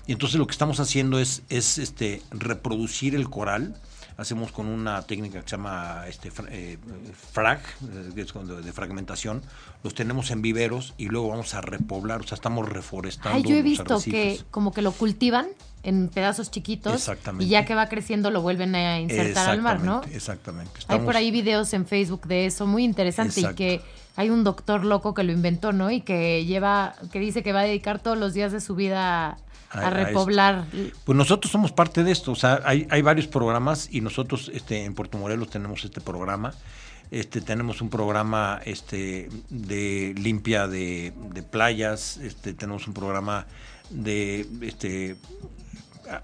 Y 0.06 0.12
entonces 0.12 0.38
lo 0.38 0.46
que 0.46 0.52
estamos 0.52 0.80
haciendo 0.80 1.18
es, 1.18 1.42
es 1.48 1.78
este, 1.78 2.22
reproducir 2.30 3.14
el 3.14 3.30
coral. 3.30 3.76
Hacemos 4.16 4.52
con 4.52 4.66
una 4.66 5.02
técnica 5.02 5.40
que 5.40 5.48
se 5.48 5.56
llama 5.56 6.04
este, 6.06 6.30
eh, 6.50 6.78
frag, 7.32 7.60
eh, 7.82 8.12
de 8.14 8.72
fragmentación. 8.72 9.42
Los 9.82 9.94
tenemos 9.94 10.30
en 10.30 10.42
viveros 10.42 10.94
y 10.98 11.06
luego 11.06 11.28
vamos 11.28 11.54
a 11.54 11.60
repoblar, 11.60 12.20
o 12.20 12.26
sea, 12.26 12.34
estamos 12.34 12.68
reforestando. 12.68 13.36
Ay, 13.36 13.44
yo 13.44 13.56
he 13.56 13.62
visto 13.62 14.00
que 14.00 14.40
como 14.50 14.72
que 14.72 14.82
lo 14.82 14.92
cultivan 14.92 15.48
en 15.82 16.08
pedazos 16.08 16.50
chiquitos 16.50 17.10
y 17.40 17.48
ya 17.48 17.64
que 17.64 17.74
va 17.74 17.88
creciendo 17.88 18.30
lo 18.30 18.42
vuelven 18.42 18.74
a 18.74 19.00
insertar 19.00 19.50
al 19.50 19.62
mar, 19.62 19.82
¿no? 19.82 20.02
Exactamente. 20.12 20.72
Hay 20.88 21.00
por 21.00 21.16
ahí 21.16 21.30
videos 21.30 21.72
en 21.72 21.86
Facebook 21.86 22.26
de 22.26 22.46
eso 22.46 22.66
muy 22.66 22.84
interesante 22.84 23.40
y 23.40 23.54
que 23.54 23.80
hay 24.14 24.30
un 24.30 24.44
doctor 24.44 24.84
loco 24.84 25.14
que 25.14 25.24
lo 25.24 25.32
inventó, 25.32 25.72
¿no? 25.72 25.90
Y 25.90 26.02
que 26.02 26.44
lleva, 26.44 26.94
que 27.10 27.18
dice 27.18 27.42
que 27.42 27.52
va 27.52 27.60
a 27.60 27.64
dedicar 27.64 27.98
todos 27.98 28.18
los 28.18 28.34
días 28.34 28.52
de 28.52 28.60
su 28.60 28.74
vida 28.74 29.38
a, 29.72 29.90
repoblar. 29.90 30.66
pues 31.04 31.16
nosotros 31.16 31.50
somos 31.50 31.72
parte 31.72 32.04
de 32.04 32.12
esto, 32.12 32.32
o 32.32 32.36
sea, 32.36 32.60
hay, 32.64 32.86
hay 32.90 33.02
varios 33.02 33.26
programas 33.26 33.88
y 33.90 34.00
nosotros 34.00 34.50
este, 34.54 34.84
en 34.84 34.94
Puerto 34.94 35.18
Morelos 35.18 35.50
tenemos 35.50 35.84
este 35.84 36.00
programa. 36.00 36.54
Este, 37.10 37.42
tenemos 37.42 37.82
un 37.82 37.90
programa 37.90 38.60
este, 38.64 39.28
de 39.50 40.14
limpia 40.16 40.66
de, 40.66 41.12
playas, 41.50 42.16
este, 42.16 42.54
tenemos 42.54 42.88
un 42.88 42.94
programa 42.94 43.46
de 43.90 44.46
este, 44.62 45.16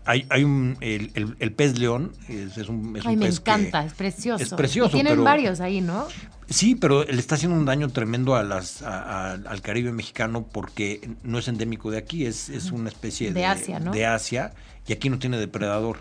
hay, 0.06 0.26
hay 0.30 0.44
un, 0.44 0.78
el, 0.80 1.37
el, 1.38 1.52
pez 1.52 1.78
león 1.78 2.12
es, 2.28 2.56
un, 2.68 2.96
es 2.96 3.04
Ay, 3.04 3.16
me 3.16 3.26
encanta, 3.26 3.84
es 3.84 3.92
precioso. 3.92 4.42
Es 4.42 4.54
precioso. 4.54 4.90
tienen 4.90 5.22
varios 5.22 5.61
ahí, 5.61 5.82
¿no? 5.82 6.06
Sí, 6.48 6.74
pero 6.74 7.04
le 7.04 7.18
está 7.18 7.34
haciendo 7.34 7.56
un 7.56 7.66
daño 7.66 7.88
tremendo 7.90 8.34
a 8.34 8.42
las, 8.42 8.82
al 8.82 9.61
Caribe 9.61 9.92
mexicano 9.92 10.46
porque 10.50 11.11
no 11.22 11.38
es 11.38 11.48
endémico 11.48 11.90
de 11.90 11.98
aquí, 11.98 12.24
es, 12.24 12.48
es 12.48 12.70
una 12.70 12.88
especie 12.88 13.32
de, 13.32 13.44
Asia, 13.44 13.80
¿no? 13.80 13.92
de 13.92 14.06
Asia 14.06 14.54
y 14.87 14.92
aquí 14.92 15.11
no 15.11 15.18
tiene 15.18 15.38
depredador. 15.38 15.98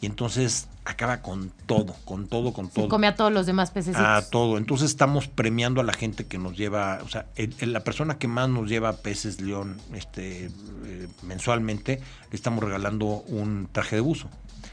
Y 0.00 0.06
entonces 0.06 0.68
acaba 0.84 1.20
con 1.20 1.50
todo, 1.66 1.94
con 2.04 2.26
todo, 2.26 2.52
con 2.52 2.70
todo. 2.70 2.86
Se 2.86 2.88
come 2.88 3.06
a 3.06 3.14
todos 3.14 3.32
los 3.32 3.44
demás 3.44 3.70
peces. 3.70 3.96
A 3.96 4.22
todo. 4.30 4.56
Entonces 4.56 4.88
estamos 4.88 5.28
premiando 5.28 5.80
a 5.80 5.84
la 5.84 5.92
gente 5.92 6.26
que 6.26 6.38
nos 6.38 6.56
lleva, 6.56 7.00
o 7.04 7.08
sea, 7.08 7.26
la 7.60 7.80
persona 7.80 8.16
que 8.16 8.26
más 8.26 8.48
nos 8.48 8.68
lleva 8.68 8.96
peces 8.96 9.42
león 9.42 9.76
este, 9.92 10.46
eh, 10.46 11.08
mensualmente, 11.22 12.00
le 12.30 12.36
estamos 12.36 12.64
regalando 12.64 13.06
un 13.26 13.68
traje 13.70 13.96
de 13.96 14.00
buzo. 14.00 14.30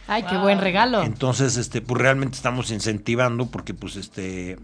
Ay, 0.07 0.23
qué 0.23 0.37
buen 0.37 0.61
regalo. 0.61 1.03
Entonces, 1.03 1.57
este, 1.57 1.81
pues 1.81 2.01
realmente 2.01 2.37
estamos 2.37 2.71
incentivando 2.71 3.47
porque 3.47 3.73
pues 3.73 3.97
este 3.97 4.57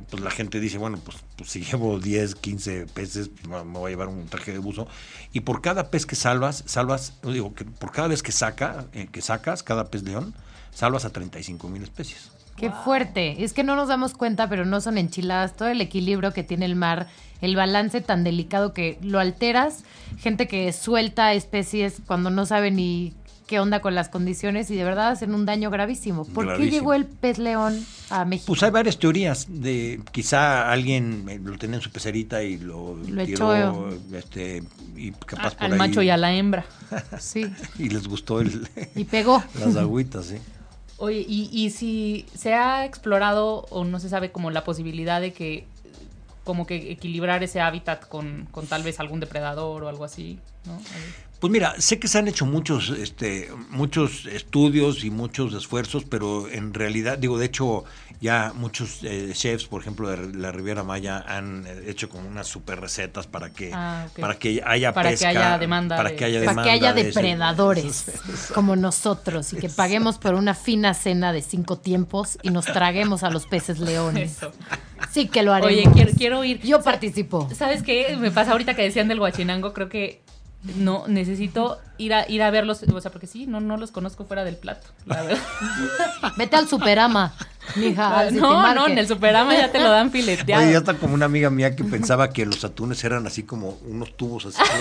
pues 0.00 0.22
la 0.22 0.30
gente 0.30 0.60
dice, 0.60 0.78
bueno, 0.78 0.98
pues, 1.04 1.18
pues 1.36 1.50
si 1.50 1.62
llevo 1.62 1.98
10, 1.98 2.34
15 2.36 2.86
peces, 2.86 3.28
pues, 3.28 3.64
me 3.64 3.78
voy 3.78 3.88
a 3.88 3.90
llevar 3.90 4.08
un 4.08 4.26
traje 4.26 4.52
de 4.52 4.58
buzo. 4.58 4.88
Y 5.32 5.40
por 5.40 5.60
cada 5.60 5.90
pez 5.90 6.06
que 6.06 6.16
salvas, 6.16 6.64
salvas, 6.66 7.14
digo, 7.22 7.54
que 7.54 7.64
por 7.64 7.92
cada 7.92 8.08
vez 8.08 8.22
que 8.22 8.32
saca, 8.32 8.86
eh, 8.92 9.08
que 9.10 9.20
sacas, 9.20 9.62
cada 9.62 9.90
pez 9.90 10.02
león, 10.02 10.34
salvas 10.72 11.04
a 11.04 11.10
35 11.10 11.68
mil 11.68 11.82
especies. 11.82 12.30
Qué 12.56 12.70
fuerte. 12.70 13.42
Es 13.42 13.52
que 13.54 13.64
no 13.64 13.76
nos 13.76 13.88
damos 13.88 14.14
cuenta, 14.14 14.48
pero 14.48 14.64
no 14.64 14.80
son 14.80 14.98
enchiladas. 14.98 15.56
Todo 15.56 15.68
el 15.68 15.80
equilibrio 15.80 16.32
que 16.32 16.42
tiene 16.42 16.66
el 16.66 16.76
mar, 16.76 17.08
el 17.40 17.56
balance 17.56 18.00
tan 18.00 18.24
delicado 18.24 18.72
que 18.74 18.98
lo 19.02 19.18
alteras. 19.18 19.84
Gente 20.18 20.46
que 20.46 20.72
suelta 20.72 21.32
especies 21.32 22.02
cuando 22.06 22.30
no 22.30 22.46
sabe 22.46 22.70
ni 22.70 23.14
qué 23.52 23.60
onda 23.60 23.80
con 23.82 23.94
las 23.94 24.08
condiciones 24.08 24.70
y 24.70 24.76
de 24.76 24.82
verdad 24.82 25.10
hacen 25.10 25.34
un 25.34 25.44
daño 25.44 25.68
gravísimo. 25.68 26.24
¿Por 26.24 26.56
qué 26.56 26.70
llegó 26.70 26.94
el 26.94 27.04
pez 27.04 27.36
león 27.36 27.84
a 28.08 28.24
México? 28.24 28.46
Pues 28.46 28.62
hay 28.62 28.70
varias 28.70 28.98
teorías 28.98 29.44
de 29.46 30.00
quizá 30.10 30.72
alguien 30.72 31.26
eh, 31.28 31.38
lo 31.38 31.58
tenía 31.58 31.76
en 31.76 31.82
su 31.82 31.90
pecerita 31.90 32.42
y 32.42 32.56
lo, 32.56 32.96
Lo 32.96 33.26
tiró 33.26 33.54
echó. 33.54 34.16
este 34.16 34.62
y 34.96 35.10
capaz 35.10 35.48
A- 35.48 35.56
por 35.56 35.64
al 35.66 35.72
ahí 35.74 35.78
macho 35.78 36.00
y 36.00 36.08
a 36.08 36.16
la 36.16 36.32
hembra. 36.32 36.64
Sí, 37.20 37.52
y 37.78 37.90
les 37.90 38.08
gustó 38.08 38.40
el, 38.40 38.66
y 38.96 39.04
pegó. 39.04 39.42
las 39.60 39.76
agüitas, 39.76 40.24
sí. 40.24 40.36
Oye, 40.96 41.22
y, 41.28 41.50
y 41.52 41.68
si 41.68 42.24
se 42.34 42.54
ha 42.54 42.86
explorado 42.86 43.66
o 43.68 43.84
no 43.84 44.00
se 44.00 44.08
sabe 44.08 44.32
como 44.32 44.50
la 44.50 44.64
posibilidad 44.64 45.20
de 45.20 45.34
que 45.34 45.66
como 46.44 46.66
que 46.66 46.90
equilibrar 46.90 47.42
ese 47.42 47.60
hábitat 47.60 48.08
con, 48.08 48.48
con 48.50 48.66
tal 48.66 48.82
vez 48.82 48.98
algún 48.98 49.20
depredador 49.20 49.84
o 49.84 49.88
algo 49.90 50.04
así, 50.04 50.38
¿no? 50.64 50.80
Pues 51.42 51.50
mira, 51.50 51.74
sé 51.78 51.98
que 51.98 52.06
se 52.06 52.18
han 52.18 52.28
hecho 52.28 52.46
muchos, 52.46 52.88
este, 52.90 53.50
muchos 53.70 54.26
estudios 54.26 55.02
y 55.02 55.10
muchos 55.10 55.52
esfuerzos, 55.54 56.04
pero 56.04 56.48
en 56.48 56.72
realidad, 56.72 57.18
digo, 57.18 57.36
de 57.36 57.46
hecho, 57.46 57.82
ya 58.20 58.52
muchos 58.54 59.00
eh, 59.02 59.32
chefs, 59.34 59.64
por 59.66 59.80
ejemplo, 59.80 60.08
de 60.08 60.32
la 60.38 60.52
Riviera 60.52 60.84
Maya, 60.84 61.24
han 61.26 61.66
eh, 61.66 61.86
hecho 61.88 62.08
como 62.08 62.28
unas 62.28 62.46
super 62.46 62.80
recetas 62.80 63.26
para 63.26 63.50
que, 63.52 63.72
Ah, 63.74 64.06
para 64.20 64.38
que 64.38 64.62
haya 64.64 64.92
Para 64.94 65.16
que 65.16 65.26
haya 65.26 65.58
demanda 65.58 65.96
para 65.96 66.10
de- 66.10 66.14
que 66.16 66.24
haya 66.26 66.38
Para 66.38 66.50
demanda 66.50 66.62
que 66.62 66.70
haya 66.70 66.92
de 66.92 67.00
ese- 67.00 67.08
depredadores 67.10 68.04
como 68.54 68.76
nosotros 68.76 69.52
y 69.52 69.56
que 69.56 69.68
paguemos 69.68 70.18
por 70.18 70.34
una 70.34 70.54
fina 70.54 70.94
cena 70.94 71.32
de 71.32 71.42
cinco 71.42 71.76
tiempos 71.76 72.38
y 72.44 72.50
nos 72.50 72.66
traguemos 72.66 73.24
a 73.24 73.30
los 73.30 73.46
peces 73.48 73.80
leones. 73.80 74.36
Eso. 74.36 74.52
Sí 75.10 75.26
que 75.26 75.42
lo 75.42 75.52
haremos. 75.52 75.72
Oye, 75.72 75.90
quiero, 75.92 76.12
quiero 76.16 76.44
ir. 76.44 76.60
Yo 76.60 76.80
participo. 76.84 77.48
¿Sabes 77.52 77.82
qué? 77.82 78.16
Me 78.16 78.30
pasa 78.30 78.52
ahorita 78.52 78.74
que 78.76 78.82
decían 78.82 79.08
del 79.08 79.18
guachinango, 79.18 79.72
creo 79.72 79.88
que 79.88 80.22
no, 80.76 81.06
necesito 81.08 81.80
ir 81.98 82.14
a, 82.14 82.28
ir 82.30 82.42
a 82.42 82.50
verlos, 82.50 82.82
o 82.84 83.00
sea, 83.00 83.10
porque 83.10 83.26
sí, 83.26 83.46
no, 83.46 83.60
no 83.60 83.76
los 83.76 83.90
conozco 83.90 84.24
fuera 84.24 84.44
del 84.44 84.56
plato, 84.56 84.86
la 85.06 85.22
verdad. 85.22 85.42
Vete 86.36 86.56
al 86.56 86.68
Superama, 86.68 87.34
mija. 87.76 88.18
al 88.20 88.36
no, 88.36 88.72
no, 88.74 88.86
en 88.86 88.96
el 88.98 89.08
Superama 89.08 89.54
ya 89.54 89.72
te 89.72 89.80
lo 89.80 89.90
dan 89.90 90.10
fileteado. 90.12 90.62
Oye, 90.62 90.72
ya 90.72 90.78
está 90.78 90.94
como 90.94 91.14
una 91.14 91.24
amiga 91.26 91.50
mía 91.50 91.74
que 91.74 91.82
pensaba 91.84 92.30
que 92.30 92.46
los 92.46 92.64
atunes 92.64 93.02
eran 93.04 93.26
así 93.26 93.42
como 93.42 93.78
unos 93.86 94.16
tubos 94.16 94.46
así. 94.46 94.58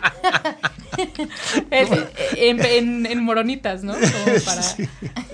En, 1.70 1.88
en- 2.36 2.60
en- 2.64 3.06
en 3.06 3.22
moronitas, 3.24 3.82
¿no? 3.82 3.94
Como 3.94 4.38
para 4.44 4.62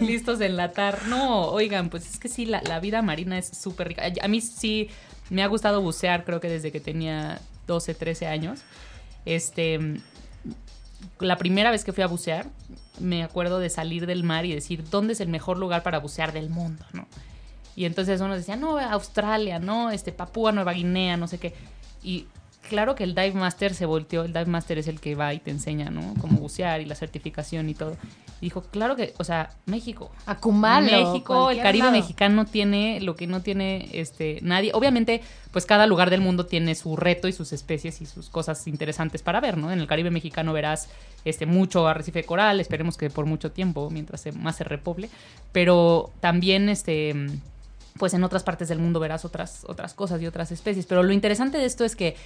listos 0.00 0.38
de 0.38 0.46
enlatar. 0.46 1.06
No, 1.06 1.46
oigan, 1.46 1.88
pues 1.88 2.08
es 2.08 2.18
que 2.18 2.28
sí, 2.28 2.46
la, 2.46 2.62
la 2.62 2.78
vida 2.80 3.02
marina 3.02 3.38
es 3.38 3.48
súper 3.48 3.88
rica. 3.88 4.02
A 4.22 4.28
mí 4.28 4.40
sí 4.40 4.88
me 5.30 5.42
ha 5.42 5.46
gustado 5.48 5.80
bucear, 5.80 6.24
creo 6.24 6.40
que 6.40 6.48
desde 6.48 6.70
que 6.72 6.80
tenía 6.80 7.40
12, 7.66 7.94
13 7.94 8.26
años. 8.28 8.60
Este, 9.26 10.00
la 11.20 11.36
primera 11.36 11.70
vez 11.70 11.84
que 11.84 11.92
fui 11.92 12.02
a 12.02 12.06
bucear, 12.06 12.46
me 12.98 13.22
acuerdo 13.22 13.58
de 13.58 13.68
salir 13.68 14.06
del 14.06 14.22
mar 14.24 14.46
y 14.46 14.54
decir, 14.54 14.88
¿dónde 14.88 15.12
es 15.12 15.20
el 15.20 15.28
mejor 15.28 15.58
lugar 15.58 15.82
para 15.82 15.98
bucear 15.98 16.32
del 16.32 16.48
mundo? 16.48 16.86
¿no? 16.94 17.06
Y 17.74 17.84
entonces 17.84 18.20
uno 18.22 18.34
decía, 18.34 18.56
no, 18.56 18.78
Australia, 18.78 19.58
no, 19.58 19.90
este, 19.90 20.12
Papúa 20.12 20.52
Nueva 20.52 20.72
Guinea, 20.72 21.18
no 21.18 21.28
sé 21.28 21.38
qué. 21.38 21.54
Y 22.02 22.26
claro 22.66 22.94
que 22.94 23.04
el 23.04 23.14
Dive 23.14 23.32
Master 23.32 23.74
se 23.74 23.86
volteó, 23.86 24.24
el 24.24 24.32
Dive 24.32 24.46
Master 24.46 24.78
es 24.78 24.88
el 24.88 25.00
que 25.00 25.14
va 25.14 25.32
y 25.34 25.38
te 25.38 25.50
enseña, 25.50 25.90
¿no? 25.90 26.14
Cómo 26.20 26.38
bucear 26.38 26.80
y 26.80 26.84
la 26.84 26.94
certificación 26.94 27.68
y 27.68 27.74
todo. 27.74 27.96
Y 28.40 28.46
dijo, 28.46 28.62
claro 28.62 28.96
que, 28.96 29.14
o 29.18 29.24
sea, 29.24 29.50
México. 29.64 30.10
Acumalo. 30.26 30.86
México, 30.86 31.50
el 31.50 31.62
Caribe 31.62 31.86
lado. 31.86 31.96
mexicano 31.96 32.44
tiene 32.44 33.00
lo 33.00 33.16
que 33.16 33.26
no 33.26 33.40
tiene 33.40 33.88
este 33.92 34.38
nadie. 34.42 34.72
Obviamente, 34.74 35.22
pues 35.52 35.64
cada 35.64 35.86
lugar 35.86 36.10
del 36.10 36.20
mundo 36.20 36.46
tiene 36.46 36.74
su 36.74 36.96
reto 36.96 37.28
y 37.28 37.32
sus 37.32 37.52
especies 37.52 38.00
y 38.02 38.06
sus 38.06 38.28
cosas 38.28 38.66
interesantes 38.66 39.22
para 39.22 39.40
ver, 39.40 39.56
¿no? 39.56 39.72
En 39.72 39.80
el 39.80 39.86
Caribe 39.86 40.10
mexicano 40.10 40.52
verás 40.52 40.88
este 41.24 41.46
mucho 41.46 41.88
arrecife 41.88 42.24
coral, 42.24 42.60
esperemos 42.60 42.96
que 42.96 43.10
por 43.10 43.26
mucho 43.26 43.50
tiempo, 43.50 43.90
mientras 43.90 44.20
se, 44.20 44.32
más 44.32 44.56
se 44.56 44.64
repoble, 44.64 45.08
pero 45.52 46.10
también 46.20 46.68
este 46.68 47.14
pues 47.98 48.12
en 48.14 48.22
otras 48.24 48.42
partes 48.42 48.68
del 48.68 48.78
mundo 48.78 49.00
verás 49.00 49.24
otras 49.24 49.64
otras 49.66 49.94
cosas 49.94 50.20
y 50.20 50.26
otras 50.26 50.52
especies, 50.52 50.86
pero 50.86 51.02
lo 51.02 51.12
interesante 51.12 51.58
de 51.58 51.64
esto 51.64 51.84
es 51.84 51.96
que 51.96 52.16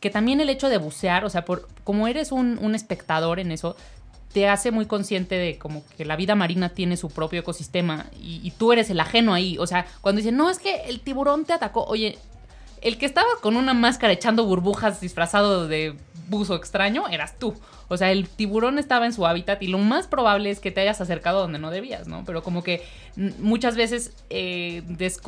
que 0.00 0.10
también 0.10 0.40
el 0.40 0.50
hecho 0.50 0.68
de 0.68 0.78
bucear, 0.78 1.24
o 1.24 1.30
sea, 1.30 1.44
por 1.44 1.68
como 1.84 2.08
eres 2.08 2.32
un, 2.32 2.74
espectador 2.74 3.38
en 3.38 3.52
eso, 3.52 3.76
te 4.32 4.48
hace 4.48 4.70
muy 4.70 4.86
consciente 4.86 5.36
de 5.36 5.58
como 5.58 5.84
que 5.96 6.04
la 6.04 6.16
vida 6.16 6.34
marina 6.34 6.70
tiene 6.70 6.96
su 6.96 7.08
propio 7.08 7.40
ecosistema 7.40 8.06
y, 8.20 8.40
y 8.42 8.50
tú 8.52 8.72
eres 8.72 8.88
el 8.90 9.00
ajeno 9.00 9.34
ahí. 9.34 9.58
O 9.58 9.66
sea, 9.66 9.86
cuando 10.00 10.18
dicen, 10.18 10.36
no, 10.36 10.50
es 10.50 10.58
que 10.58 10.82
el 10.86 11.00
tiburón 11.00 11.44
te 11.44 11.52
atacó, 11.52 11.84
oye, 11.84 12.18
el 12.82 12.98
que 12.98 13.06
estaba 13.06 13.28
con 13.40 13.56
una 13.56 13.74
máscara 13.74 14.12
echando 14.12 14.44
burbujas 14.44 15.00
disfrazado 15.00 15.68
de 15.68 15.96
buzo 16.32 16.56
extraño 16.56 17.06
eras 17.08 17.38
tú. 17.38 17.54
O 17.86 17.96
sea, 17.96 18.10
el 18.10 18.28
tiburón 18.28 18.80
estaba 18.80 19.06
en 19.06 19.12
su 19.12 19.24
hábitat 19.24 19.62
y 19.62 19.68
lo 19.68 19.78
más 19.78 20.08
probable 20.08 20.50
es 20.50 20.58
que 20.58 20.72
te 20.72 20.80
hayas 20.80 21.00
acercado 21.00 21.38
donde 21.40 21.60
no 21.60 21.70
debías, 21.70 22.08
¿no? 22.08 22.24
Pero 22.26 22.42
como 22.42 22.64
que 22.64 22.82
mm, 23.14 23.28
muchas 23.38 23.76
veces 23.76 24.12
eh, 24.30 24.82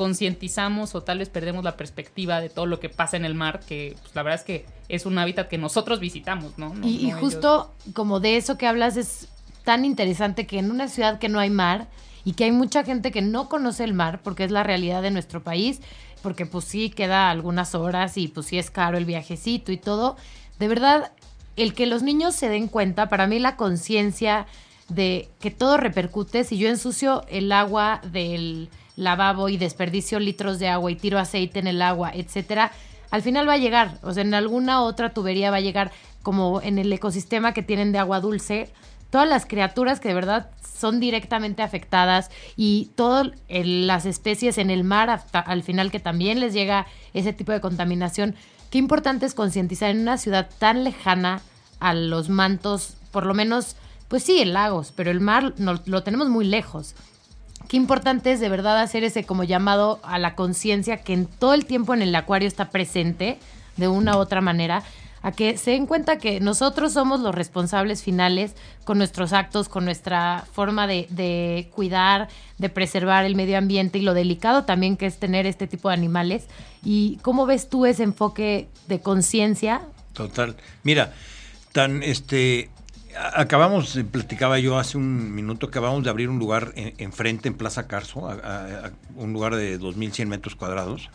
desconcientizamos 0.09 0.93
o 0.95 1.01
tal 1.03 1.19
vez 1.19 1.29
perdemos 1.29 1.63
la 1.63 1.77
perspectiva 1.77 2.41
de 2.41 2.49
todo 2.49 2.65
lo 2.65 2.79
que 2.79 2.89
pasa 2.89 3.17
en 3.17 3.25
el 3.25 3.33
mar, 3.35 3.59
que 3.61 3.95
pues, 4.01 4.13
la 4.15 4.23
verdad 4.23 4.39
es 4.41 4.45
que 4.45 4.65
es 4.89 5.05
un 5.05 5.17
hábitat 5.17 5.47
que 5.47 5.57
nosotros 5.57 5.99
visitamos, 5.99 6.57
¿no? 6.57 6.73
No- 6.73 6.87
Y, 6.87 7.11
justo 7.11 7.73
como 7.93 8.19
de 8.19 8.37
eso 8.37 8.57
que 8.57 8.67
hablas 8.67 8.97
es 8.97 9.29
tan 9.63 9.85
interesante 9.85 10.45
que 10.45 10.59
en 10.59 10.69
una 10.69 10.87
ciudad 10.87 11.17
que 11.17 11.29
no 11.29 11.39
hay 11.39 11.49
mar 11.49 11.87
y 12.23 12.33
que 12.33 12.43
hay 12.45 12.51
mucha 12.51 12.83
gente 12.83 13.11
que 13.11 13.21
no 13.21 13.49
conoce 13.49 13.83
el 13.83 13.93
mar 13.93 14.19
porque 14.23 14.43
es 14.43 14.51
la 14.51 14.63
realidad 14.63 15.01
de 15.01 15.11
nuestro 15.11 15.43
país, 15.43 15.79
porque 16.21 16.45
pues 16.45 16.65
sí 16.65 16.89
queda 16.89 17.29
algunas 17.29 17.75
horas 17.75 18.17
y 18.17 18.27
pues 18.27 18.47
sí 18.47 18.57
es 18.57 18.69
caro 18.71 18.97
el 18.97 19.05
viajecito 19.05 19.71
y 19.71 19.77
todo, 19.77 20.17
de 20.59 20.67
verdad 20.67 21.11
el 21.55 21.73
que 21.73 21.85
los 21.85 22.03
niños 22.03 22.35
se 22.35 22.49
den 22.49 22.67
cuenta, 22.67 23.07
para 23.07 23.27
mí 23.27 23.39
la 23.39 23.55
conciencia 23.55 24.45
de 24.89 25.29
que 25.39 25.51
todo 25.51 25.77
repercute, 25.77 26.43
si 26.43 26.57
yo 26.57 26.69
ensucio 26.69 27.23
el 27.29 27.51
agua 27.51 28.01
del 28.03 28.69
lavabo 28.95 29.49
y 29.49 29.57
desperdicio 29.57 30.19
litros 30.19 30.59
de 30.59 30.67
agua 30.67 30.91
y 30.91 30.95
tiro 30.95 31.19
aceite 31.19 31.59
en 31.59 31.67
el 31.67 31.81
agua, 31.81 32.11
etcétera, 32.13 32.71
al 33.11 33.21
final 33.21 33.47
va 33.47 33.53
a 33.53 33.57
llegar, 33.57 33.97
o 34.03 34.11
sea, 34.11 34.23
en 34.23 34.33
alguna 34.33 34.81
otra 34.81 35.13
tubería 35.13 35.51
va 35.51 35.57
a 35.57 35.61
llegar 35.61 35.91
como 36.23 36.61
en 36.61 36.79
el 36.79 36.91
ecosistema 36.91 37.53
que 37.53 37.61
tienen 37.61 37.91
de 37.91 37.99
agua 37.99 38.19
dulce, 38.19 38.69
todas 39.09 39.29
las 39.29 39.45
criaturas 39.45 39.99
que 39.99 40.09
de 40.09 40.13
verdad 40.13 40.49
son 40.61 40.99
directamente 40.99 41.61
afectadas 41.61 42.29
y 42.57 42.91
todas 42.95 43.27
las 43.47 44.05
especies 44.05 44.57
en 44.57 44.69
el 44.69 44.83
mar 44.83 45.09
hasta 45.09 45.39
al 45.39 45.63
final 45.63 45.91
que 45.91 45.99
también 45.99 46.39
les 46.39 46.53
llega 46.53 46.87
ese 47.13 47.31
tipo 47.31 47.51
de 47.51 47.61
contaminación. 47.61 48.35
Qué 48.75 48.79
importante 48.79 49.25
es 49.25 49.33
concientizar 49.33 49.89
en 49.89 50.01
una 50.01 50.17
ciudad 50.17 50.49
tan 50.59 50.83
lejana 50.83 51.41
a 51.79 51.93
los 51.93 52.27
mantos, 52.27 52.95
por 53.11 53.25
lo 53.25 53.33
menos, 53.33 53.77
pues 54.09 54.23
sí, 54.23 54.41
en 54.41 54.51
lagos, 54.51 54.91
pero 54.93 55.11
el 55.11 55.21
mar 55.21 55.53
no- 55.55 55.79
lo 55.85 56.03
tenemos 56.03 56.27
muy 56.27 56.43
lejos. 56.43 56.93
Qué 57.69 57.77
importante 57.77 58.33
es 58.33 58.41
de 58.41 58.49
verdad 58.49 58.77
hacer 58.81 59.05
ese 59.05 59.23
como 59.23 59.45
llamado 59.45 60.01
a 60.03 60.19
la 60.19 60.35
conciencia 60.35 60.97
que 61.03 61.13
en 61.13 61.25
todo 61.25 61.53
el 61.53 61.65
tiempo 61.65 61.93
en 61.93 62.01
el 62.01 62.13
acuario 62.13 62.49
está 62.49 62.69
presente 62.69 63.39
de 63.77 63.87
una 63.87 64.17
u 64.17 64.19
otra 64.19 64.41
manera, 64.41 64.83
a 65.25 65.31
que 65.31 65.57
se 65.57 65.71
den 65.71 65.87
cuenta 65.87 66.19
que 66.19 66.39
nosotros 66.39 66.93
somos 66.93 67.19
los 67.19 67.33
responsables 67.33 68.03
finales 68.03 68.53
con 68.83 68.99
nuestros 68.99 69.33
actos, 69.33 69.69
con 69.69 69.83
nuestra 69.83 70.45
forma 70.53 70.85
de, 70.85 71.07
de 71.09 71.67
cuidar, 71.73 72.27
de 72.59 72.69
preservar 72.69 73.25
el 73.25 73.35
medio 73.35 73.57
ambiente 73.57 73.97
y 73.97 74.01
lo 74.03 74.13
delicado 74.13 74.65
también 74.65 74.97
que 74.97 75.07
es 75.07 75.17
tener 75.17 75.47
este 75.47 75.65
tipo 75.65 75.89
de 75.89 75.95
animales. 75.95 76.45
¿Y 76.83 77.17
cómo 77.23 77.47
ves 77.47 77.69
tú 77.69 77.87
ese 77.87 78.03
enfoque 78.03 78.67
de 78.87 78.99
conciencia? 78.99 79.81
Total. 80.13 80.55
Mira, 80.83 81.11
tan 81.71 82.03
este 82.03 82.69
acabamos, 83.33 83.95
eh, 83.95 84.03
platicaba 84.03 84.59
yo 84.59 84.77
hace 84.77 84.97
un 84.99 85.33
minuto, 85.33 85.65
acabamos 85.65 86.03
de 86.03 86.09
abrir 86.11 86.29
un 86.29 86.37
lugar 86.37 86.71
en- 86.75 86.93
enfrente 86.99 87.47
en 87.47 87.55
Plaza 87.55 87.87
Carso, 87.87 88.29
a- 88.29 88.91
un 89.15 89.33
lugar 89.33 89.55
de 89.55 89.79
2.100 89.79 90.27
metros 90.29 90.55
cuadrados, 90.55 91.09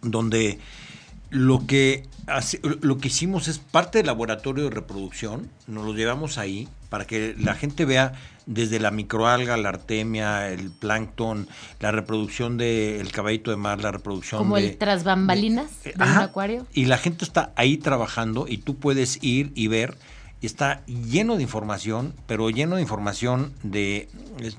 donde 0.00 0.58
lo 1.30 1.66
que, 1.66 2.06
hace- 2.26 2.60
lo 2.80 2.98
que 2.98 3.08
hicimos 3.08 3.48
es 3.48 3.58
parte 3.58 3.98
del 3.98 4.06
laboratorio 4.06 4.64
de 4.64 4.70
reproducción, 4.70 5.48
nos 5.66 5.84
lo 5.84 5.92
llevamos 5.94 6.38
ahí 6.38 6.68
para 6.88 7.06
que 7.06 7.34
la 7.38 7.54
gente 7.54 7.84
vea 7.84 8.12
desde 8.46 8.80
la 8.80 8.90
microalga, 8.90 9.58
la 9.58 9.68
artemia, 9.68 10.48
el 10.48 10.70
plancton, 10.70 11.46
la 11.80 11.90
reproducción 11.92 12.56
del 12.56 13.12
caballito 13.12 13.50
de 13.50 13.58
mar, 13.58 13.82
la 13.82 13.90
reproducción 13.92 14.38
Como 14.38 14.56
de... 14.56 14.68
el 14.68 14.78
tras 14.78 15.04
bambalinas 15.04 15.70
de- 15.84 15.92
de, 15.92 16.02
un 16.02 16.10
acuario. 16.16 16.66
Y 16.72 16.86
la 16.86 16.96
gente 16.96 17.26
está 17.26 17.52
ahí 17.56 17.76
trabajando 17.76 18.46
y 18.48 18.56
tú 18.58 18.76
puedes 18.76 19.22
ir 19.22 19.52
y 19.54 19.68
ver. 19.68 19.98
Y 20.40 20.46
Está 20.46 20.84
lleno 20.86 21.36
de 21.36 21.42
información, 21.42 22.14
pero 22.26 22.50
lleno 22.50 22.76
de 22.76 22.82
información 22.82 23.52
de, 23.62 24.08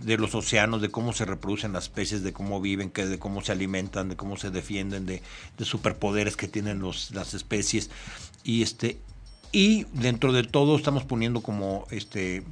de 0.01 0.17
los 0.17 0.36
océanos, 0.36 0.82
de 0.82 0.89
cómo 0.89 1.13
se 1.13 1.25
reproducen 1.25 1.73
las 1.73 1.86
especies, 1.86 2.23
de 2.23 2.34
cómo 2.34 2.61
viven, 2.61 2.89
que, 2.89 3.05
de 3.05 3.19
cómo 3.19 3.41
se 3.41 3.51
alimentan, 3.51 4.09
de 4.09 4.15
cómo 4.15 4.38
se 4.38 4.51
defienden, 4.51 5.05
de, 5.05 5.21
de 5.57 5.65
superpoderes 5.65 6.36
que 6.36 6.47
tienen 6.47 6.80
los, 6.80 7.11
las 7.11 7.34
especies. 7.34 7.89
Y 8.43 8.61
este 8.61 8.99
y 9.51 9.86
dentro 9.93 10.32
de 10.32 10.43
todo 10.43 10.75
estamos 10.75 11.05
poniendo 11.05 11.41
como, 11.41 11.88
este, 11.89 12.43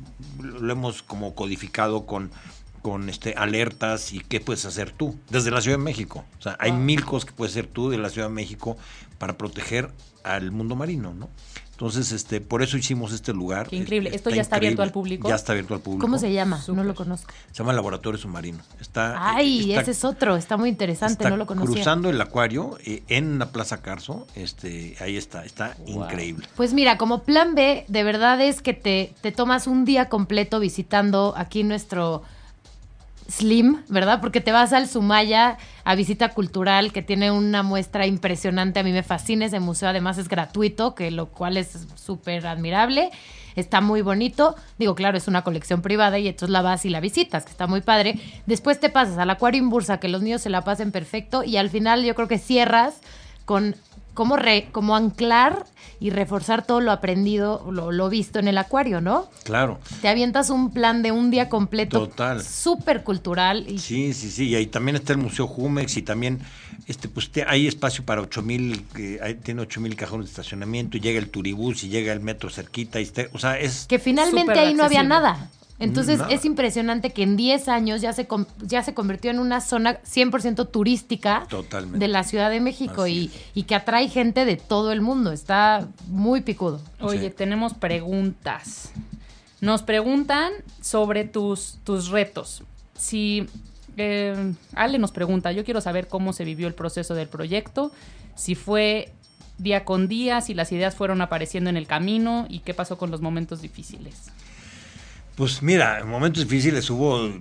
lo 0.41 0.71
hemos 0.71 1.03
como 1.03 1.35
codificado 1.35 2.07
con 2.07 2.31
con 2.87 3.09
este 3.09 3.33
alertas 3.33 4.13
y 4.13 4.21
qué 4.21 4.39
puedes 4.39 4.63
hacer 4.63 4.91
tú 4.91 5.19
desde 5.29 5.51
la 5.51 5.59
Ciudad 5.59 5.77
de 5.77 5.83
México. 5.83 6.23
O 6.39 6.41
sea, 6.41 6.55
hay 6.57 6.71
mil 6.71 7.03
cosas 7.03 7.29
que 7.29 7.35
puedes 7.35 7.51
hacer 7.53 7.67
tú 7.67 7.89
de 7.89 7.97
la 7.97 8.09
Ciudad 8.09 8.29
de 8.29 8.33
México 8.33 8.77
para 9.17 9.37
proteger 9.37 9.91
al 10.23 10.51
mundo 10.51 10.77
marino, 10.77 11.13
¿no? 11.13 11.29
Entonces, 11.77 12.11
este, 12.11 12.41
por 12.41 12.63
eso 12.63 12.75
hicimos 12.75 13.13
este 13.13 13.33
lugar. 13.33 13.69
Qué 13.69 13.75
increíble. 13.75 14.09
Esto 14.11 14.31
ya 14.31 14.41
está 14.41 14.55
abierto 14.55 14.81
al 14.81 14.91
público. 14.91 15.29
Ya 15.29 15.35
está 15.35 15.51
abierto 15.51 15.75
al 15.75 15.79
público. 15.79 16.01
¿Cómo 16.01 16.17
se 16.17 16.33
llama? 16.33 16.59
No 16.69 16.83
lo 16.83 16.95
conozco. 16.95 17.31
Se 17.51 17.59
llama 17.59 17.71
Laboratorio 17.71 18.19
Submarino. 18.19 18.63
Está. 18.81 19.35
Ay, 19.35 19.73
ese 19.73 19.91
es 19.91 20.03
otro. 20.03 20.35
Está 20.37 20.57
muy 20.57 20.69
interesante. 20.69 21.29
no 21.29 21.37
lo 21.37 21.45
conocía. 21.45 21.75
Cruzando 21.75 22.09
el 22.09 22.19
acuario 22.19 22.79
eh, 22.83 23.03
en 23.09 23.37
la 23.37 23.51
Plaza 23.51 23.83
Carso. 23.83 24.25
Este, 24.33 24.95
ahí 25.01 25.17
está. 25.17 25.45
Está 25.45 25.77
increíble. 25.85 26.47
Pues 26.55 26.73
mira, 26.73 26.97
como 26.97 27.21
plan 27.21 27.53
B, 27.53 27.85
de 27.87 28.03
verdad 28.03 28.41
es 28.41 28.63
que 28.63 28.73
te, 28.73 29.13
te 29.21 29.31
tomas 29.31 29.67
un 29.67 29.85
día 29.85 30.09
completo 30.09 30.59
visitando 30.59 31.35
aquí 31.37 31.63
nuestro 31.63 32.23
Slim, 33.29 33.83
¿verdad? 33.89 34.21
Porque 34.21 34.41
te 34.41 34.51
vas 34.51 34.73
al 34.73 34.87
Sumaya 34.87 35.57
a 35.83 35.95
visita 35.95 36.29
cultural 36.29 36.93
que 36.93 37.01
tiene 37.01 37.31
una 37.31 37.63
muestra 37.63 38.05
impresionante. 38.07 38.79
A 38.79 38.83
mí 38.83 38.91
me 38.91 39.03
fascina 39.03 39.45
ese 39.45 39.59
museo, 39.59 39.89
además 39.89 40.17
es 40.17 40.29
gratuito, 40.29 40.95
que 40.95 41.11
lo 41.11 41.27
cual 41.27 41.57
es 41.57 41.87
súper 41.95 42.47
admirable. 42.47 43.11
Está 43.55 43.81
muy 43.81 44.01
bonito. 44.01 44.55
Digo, 44.77 44.95
claro, 44.95 45.17
es 45.17 45.27
una 45.27 45.43
colección 45.43 45.81
privada 45.81 46.19
y 46.19 46.27
entonces 46.27 46.49
la 46.49 46.61
vas 46.61 46.85
y 46.85 46.89
la 46.89 46.99
visitas, 46.99 47.43
que 47.43 47.51
está 47.51 47.67
muy 47.67 47.81
padre. 47.81 48.19
Después 48.45 48.79
te 48.79 48.89
pasas 48.89 49.17
al 49.17 49.29
acuario 49.29 49.61
en 49.61 49.69
Bursa, 49.69 49.99
que 49.99 50.07
los 50.07 50.21
niños 50.21 50.41
se 50.41 50.49
la 50.49 50.63
pasen 50.63 50.91
perfecto. 50.91 51.43
Y 51.43 51.57
al 51.57 51.69
final 51.69 52.03
yo 52.03 52.15
creo 52.15 52.27
que 52.27 52.37
cierras 52.37 53.01
con 53.45 53.75
cómo, 54.17 54.35
re, 54.35 54.69
cómo 54.71 54.95
anclar 54.95 55.67
y 55.99 56.09
reforzar 56.09 56.65
todo 56.65 56.81
lo 56.81 56.91
aprendido, 56.91 57.63
lo, 57.71 58.09
visto 58.09 58.39
en 58.39 58.47
el 58.47 58.57
acuario, 58.57 58.99
¿no? 58.99 59.29
Claro. 59.43 59.79
Te 60.01 60.07
avientas 60.07 60.49
un 60.49 60.71
plan 60.71 61.03
de 61.03 61.11
un 61.11 61.29
día 61.29 61.49
completo. 61.49 62.07
Total. 62.07 62.43
Súper 62.43 63.03
cultural. 63.03 63.67
Sí, 63.77 64.13
sí, 64.13 64.31
sí. 64.31 64.47
Y 64.47 64.55
ahí 64.55 64.65
también 64.65 64.95
está 64.95 65.13
el 65.13 65.19
Museo 65.19 65.45
Jumex 65.45 65.97
y 65.97 66.01
también 66.01 66.39
este, 66.87 67.09
pues 67.09 67.29
hay 67.45 67.67
espacio 67.67 68.03
para 68.05 68.21
8000, 68.21 68.85
eh, 68.95 69.39
tiene 69.43 69.61
8000 69.61 69.95
cajones 69.95 70.25
de 70.25 70.31
estacionamiento 70.31 70.97
y 70.97 70.99
llega 70.99 71.19
el 71.19 71.29
turibús 71.29 71.83
y 71.83 71.89
llega 71.89 72.11
el 72.11 72.19
metro 72.19 72.49
cerquita. 72.49 72.99
Y 72.99 73.11
o 73.33 73.37
sea, 73.37 73.59
es. 73.59 73.85
Que 73.85 73.99
finalmente 73.99 74.59
ahí 74.59 74.73
no 74.73 74.83
había 74.83 75.03
nada. 75.03 75.51
Entonces 75.79 76.19
es 76.29 76.43
impresionante 76.43 77.11
que 77.11 77.21
en 77.21 77.37
10 77.37 77.67
años 77.67 78.01
ya 78.01 78.11
se, 78.11 78.27
ya 78.61 78.81
se 78.81 78.93
convirtió 78.95 79.29
en 79.29 79.39
una 79.39 79.61
zona 79.61 80.01
100% 80.01 80.69
turística 80.71 81.47
de 81.93 82.07
la 82.07 82.23
Ciudad 82.23 82.49
de 82.49 82.59
México 82.59 83.05
y, 83.07 83.29
que 83.67 83.75
atrae 83.75 84.09
gente 84.09 84.45
de 84.45 84.57
todo 84.57 84.91
el 84.91 85.01
mundo. 85.01 85.31
Está 85.31 85.87
muy 86.07 86.41
picudo. 86.41 86.81
Oye, 86.99 87.29
tenemos 87.29 87.73
preguntas. 87.73 88.91
Nos 89.61 89.83
preguntan 89.83 90.53
sobre 90.81 91.25
tus, 91.25 91.77
tus 91.83 92.09
retos. 92.09 92.63
Si 92.95 93.47
eh, 93.97 94.53
Ale 94.73 94.99
nos 94.99 95.11
pregunta, 95.11 95.51
yo 95.51 95.63
quiero 95.63 95.81
saber 95.81 96.07
cómo 96.07 96.33
se 96.33 96.45
vivió 96.45 96.67
el 96.67 96.73
proceso 96.73 97.15
del 97.15 97.27
proyecto, 97.27 97.91
si 98.35 98.55
fue 98.55 99.13
día 99.57 99.85
con 99.85 100.07
día, 100.07 100.41
si 100.41 100.53
las 100.53 100.71
ideas 100.71 100.95
fueron 100.95 101.21
apareciendo 101.21 101.69
en 101.69 101.77
el 101.77 101.87
camino 101.87 102.45
y 102.49 102.59
qué 102.59 102.75
pasó 102.75 102.97
con 102.97 103.09
los 103.09 103.21
momentos 103.21 103.61
difíciles. 103.61 104.31
Pues 105.37 105.61
mira, 105.61 105.99
en 105.99 106.07
momentos 106.07 106.49
difíciles 106.49 106.89
hubo 106.89 107.31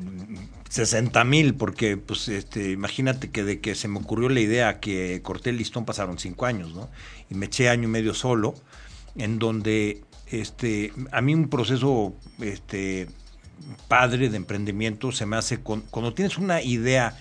60 0.69 1.25
mil, 1.25 1.55
porque 1.55 1.97
pues 1.97 2.29
este, 2.29 2.71
imagínate 2.73 3.31
que 3.31 3.43
de 3.43 3.61
que 3.61 3.75
se 3.75 3.89
me 3.89 3.99
ocurrió 3.99 4.29
la 4.29 4.41
idea 4.41 4.81
que 4.81 5.23
corté 5.23 5.49
el 5.49 5.57
listón 5.57 5.87
pasaron 5.87 6.19
cinco 6.19 6.45
años, 6.45 6.75
¿no? 6.75 6.91
Y 7.31 7.35
me 7.37 7.47
eché 7.47 7.71
año 7.71 7.85
y 7.85 7.91
medio 7.91 8.13
solo, 8.13 8.55
en 9.17 9.39
donde 9.39 10.03
este, 10.27 10.93
a 11.11 11.23
mí 11.23 11.33
un 11.33 11.49
proceso 11.49 12.15
este, 12.39 13.09
padre 13.89 14.29
de 14.29 14.37
emprendimiento 14.37 15.11
se 15.11 15.25
me 15.25 15.39
hace 15.39 15.61
cuando 15.61 16.13
tienes 16.13 16.37
una 16.37 16.61
idea 16.61 17.19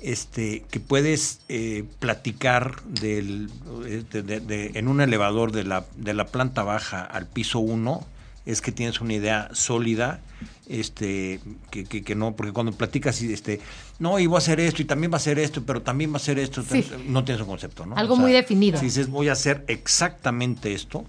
este, 0.00 0.64
que 0.70 0.80
puedes 0.80 1.40
eh, 1.50 1.84
platicar 1.98 2.82
del, 2.84 3.50
en 3.84 4.88
un 4.88 5.02
elevador 5.02 5.52
de 5.52 5.64
la, 5.64 5.84
de 5.94 6.14
la 6.14 6.24
planta 6.24 6.62
baja 6.62 7.02
al 7.02 7.26
piso 7.26 7.58
1 7.58 8.15
es 8.46 8.60
que 8.60 8.70
tienes 8.70 9.00
una 9.00 9.12
idea 9.12 9.50
sólida, 9.52 10.20
este, 10.68 11.40
que, 11.70 11.84
que, 11.84 12.14
no, 12.14 12.34
porque 12.36 12.52
cuando 12.52 12.72
platicas 12.72 13.20
y 13.20 13.32
este, 13.32 13.60
no, 13.98 14.18
y 14.20 14.26
voy 14.26 14.36
a 14.36 14.38
hacer 14.38 14.60
esto, 14.60 14.82
y 14.82 14.84
también 14.84 15.10
va 15.10 15.16
a 15.16 15.18
hacer 15.18 15.38
esto, 15.40 15.64
pero 15.66 15.82
también 15.82 16.10
va 16.10 16.14
a 16.14 16.16
hacer 16.18 16.38
esto, 16.38 16.62
no 17.08 17.24
tienes 17.24 17.42
un 17.42 17.48
concepto, 17.48 17.84
¿no? 17.84 17.96
Algo 17.96 18.16
muy 18.16 18.32
definido. 18.32 18.78
Si 18.78 18.86
dices, 18.86 19.10
voy 19.10 19.28
a 19.28 19.32
hacer 19.32 19.64
exactamente 19.66 20.72
esto, 20.72 21.04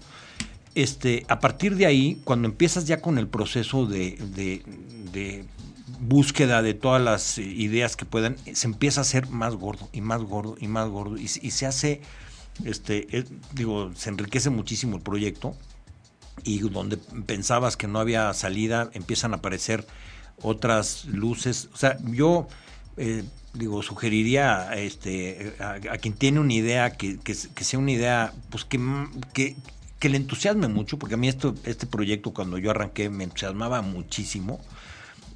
este, 0.74 1.24
a 1.28 1.38
partir 1.38 1.76
de 1.76 1.86
ahí, 1.86 2.20
cuando 2.24 2.48
empiezas 2.48 2.86
ya 2.86 3.00
con 3.00 3.18
el 3.18 3.28
proceso 3.28 3.86
de, 3.86 4.18
de, 4.34 5.44
búsqueda 6.00 6.62
de 6.62 6.74
todas 6.74 7.02
las 7.02 7.38
ideas 7.38 7.96
que 7.96 8.04
puedan, 8.04 8.36
se 8.52 8.66
empieza 8.66 9.00
a 9.00 9.02
hacer 9.02 9.28
más 9.28 9.54
gordo 9.54 9.88
y 9.92 10.00
más 10.00 10.22
gordo 10.22 10.56
y 10.60 10.66
más 10.66 10.88
gordo, 10.88 11.16
y, 11.16 11.24
y 11.24 11.50
se 11.50 11.66
hace, 11.66 12.00
este, 12.64 13.26
digo, 13.52 13.92
se 13.94 14.10
enriquece 14.10 14.50
muchísimo 14.50 14.96
el 14.96 15.02
proyecto 15.02 15.56
y 16.48 16.58
donde 16.60 16.96
pensabas 16.96 17.76
que 17.76 17.86
no 17.86 18.00
había 18.00 18.32
salida, 18.32 18.90
empiezan 18.94 19.34
a 19.34 19.36
aparecer 19.36 19.86
otras 20.40 21.04
luces. 21.04 21.68
O 21.74 21.76
sea, 21.76 21.98
yo 22.04 22.48
eh, 22.96 23.22
digo, 23.52 23.82
sugeriría 23.82 24.72
este, 24.74 25.54
a, 25.60 25.78
quien 25.98 26.14
tiene 26.14 26.40
una 26.40 26.54
idea, 26.54 26.96
que, 26.96 27.18
que, 27.18 27.34
sea 27.34 27.78
una 27.78 27.92
idea, 27.92 28.32
pues 28.48 28.64
que, 28.64 28.80
que, 29.34 29.56
que, 29.98 30.08
le 30.08 30.16
entusiasme 30.16 30.68
mucho, 30.68 30.98
porque 30.98 31.16
a 31.16 31.18
mí 31.18 31.28
esto, 31.28 31.54
este 31.64 31.86
proyecto 31.86 32.32
cuando 32.32 32.56
yo 32.56 32.70
arranqué 32.70 33.10
me 33.10 33.24
entusiasmaba 33.24 33.82
muchísimo 33.82 34.58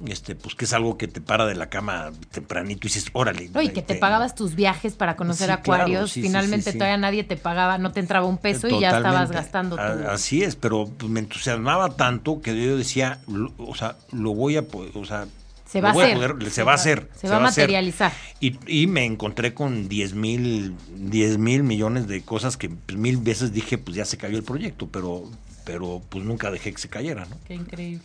este, 0.07 0.35
pues 0.35 0.55
que 0.55 0.65
es 0.65 0.73
algo 0.73 0.97
que 0.97 1.07
te 1.07 1.21
para 1.21 1.45
de 1.45 1.55
la 1.55 1.69
cama 1.69 2.11
tempranito 2.31 2.87
y 2.87 2.89
dices, 2.89 3.05
órale. 3.13 3.49
y 3.61 3.69
que 3.69 3.81
te 3.81 3.95
pagabas 3.95 4.35
tus 4.35 4.55
viajes 4.55 4.93
para 4.93 5.15
conocer 5.15 5.51
acuarios, 5.51 6.13
finalmente 6.13 6.73
todavía 6.73 6.97
nadie 6.97 7.23
te 7.23 7.37
pagaba, 7.37 7.77
no 7.77 7.91
te 7.91 7.99
entraba 7.99 8.25
un 8.25 8.37
peso 8.37 8.67
y 8.67 8.79
ya 8.79 8.97
estabas 8.97 9.31
gastando 9.31 9.75
todo. 9.75 10.09
Así 10.09 10.43
es, 10.43 10.55
pero 10.55 10.87
pues, 10.97 11.11
me 11.11 11.19
entusiasmaba 11.19 11.95
tanto 11.95 12.41
que 12.41 12.55
yo 12.55 12.77
decía, 12.77 13.19
o 13.57 13.75
sea, 13.75 13.95
lo 14.11 14.33
voy 14.33 14.57
a, 14.57 14.65
o 14.93 15.05
sea, 15.05 15.25
se 15.73 15.81
va, 15.81 15.89
a 15.89 15.91
hacer. 15.91 16.51
se, 16.51 16.63
va 16.63 16.71
a 16.73 16.75
hacer. 16.75 17.09
Se, 17.15 17.27
va 17.27 17.37
a 17.37 17.39
materializar. 17.39 18.13
Y, 18.39 18.59
y, 18.67 18.85
me 18.85 19.05
encontré 19.05 19.55
con 19.55 19.89
10 19.89 20.13
mil, 20.13 20.75
10 20.97 21.39
mil 21.39 21.63
millones 21.63 22.07
de 22.07 22.21
cosas 22.21 22.57
que 22.57 22.69
pues, 22.69 22.95
mil 22.95 23.17
veces 23.17 23.53
dije, 23.53 23.79
pues 23.79 23.97
ya 23.97 24.05
se 24.05 24.17
cayó 24.17 24.37
el 24.37 24.43
proyecto, 24.43 24.87
pero, 24.89 25.23
pero 25.65 25.99
pues 26.09 26.23
nunca 26.23 26.51
dejé 26.51 26.73
que 26.73 26.77
se 26.77 26.89
cayera, 26.89 27.25
¿no? 27.25 27.39
Qué 27.47 27.55
increíble. 27.55 28.03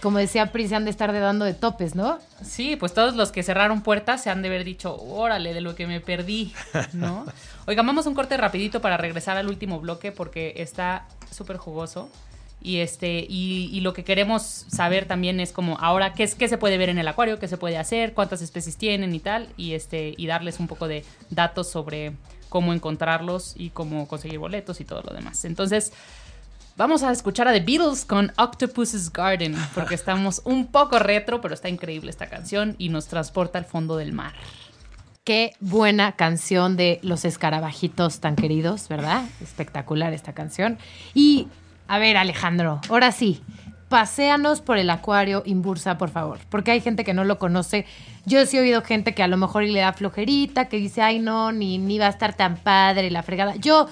Como 0.00 0.18
decía 0.18 0.52
Pris, 0.52 0.70
se 0.70 0.76
han 0.76 0.84
de 0.84 0.90
estar 0.90 1.12
de 1.12 1.20
dando 1.20 1.44
de 1.44 1.54
topes, 1.54 1.94
¿no? 1.94 2.18
Sí, 2.42 2.76
pues 2.76 2.94
todos 2.94 3.16
los 3.16 3.32
que 3.32 3.42
cerraron 3.42 3.82
puertas 3.82 4.22
se 4.22 4.30
han 4.30 4.40
de 4.40 4.48
haber 4.48 4.64
dicho, 4.64 4.96
órale, 4.96 5.52
de 5.52 5.60
lo 5.60 5.74
que 5.74 5.86
me 5.86 6.00
perdí, 6.00 6.54
¿no? 6.92 7.26
Oiga, 7.66 7.82
vamos 7.82 8.06
un 8.06 8.14
corte 8.14 8.36
rapidito 8.36 8.80
para 8.80 8.96
regresar 8.96 9.36
al 9.36 9.48
último 9.48 9.80
bloque 9.80 10.12
porque 10.12 10.54
está 10.56 11.06
súper 11.30 11.56
jugoso. 11.56 12.08
Y 12.62 12.80
este, 12.80 13.24
y, 13.26 13.80
lo 13.80 13.94
que 13.94 14.04
queremos 14.04 14.42
saber 14.42 15.06
también 15.06 15.40
es 15.40 15.50
como 15.50 15.78
ahora 15.80 16.12
qué 16.12 16.24
es 16.24 16.34
qué 16.34 16.46
se 16.46 16.58
puede 16.58 16.76
ver 16.76 16.90
en 16.90 16.98
el 16.98 17.08
acuario, 17.08 17.38
qué 17.38 17.48
se 17.48 17.56
puede 17.56 17.78
hacer, 17.78 18.12
cuántas 18.12 18.42
especies 18.42 18.76
tienen 18.76 19.14
y 19.14 19.20
tal, 19.20 19.48
y 19.56 19.72
este, 19.72 20.14
y 20.16 20.26
darles 20.26 20.60
un 20.60 20.66
poco 20.66 20.86
de 20.86 21.04
datos 21.30 21.70
sobre 21.70 22.12
cómo 22.50 22.74
encontrarlos 22.74 23.54
y 23.56 23.70
cómo 23.70 24.06
conseguir 24.06 24.38
boletos 24.38 24.80
y 24.82 24.84
todo 24.84 25.00
lo 25.02 25.14
demás. 25.14 25.46
Entonces, 25.46 25.94
Vamos 26.80 27.02
a 27.02 27.12
escuchar 27.12 27.46
a 27.46 27.52
The 27.52 27.60
Beatles 27.60 28.06
con 28.06 28.32
Octopus's 28.38 29.12
Garden, 29.12 29.54
porque 29.74 29.94
estamos 29.94 30.40
un 30.46 30.66
poco 30.66 30.98
retro, 30.98 31.42
pero 31.42 31.52
está 31.52 31.68
increíble 31.68 32.08
esta 32.08 32.30
canción 32.30 32.74
y 32.78 32.88
nos 32.88 33.06
transporta 33.06 33.58
al 33.58 33.66
fondo 33.66 33.98
del 33.98 34.14
mar. 34.14 34.32
Qué 35.22 35.52
buena 35.60 36.12
canción 36.12 36.78
de 36.78 36.98
los 37.02 37.26
escarabajitos 37.26 38.20
tan 38.20 38.34
queridos, 38.34 38.88
¿verdad? 38.88 39.26
Espectacular 39.42 40.14
esta 40.14 40.32
canción. 40.32 40.78
Y, 41.12 41.48
a 41.86 41.98
ver, 41.98 42.16
Alejandro, 42.16 42.80
ahora 42.88 43.12
sí, 43.12 43.42
paséanos 43.90 44.62
por 44.62 44.78
el 44.78 44.88
acuario 44.88 45.42
Imbursa, 45.44 45.98
por 45.98 46.08
favor, 46.08 46.38
porque 46.48 46.70
hay 46.70 46.80
gente 46.80 47.04
que 47.04 47.12
no 47.12 47.24
lo 47.24 47.38
conoce. 47.38 47.84
Yo 48.24 48.46
sí 48.46 48.56
he 48.56 48.60
oído 48.62 48.80
gente 48.80 49.12
que 49.12 49.22
a 49.22 49.28
lo 49.28 49.36
mejor 49.36 49.64
le 49.64 49.80
da 49.80 49.92
flojerita, 49.92 50.70
que 50.70 50.78
dice, 50.78 51.02
ay, 51.02 51.18
no, 51.18 51.52
ni, 51.52 51.76
ni 51.76 51.98
va 51.98 52.06
a 52.06 52.08
estar 52.08 52.32
tan 52.32 52.56
padre 52.56 53.10
la 53.10 53.22
fregada. 53.22 53.56
Yo 53.56 53.86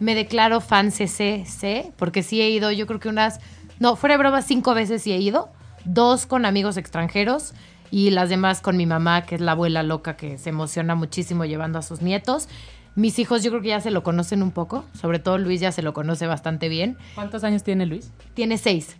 me 0.00 0.14
declaro 0.14 0.60
fan 0.60 0.90
CCC, 0.90 1.92
porque 1.96 2.22
sí 2.22 2.40
he 2.40 2.50
ido, 2.50 2.70
yo 2.70 2.86
creo 2.86 3.00
que 3.00 3.08
unas, 3.08 3.40
no, 3.78 3.96
fuera 3.96 4.14
de 4.14 4.18
broma, 4.18 4.42
cinco 4.42 4.74
veces 4.74 5.02
sí 5.02 5.12
he 5.12 5.18
ido, 5.18 5.50
dos 5.84 6.26
con 6.26 6.46
amigos 6.46 6.76
extranjeros 6.76 7.54
y 7.90 8.10
las 8.10 8.28
demás 8.28 8.60
con 8.60 8.76
mi 8.76 8.86
mamá, 8.86 9.22
que 9.22 9.36
es 9.36 9.40
la 9.40 9.52
abuela 9.52 9.82
loca 9.82 10.16
que 10.16 10.38
se 10.38 10.50
emociona 10.50 10.94
muchísimo 10.94 11.44
llevando 11.44 11.78
a 11.78 11.82
sus 11.82 12.02
nietos. 12.02 12.48
Mis 12.96 13.18
hijos 13.18 13.42
yo 13.42 13.50
creo 13.50 13.62
que 13.62 13.68
ya 13.68 13.80
se 13.80 13.90
lo 13.90 14.02
conocen 14.02 14.42
un 14.42 14.50
poco, 14.50 14.84
sobre 14.98 15.18
todo 15.18 15.38
Luis 15.38 15.60
ya 15.60 15.72
se 15.72 15.82
lo 15.82 15.92
conoce 15.92 16.26
bastante 16.26 16.68
bien. 16.68 16.96
¿Cuántos 17.14 17.44
años 17.44 17.62
tiene 17.62 17.86
Luis? 17.86 18.10
Tiene 18.34 18.58
seis. 18.58 18.96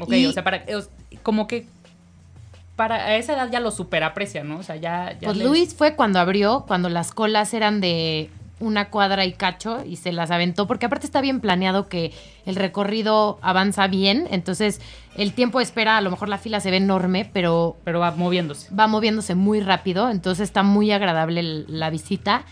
Ok, 0.00 0.12
o 0.28 0.32
sea, 0.32 0.42
para, 0.42 0.64
como 1.22 1.46
que 1.46 1.66
para 2.76 3.16
esa 3.16 3.34
edad 3.34 3.50
ya 3.50 3.60
lo 3.60 3.70
superaprecia, 3.70 4.42
¿no? 4.42 4.58
O 4.58 4.62
sea, 4.62 4.76
ya... 4.76 5.16
pues 5.22 5.36
Luis 5.36 5.74
fue 5.74 5.94
cuando 5.94 6.18
abrió, 6.18 6.64
cuando 6.66 6.88
las 6.88 7.12
colas 7.12 7.54
eran 7.54 7.80
de 7.80 8.30
una 8.60 8.88
cuadra 8.90 9.24
y 9.24 9.32
cacho 9.32 9.84
y 9.84 9.96
se 9.96 10.12
las 10.12 10.30
aventó, 10.30 10.66
porque 10.66 10.86
aparte 10.86 11.06
está 11.06 11.20
bien 11.20 11.40
planeado 11.40 11.88
que 11.88 12.12
el 12.46 12.56
recorrido 12.56 13.38
avanza 13.42 13.86
bien, 13.88 14.26
entonces 14.30 14.80
el 15.16 15.32
tiempo 15.32 15.58
de 15.58 15.64
espera, 15.64 15.96
a 15.96 16.00
lo 16.00 16.10
mejor 16.10 16.28
la 16.28 16.38
fila 16.38 16.60
se 16.60 16.70
ve 16.70 16.78
enorme, 16.78 17.28
pero 17.32 17.76
Pero 17.84 18.00
va 18.00 18.12
moviéndose. 18.12 18.74
va 18.74 18.86
moviéndose 18.86 19.34
muy 19.34 19.60
rápido, 19.60 20.08
entonces 20.10 20.44
está 20.44 20.62
muy 20.62 20.92
agradable 20.92 21.42
la 21.42 21.90
visita. 21.90 22.44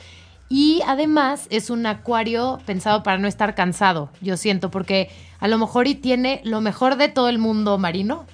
Y 0.49 0.83
además 0.87 1.47
es 1.49 1.71
un 1.71 1.87
acuario 1.87 2.61
pensado 2.67 3.03
para 3.03 3.17
no 3.17 3.27
estar 3.27 3.55
cansado, 3.55 4.11
yo 4.21 4.37
siento, 4.37 4.71
porque 4.71 5.09
a 5.41 5.49
lo 5.49 5.57
mejor 5.57 5.87
y 5.87 5.95
tiene 5.95 6.43
lo 6.45 6.61
mejor 6.61 6.97
de 6.97 7.09
todo 7.09 7.29
el 7.31 7.39
mundo 7.39 7.79
marino, 7.79 8.27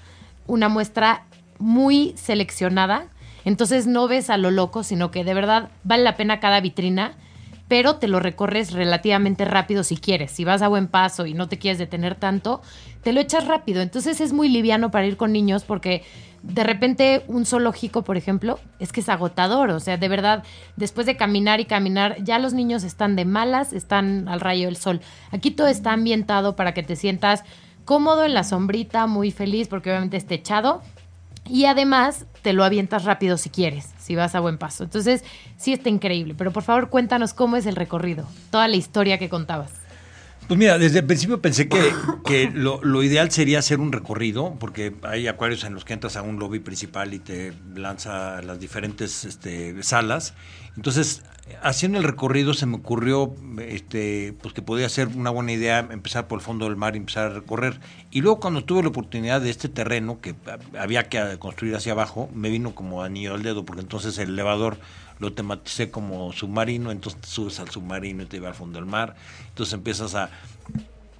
una 0.46 0.68
muestra 0.68 1.26
muy 1.58 2.14
seleccionada, 2.16 3.06
entonces 3.44 3.86
no 3.86 4.08
ves 4.08 4.30
a 4.30 4.36
lo 4.36 4.50
loco, 4.50 4.82
sino 4.82 5.10
que 5.10 5.22
de 5.22 5.34
verdad 5.34 5.68
vale 5.84 6.02
la 6.02 6.16
pena 6.16 6.40
cada 6.40 6.60
vitrina, 6.60 7.12
pero 7.68 7.96
te 7.96 8.08
lo 8.08 8.18
recorres 8.18 8.72
relativamente 8.72 9.44
rápido 9.44 9.84
si 9.84 9.98
quieres. 9.98 10.32
Si 10.32 10.44
vas 10.44 10.62
a 10.62 10.68
buen 10.68 10.88
paso 10.88 11.26
y 11.26 11.34
no 11.34 11.48
te 11.48 11.58
quieres 11.58 11.78
detener 11.78 12.14
tanto, 12.14 12.62
te 13.02 13.12
lo 13.12 13.20
echas 13.20 13.46
rápido. 13.46 13.82
Entonces 13.82 14.20
es 14.20 14.32
muy 14.32 14.48
liviano 14.48 14.90
para 14.90 15.06
ir 15.06 15.18
con 15.18 15.32
niños 15.32 15.64
porque 15.64 16.02
de 16.42 16.64
repente 16.64 17.24
un 17.26 17.44
zoológico, 17.44 18.02
por 18.04 18.16
ejemplo, 18.16 18.58
es 18.78 18.92
que 18.92 19.00
es 19.00 19.08
agotador. 19.08 19.70
O 19.70 19.80
sea, 19.80 19.98
de 19.98 20.08
verdad, 20.08 20.44
después 20.76 21.06
de 21.06 21.16
caminar 21.16 21.60
y 21.60 21.66
caminar, 21.66 22.16
ya 22.24 22.38
los 22.38 22.54
niños 22.54 22.84
están 22.84 23.16
de 23.16 23.26
malas, 23.26 23.72
están 23.74 24.28
al 24.28 24.40
rayo 24.40 24.66
del 24.66 24.76
sol. 24.76 25.00
Aquí 25.30 25.50
todo 25.50 25.68
está 25.68 25.92
ambientado 25.92 26.56
para 26.56 26.72
que 26.72 26.82
te 26.82 26.96
sientas 26.96 27.44
cómodo 27.84 28.24
en 28.24 28.34
la 28.34 28.44
sombrita, 28.44 29.06
muy 29.06 29.30
feliz 29.30 29.68
porque 29.68 29.90
obviamente 29.90 30.16
es 30.16 30.26
techado. 30.26 30.82
Y 31.49 31.64
además 31.64 32.26
te 32.42 32.53
lo 32.53 32.64
avientas 32.64 33.05
rápido 33.05 33.36
si 33.36 33.51
quieres, 33.51 33.90
si 33.99 34.14
vas 34.14 34.34
a 34.34 34.40
buen 34.40 34.59
paso. 34.59 34.84
Entonces, 34.84 35.24
sí 35.57 35.72
está 35.72 35.88
increíble. 35.88 36.34
Pero 36.36 36.53
por 36.53 36.62
favor, 36.62 36.90
cuéntanos 36.90 37.34
cómo 37.34 37.57
es 37.57 37.66
el 37.66 37.76
recorrido, 37.76 38.26
toda 38.51 38.68
la 38.68 38.76
historia 38.76 39.18
que 39.18 39.28
contabas. 39.28 39.72
Pues 40.46 40.57
mira, 40.57 40.78
desde 40.78 41.01
el 41.01 41.05
principio 41.05 41.42
pensé 41.42 41.68
que, 41.68 41.92
que 42.24 42.51
lo, 42.51 42.82
lo 42.82 43.03
ideal 43.03 43.30
sería 43.30 43.59
hacer 43.59 43.80
un 43.80 43.92
recorrido, 43.92 44.57
porque 44.59 44.94
hay 45.03 45.28
acuarios 45.28 45.62
en 45.64 45.74
los 45.74 45.84
que 45.84 45.92
entras 45.92 46.16
a 46.16 46.22
un 46.22 46.38
lobby 46.38 46.59
principal 46.59 47.12
y 47.12 47.18
te 47.18 47.53
lanza 47.74 48.40
las 48.40 48.59
diferentes 48.59 49.26
este, 49.26 49.82
salas. 49.82 50.32
Entonces, 50.74 51.22
haciendo 51.62 51.99
el 51.99 52.05
recorrido 52.05 52.55
se 52.55 52.66
me 52.66 52.76
ocurrió 52.76 53.34
este, 53.61 54.34
pues 54.40 54.55
que 54.55 54.62
podía 54.62 54.88
ser 54.88 55.09
una 55.09 55.30
buena 55.30 55.53
idea 55.53 55.80
empezar 55.90 56.26
por 56.28 56.38
el 56.38 56.44
fondo 56.44 56.66
del 56.66 56.76
mar 56.76 56.94
y 56.94 56.99
empezar 56.99 57.30
a 57.30 57.34
recorrer. 57.34 57.80
Y 58.11 58.20
luego 58.20 58.40
cuando 58.40 58.64
tuve 58.64 58.82
la 58.82 58.88
oportunidad 58.88 59.40
de 59.40 59.51
este 59.51 59.68
terreno 59.68 60.20
que 60.20 60.34
había 60.78 61.09
que 61.09 61.38
construir 61.38 61.74
hacia 61.76 61.92
abajo, 61.92 62.28
me 62.34 62.51
vino 62.51 62.74
como 62.74 63.03
anillo 63.03 63.34
al 63.34 63.42
dedo, 63.42 63.64
porque 63.64 63.82
entonces 63.82 64.16
el 64.18 64.30
elevador 64.30 64.78
lo 65.18 65.32
tematicé 65.32 65.90
como 65.90 66.32
submarino, 66.32 66.90
entonces 66.92 67.20
te 67.20 67.26
subes 67.28 67.59
al 67.61 67.70
submarino 67.70 68.22
y 68.22 68.26
te 68.26 68.36
lleva 68.36 68.49
al 68.49 68.55
fondo 68.55 68.78
del 68.78 68.86
mar, 68.86 69.16
entonces 69.49 69.72
empiezas 69.74 70.14
a 70.14 70.30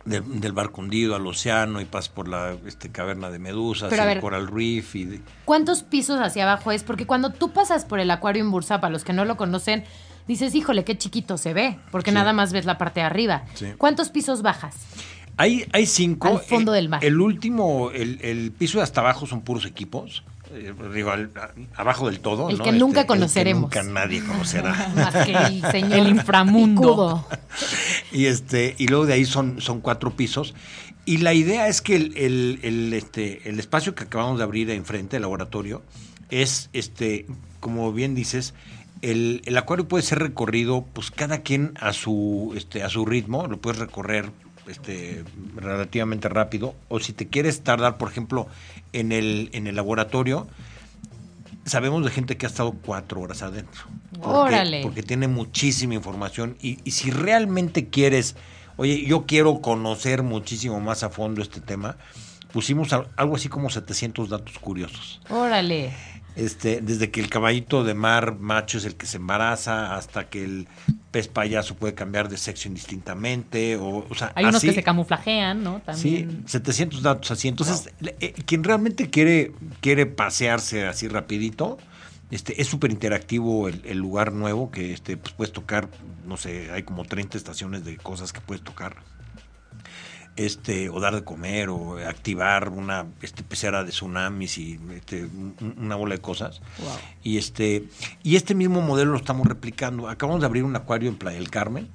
de- 0.05 0.21
del 0.21 0.53
barco 0.53 0.81
hundido 0.81 1.17
al 1.17 1.27
océano 1.27 1.81
y 1.81 1.85
pasas 1.85 2.09
por 2.09 2.29
la 2.29 2.57
este, 2.67 2.91
caverna 2.91 3.29
de 3.31 3.39
medusas, 3.41 3.91
Pero 3.91 4.03
el 4.05 4.09
ver. 4.09 4.21
coral 4.21 4.47
reef 4.47 4.95
y 4.97 5.05
de- 5.05 5.21
¿Cuántos 5.45 5.83
pisos 5.83 6.19
hacia 6.21 6.45
abajo 6.45 6.73
es? 6.73 6.83
Porque 6.83 7.07
cuando 7.07 7.31
tú 7.31 7.51
pasas 7.53 7.85
por 7.85 8.01
el 8.01 8.11
acuario 8.11 8.43
en 8.43 8.51
Bursa, 8.51 8.81
para 8.81 8.91
los 8.93 9.05
que 9.05 9.13
no 9.13 9.25
lo 9.27 9.37
conocen, 9.37 9.85
dices, 10.29 10.55
híjole, 10.55 10.85
qué 10.85 10.97
chiquito 10.97 11.37
se 11.39 11.53
ve, 11.55 11.79
porque 11.91 12.11
Sí. 12.11 12.15
nada 12.15 12.33
más 12.33 12.53
ves 12.53 12.65
la 12.67 12.79
parte 12.79 13.01
de 13.01 13.07
arriba. 13.07 13.45
Sí. 13.55 13.67
¿Cuántos 13.79 14.11
pisos 14.11 14.43
bajas? 14.43 14.77
Hay, 15.37 15.67
hay 15.73 15.87
cinco. 15.87 16.29
Al 16.29 16.41
fondo 16.41 16.73
Eh, 16.75 16.77
del 16.77 16.89
mar. 16.89 17.05
El 17.05 17.21
último, 17.21 17.91
el, 17.93 18.21
el 18.23 18.51
piso 18.53 18.79
de 18.79 18.85
hasta 18.85 19.01
abajo 19.01 19.27
son 19.27 19.41
puros 19.43 19.65
equipos. 19.67 20.23
eh, 20.51 20.73
digo, 20.95 21.11
al- 21.11 21.31
a- 21.37 21.81
abajo 21.81 22.07
del 22.11 22.21
todo. 22.21 22.49
El 22.49 22.57
¿no? 22.59 22.65
que 22.65 22.73
nunca 22.73 23.03
el 23.03 23.07
conoceremos. 23.07 23.63
nunca 23.65 23.83
nadie 23.83 24.25
conocerá. 24.25 24.73
Más 24.97 25.15
que 25.27 25.33
el 25.35 25.61
señor 25.71 25.99
El 25.99 26.09
inframundo. 26.09 27.27
Y 28.13 28.27
este 28.27 28.75
y 28.79 28.89
luego 28.89 29.05
de 29.07 29.13
ahí 29.13 29.25
son, 29.27 29.61
son 29.61 29.81
cuatro 29.81 30.17
pisos. 30.17 30.55
Y 31.05 31.19
la 31.19 31.35
idea 31.35 31.69
es 31.69 31.81
que 31.83 31.97
el, 31.97 32.17
el- 32.17 32.61
el, 32.63 32.93
este, 32.95 33.49
el 33.49 33.59
espacio 33.61 33.95
que 33.95 34.05
acabamos 34.05 34.39
de 34.39 34.45
abrir 34.45 34.71
enfrente, 34.71 35.17
el 35.17 35.23
laboratorio, 35.23 35.83
es, 36.31 36.69
este 36.73 37.27
como 37.61 37.93
bien 37.93 38.15
dices, 38.15 38.55
el, 39.03 39.43
el 39.45 39.57
acuario 39.57 39.87
puede 39.89 40.03
ser 40.03 40.19
recorrido, 40.19 40.85
pues 40.93 41.11
cada 41.11 41.39
quien 41.43 41.73
a 41.81 41.93
su, 41.93 42.53
este, 42.57 42.83
a 42.83 42.89
su 42.89 43.05
ritmo, 43.07 43.47
lo 43.47 43.59
puedes 43.59 43.79
recorrer 43.79 44.31
este, 44.67 45.25
relativamente 45.57 46.29
rápido. 46.29 46.75
O 46.89 47.01
si 47.01 47.13
te 47.13 47.29
quieres 47.29 47.63
tardar, 47.63 47.97
por 47.99 48.11
ejemplo, 48.11 48.49
en 48.93 49.13
el, 49.13 49.51
en 49.53 49.67
el 49.67 49.77
laboratorio, 49.77 50.47
sabemos 51.65 52.05
de 52.05 52.11
gente 52.11 52.37
que 52.37 52.47
ha 52.47 52.49
estado 52.49 52.73
cuatro 52.73 53.21
horas 53.21 53.43
adentro. 53.43 53.83
Órale. 54.21 54.83
Porque 54.83 55.03
tiene 55.03 55.29
muchísima 55.29 55.95
información 55.95 56.57
y, 56.61 56.79
y 56.85 56.93
si 56.93 57.11
realmente 57.11 57.89
quieres, 57.89 58.37
oye, 58.77 59.05
yo 59.07 59.27
quiero 59.27 59.61
conocer 59.61 60.23
muchísimo 60.23 60.81
más 60.81 61.03
a 61.03 61.11
fondo 61.11 61.43
este 61.43 61.61
tema, 61.61 61.97
pusimos 62.53 62.93
al- 62.93 63.09
algo 63.17 63.37
así 63.37 63.49
como 63.49 63.71
700 63.71 64.29
datos 64.31 64.59
curiosos. 64.59 65.21
Órale. 65.29 65.93
Este, 66.39 66.81
desde 66.81 67.11
que 67.11 67.21
el 67.21 67.29
caballito 67.29 67.83
de 67.85 67.95
mar 67.95 68.37
macho 68.39 68.79
es 68.79 68.85
el 68.85 68.95
que 68.95 69.07
se 69.07 69.17
embaraza 69.17 69.97
hasta 69.97 70.29
que 70.29 70.45
el 70.45 70.69
pez 71.11 71.27
payaso 71.27 71.75
puede 71.75 71.95
cambiar 71.95 72.29
de 72.29 72.37
sexo 72.37 72.69
indistintamente 72.69 73.77
o, 73.77 74.07
o 74.09 74.15
sea, 74.15 74.33
Hay 74.37 74.45
unos 74.45 74.63
que 74.63 74.73
se 74.73 74.83
camuflajean, 74.83 75.63
¿no? 75.65 75.79
Sí, 75.95 76.23
También. 76.25 76.45
700 76.47 77.03
datos 77.03 77.31
así. 77.33 77.49
Entonces, 77.49 77.91
le- 78.01 78.17
eh, 78.21 78.35
quien 78.47 78.63
realmente 78.63 79.11
quiere, 79.11 79.53
quiere 79.81 80.07
pasearse 80.07 80.87
así 80.87 81.09
rapidito, 81.09 81.77
este, 82.31 82.61
es 82.61 82.69
súper 82.69 82.93
interactivo 82.93 83.69
el, 83.69 83.83
el 83.85 83.99
lugar 83.99 84.33
nuevo 84.33 84.71
que 84.71 84.93
este, 84.93 85.17
pues 85.17 85.33
puedes 85.35 85.53
tocar, 85.53 85.89
no 86.27 86.37
sé, 86.37 86.71
hay 86.71 86.83
como 86.85 87.05
30 87.05 87.37
estaciones 87.37 87.85
de 87.85 87.97
cosas 87.97 88.33
que 88.33 88.41
puedes 88.41 88.63
tocar. 88.63 88.97
Este, 90.39 90.89
o 90.89 91.01
dar 91.01 91.15
de 91.17 91.25
comer, 91.25 91.69
o 91.69 91.99
activar 92.07 92.69
una 92.69 93.07
este, 93.23 93.43
pecera 93.43 93.83
de 93.83 93.91
tsunamis 93.91 94.57
y 94.59 94.79
este, 94.95 95.25
un- 95.25 95.55
un- 95.61 95.75
una 95.79 95.97
bola 95.97 96.15
de 96.15 96.21
cosas. 96.21 96.61
Y 97.25 97.39
este, 97.39 97.85
y 98.23 98.37
este 98.37 98.55
mismo 98.55 98.81
modelo 98.81 99.11
lo 99.13 99.19
estamos 99.19 99.47
replicando. 99.49 100.09
Acabamos 100.09 100.41
de 100.41 100.47
abrir 100.47 100.63
un 100.63 100.77
acuario 100.77 101.09
en 101.09 101.17
Playa 101.17 101.39
del 101.39 101.51
Carmen. 101.51 101.89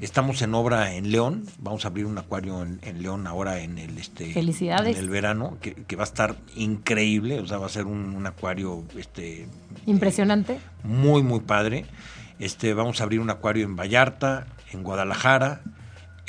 Estamos 0.00 0.40
en 0.40 0.54
obra 0.54 0.94
en 0.94 1.12
León. 1.12 1.44
Vamos 1.58 1.84
a 1.84 1.88
abrir 1.88 2.06
un 2.06 2.16
acuario 2.16 2.62
en, 2.62 2.80
en 2.84 3.02
León 3.02 3.26
ahora 3.26 3.60
en 3.60 3.76
el 3.76 3.98
este 3.98 4.32
Felicidades. 4.32 4.96
en 4.96 5.02
el 5.04 5.10
verano, 5.10 5.58
que, 5.60 5.74
que 5.74 5.94
va 5.94 6.04
a 6.04 6.06
estar 6.06 6.36
increíble. 6.56 7.38
O 7.40 7.46
sea, 7.46 7.58
va 7.58 7.66
a 7.66 7.68
ser 7.68 7.84
un, 7.84 8.14
un 8.16 8.26
acuario 8.26 8.82
este 8.96 9.46
Impresionante. 9.84 10.58
muy 10.84 11.22
muy 11.22 11.40
padre. 11.40 11.84
Este, 12.38 12.72
vamos 12.72 13.02
a 13.02 13.04
abrir 13.04 13.20
un 13.20 13.28
acuario 13.28 13.66
en 13.66 13.76
Vallarta, 13.76 14.46
en 14.72 14.82
Guadalajara, 14.82 15.60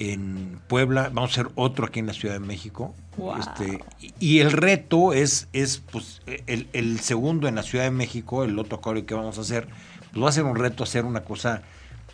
en 0.09 0.59
Puebla, 0.67 1.09
vamos 1.13 1.31
a 1.31 1.41
hacer 1.41 1.51
otro 1.55 1.85
aquí 1.85 1.99
en 1.99 2.07
la 2.07 2.13
Ciudad 2.13 2.33
de 2.35 2.39
México. 2.39 2.95
Wow. 3.17 3.37
Este, 3.39 3.79
y, 3.99 4.13
y 4.19 4.39
el 4.39 4.51
reto 4.51 5.13
es, 5.13 5.47
es 5.53 5.77
pues, 5.91 6.21
el, 6.47 6.67
el 6.73 6.99
segundo 7.01 7.47
en 7.47 7.55
la 7.55 7.63
Ciudad 7.63 7.83
de 7.85 7.91
México, 7.91 8.43
el 8.43 8.57
otro 8.57 8.77
acuario 8.77 9.05
que 9.05 9.13
vamos 9.13 9.37
a 9.37 9.41
hacer, 9.41 9.67
pues 10.11 10.23
va 10.23 10.29
a 10.29 10.31
ser 10.31 10.43
un 10.45 10.55
reto 10.55 10.83
hacer 10.83 11.05
una 11.05 11.21
cosa 11.21 11.61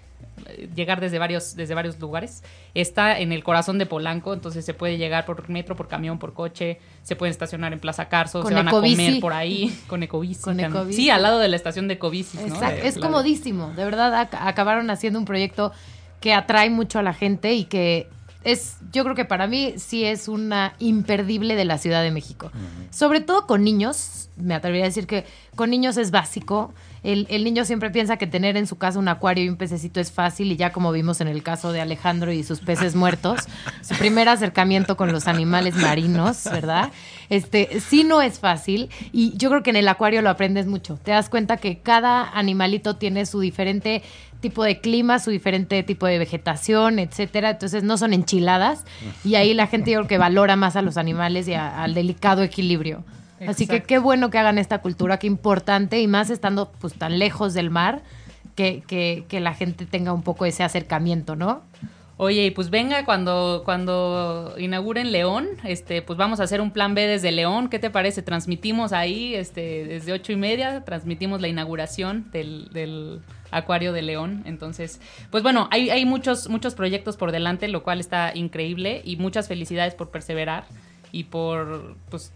llegar 0.74 1.01
desde 1.01 1.18
varios 1.18 1.57
desde 1.57 1.74
varios 1.74 1.99
lugares. 1.99 2.43
Está 2.74 3.18
en 3.18 3.32
el 3.32 3.43
corazón 3.45 3.78
de 3.78 3.86
Polanco, 3.86 4.32
entonces 4.34 4.64
se 4.64 4.74
puede 4.74 4.99
llegar 4.99 5.24
por 5.26 5.49
metro, 5.49 5.76
por 5.76 5.88
camión, 5.88 6.18
por 6.18 6.32
coche, 6.34 6.78
se 7.03 7.16
pueden 7.16 7.30
estacionar 7.30 7.72
en 7.72 7.80
Plaza 7.80 8.09
Carso, 8.09 8.41
Con 8.43 8.49
se 8.51 8.55
van 8.55 8.68
Ecobici. 8.68 8.95
a 8.95 9.07
comer 9.07 9.20
por 9.20 9.32
ahí 9.32 9.78
con 9.86 10.03
Ecobici. 10.03 10.43
Con 10.43 10.53
también. 10.57 10.70
Ecobici. 10.70 10.97
Sí, 11.03 11.11
al 11.11 11.22
lado 11.22 11.38
de 11.38 11.49
la 11.49 11.57
estación 11.57 11.88
de 11.88 11.95
Ecobici, 11.95 12.38
¿no? 12.38 12.47
Exacto, 12.47 12.82
De- 12.82 12.88
es 12.88 12.99
comodísimo. 12.99 13.72
De 13.76 13.84
verdad, 13.84 14.12
ac- 14.30 14.38
acabaron 14.41 14.91
haciendo 14.91 15.18
un 15.18 15.24
proyecto 15.24 15.72
que 16.20 16.32
atrae 16.34 16.70
mucho 16.70 16.99
a 16.99 17.03
la 17.03 17.14
gente 17.14 17.55
y 17.55 17.64
que 17.64 18.09
es, 18.43 18.76
yo 18.93 19.03
creo 19.05 19.14
que 19.14 19.26
para 19.26 19.47
mí 19.47 19.74
sí 19.76 20.05
es 20.07 20.26
una 20.26 20.72
imperdible 20.78 21.57
de 21.57 21.66
la 21.66 21.76
Ciudad 21.76 22.03
de 22.03 22.11
México. 22.11 22.51
Sobre 22.91 23.20
todo 23.20 23.47
con 23.47 23.62
niños, 23.64 24.30
me 24.41 24.55
atrevería 24.55 24.84
a 24.84 24.88
decir 24.88 25.07
que 25.07 25.24
con 25.57 25.70
niños 25.70 25.97
es 25.97 26.11
básico. 26.11 26.72
El, 27.03 27.26
el 27.30 27.45
niño 27.45 27.64
siempre 27.64 27.91
piensa 27.91 28.18
que 28.18 28.26
tener 28.26 28.57
en 28.59 28.66
su 28.66 28.76
casa 28.76 28.99
un 28.99 29.09
acuario 29.09 29.45
y 29.45 29.49
un 29.49 29.57
pececito 29.57 30.01
es 30.01 30.12
fácil 30.12 30.53
y 30.53 30.57
ya 30.57 30.70
como 30.70 30.93
vimos 30.93 31.20
en 31.22 31.28
el 31.28 31.43
caso 31.43 31.72
de 31.72 31.80
Alejandro 31.80 32.30
y 32.32 32.43
sus 32.43 32.61
peces 32.61 32.95
muertos, 32.95 33.41
su 33.82 33.95
primer 33.95 34.28
acercamiento 34.28 34.97
con 34.99 35.11
los 35.11 35.26
animales 35.26 35.76
marinos, 35.76 36.45
¿verdad? 36.45 36.91
Este, 37.30 37.80
sí 37.80 38.05
no 38.05 38.20
es 38.20 38.38
fácil 38.38 38.91
y 39.12 39.34
yo 39.38 39.49
creo 39.49 39.62
que 39.62 39.70
en 39.70 39.76
el 39.76 39.88
acuario 39.88 40.20
lo 40.20 40.28
aprendes 40.30 40.66
mucho. 40.66 40.99
Te 41.03 41.12
das 41.12 41.30
cuenta 41.30 41.57
que 41.57 41.78
cada 41.78 42.28
animalito 42.36 42.97
tiene 42.97 43.24
su 43.24 43.41
diferente 43.41 44.03
tipo 44.41 44.64
de 44.64 44.80
clima, 44.80 45.18
su 45.18 45.30
diferente 45.30 45.82
tipo 45.82 46.07
de 46.07 46.18
vegetación, 46.18 46.99
etcétera. 46.99 47.51
Entonces 47.51 47.82
no 47.82 47.97
son 47.99 48.12
enchiladas 48.12 48.84
y 49.24 49.36
ahí 49.36 49.55
la 49.55 49.66
gente 49.68 49.91
yo 49.93 49.99
creo 50.01 50.09
que 50.09 50.18
valora 50.18 50.57
más 50.57 50.76
a 50.76 50.82
los 50.82 50.97
animales 50.99 51.49
y 51.49 51.55
a- 51.55 51.82
al 51.82 51.95
delicado 51.95 52.43
equilibrio. 52.43 53.05
Así 53.47 53.66
que 53.66 53.82
qué 53.82 53.99
bueno 53.99 54.30
que 54.30 54.38
hagan 54.38 54.59
esta 54.59 54.78
cultura, 54.78 55.18
qué 55.18 55.26
importante 55.26 56.01
y 56.01 56.07
más 56.07 56.30
estando 56.30 56.70
pues 56.80 56.95
tan 56.95 57.18
lejos 57.18 57.55
del 57.55 57.70
mar 57.70 58.03
que, 58.55 58.82
que, 58.86 59.24
que 59.28 59.41
la 59.41 59.55
gente 59.55 59.86
tenga 59.86 60.12
un 60.12 60.22
poco 60.22 60.45
ese 60.45 60.62
acercamiento, 60.62 61.36
¿no? 61.36 61.62
Oye, 62.22 62.45
y 62.45 62.51
pues 62.51 62.68
venga 62.68 63.07
cuando, 63.07 63.62
cuando 63.64 64.55
inauguren 64.59 65.11
León, 65.11 65.49
este, 65.64 66.03
pues 66.03 66.18
vamos 66.18 66.38
a 66.38 66.43
hacer 66.43 66.61
un 66.61 66.70
plan 66.70 66.95
B 66.95 67.07
desde 67.07 67.32
León. 67.32 67.70
¿Qué 67.70 67.78
te 67.78 67.88
parece? 67.88 68.20
Transmitimos 68.20 68.93
ahí, 68.93 69.34
este, 69.34 69.86
desde 69.86 70.12
ocho 70.12 70.30
y 70.32 70.36
media, 70.36 70.84
transmitimos 70.84 71.41
la 71.41 71.49
inauguración 71.49 72.30
del, 72.30 72.68
del 72.74 73.22
acuario 73.51 73.95
de 73.95 74.03
León. 74.03 74.43
Entonces, 74.45 75.01
pues 75.30 75.43
bueno, 75.43 75.66
hay, 75.70 75.88
hay 75.88 76.05
muchos, 76.05 76.51
muchos 76.51 76.74
proyectos 76.74 77.16
por 77.16 77.32
delante, 77.32 77.68
lo 77.68 77.82
cual 77.82 78.01
está 78.01 78.32
increíble. 78.34 79.01
Y 79.03 79.16
muchas 79.16 79.49
felicidades 79.49 79.95
por 79.95 80.11
perseverar 80.11 80.64
y 81.12 81.24
por 81.24 81.97
pues 82.11 82.34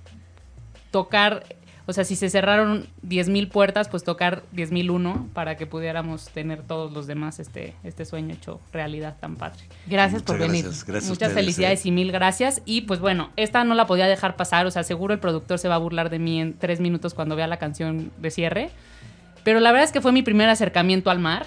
tocar, 0.94 1.44
o 1.86 1.92
sea, 1.92 2.04
si 2.04 2.14
se 2.14 2.30
cerraron 2.30 2.86
10.000 3.04 3.48
puertas, 3.48 3.88
pues 3.88 4.04
tocar 4.04 4.44
10.001 4.54 5.28
para 5.30 5.56
que 5.56 5.66
pudiéramos 5.66 6.28
tener 6.28 6.62
todos 6.62 6.92
los 6.92 7.08
demás 7.08 7.40
este, 7.40 7.74
este 7.82 8.04
sueño 8.04 8.32
hecho 8.32 8.60
realidad 8.72 9.16
tan 9.18 9.34
padre. 9.34 9.58
Gracias 9.88 10.22
por 10.22 10.38
venir. 10.38 10.66
gracias, 10.66 10.86
Muchas 10.86 11.10
ustedes, 11.10 11.34
felicidades 11.34 11.84
eh. 11.84 11.88
y 11.88 11.90
mil 11.90 12.12
gracias. 12.12 12.62
Y 12.64 12.82
pues 12.82 13.00
bueno, 13.00 13.30
esta 13.34 13.64
no 13.64 13.74
la 13.74 13.88
podía 13.88 14.06
dejar 14.06 14.36
pasar, 14.36 14.66
o 14.66 14.70
sea, 14.70 14.84
seguro 14.84 15.12
el 15.12 15.18
productor 15.18 15.58
se 15.58 15.66
va 15.66 15.74
a 15.74 15.78
burlar 15.78 16.10
de 16.10 16.20
mí 16.20 16.40
en 16.40 16.56
tres 16.56 16.78
minutos 16.78 17.12
cuando 17.12 17.34
vea 17.34 17.48
la 17.48 17.56
canción 17.56 18.12
de 18.18 18.30
cierre. 18.30 18.70
Pero 19.42 19.58
la 19.58 19.72
verdad 19.72 19.86
es 19.86 19.92
que 19.92 20.00
fue 20.00 20.12
mi 20.12 20.22
primer 20.22 20.48
acercamiento 20.48 21.10
al 21.10 21.18
mar 21.18 21.44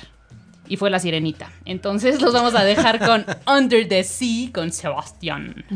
y 0.68 0.76
fue 0.76 0.90
la 0.90 1.00
sirenita. 1.00 1.54
Entonces 1.64 2.22
los 2.22 2.34
vamos 2.34 2.54
a 2.54 2.66
dejar 2.66 3.00
con 3.00 3.26
Under 3.48 3.88
the 3.88 4.04
Sea 4.04 4.52
con 4.52 4.74
Sebastián. 4.74 5.64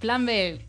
Plan 0.00 0.26
B. 0.26 0.60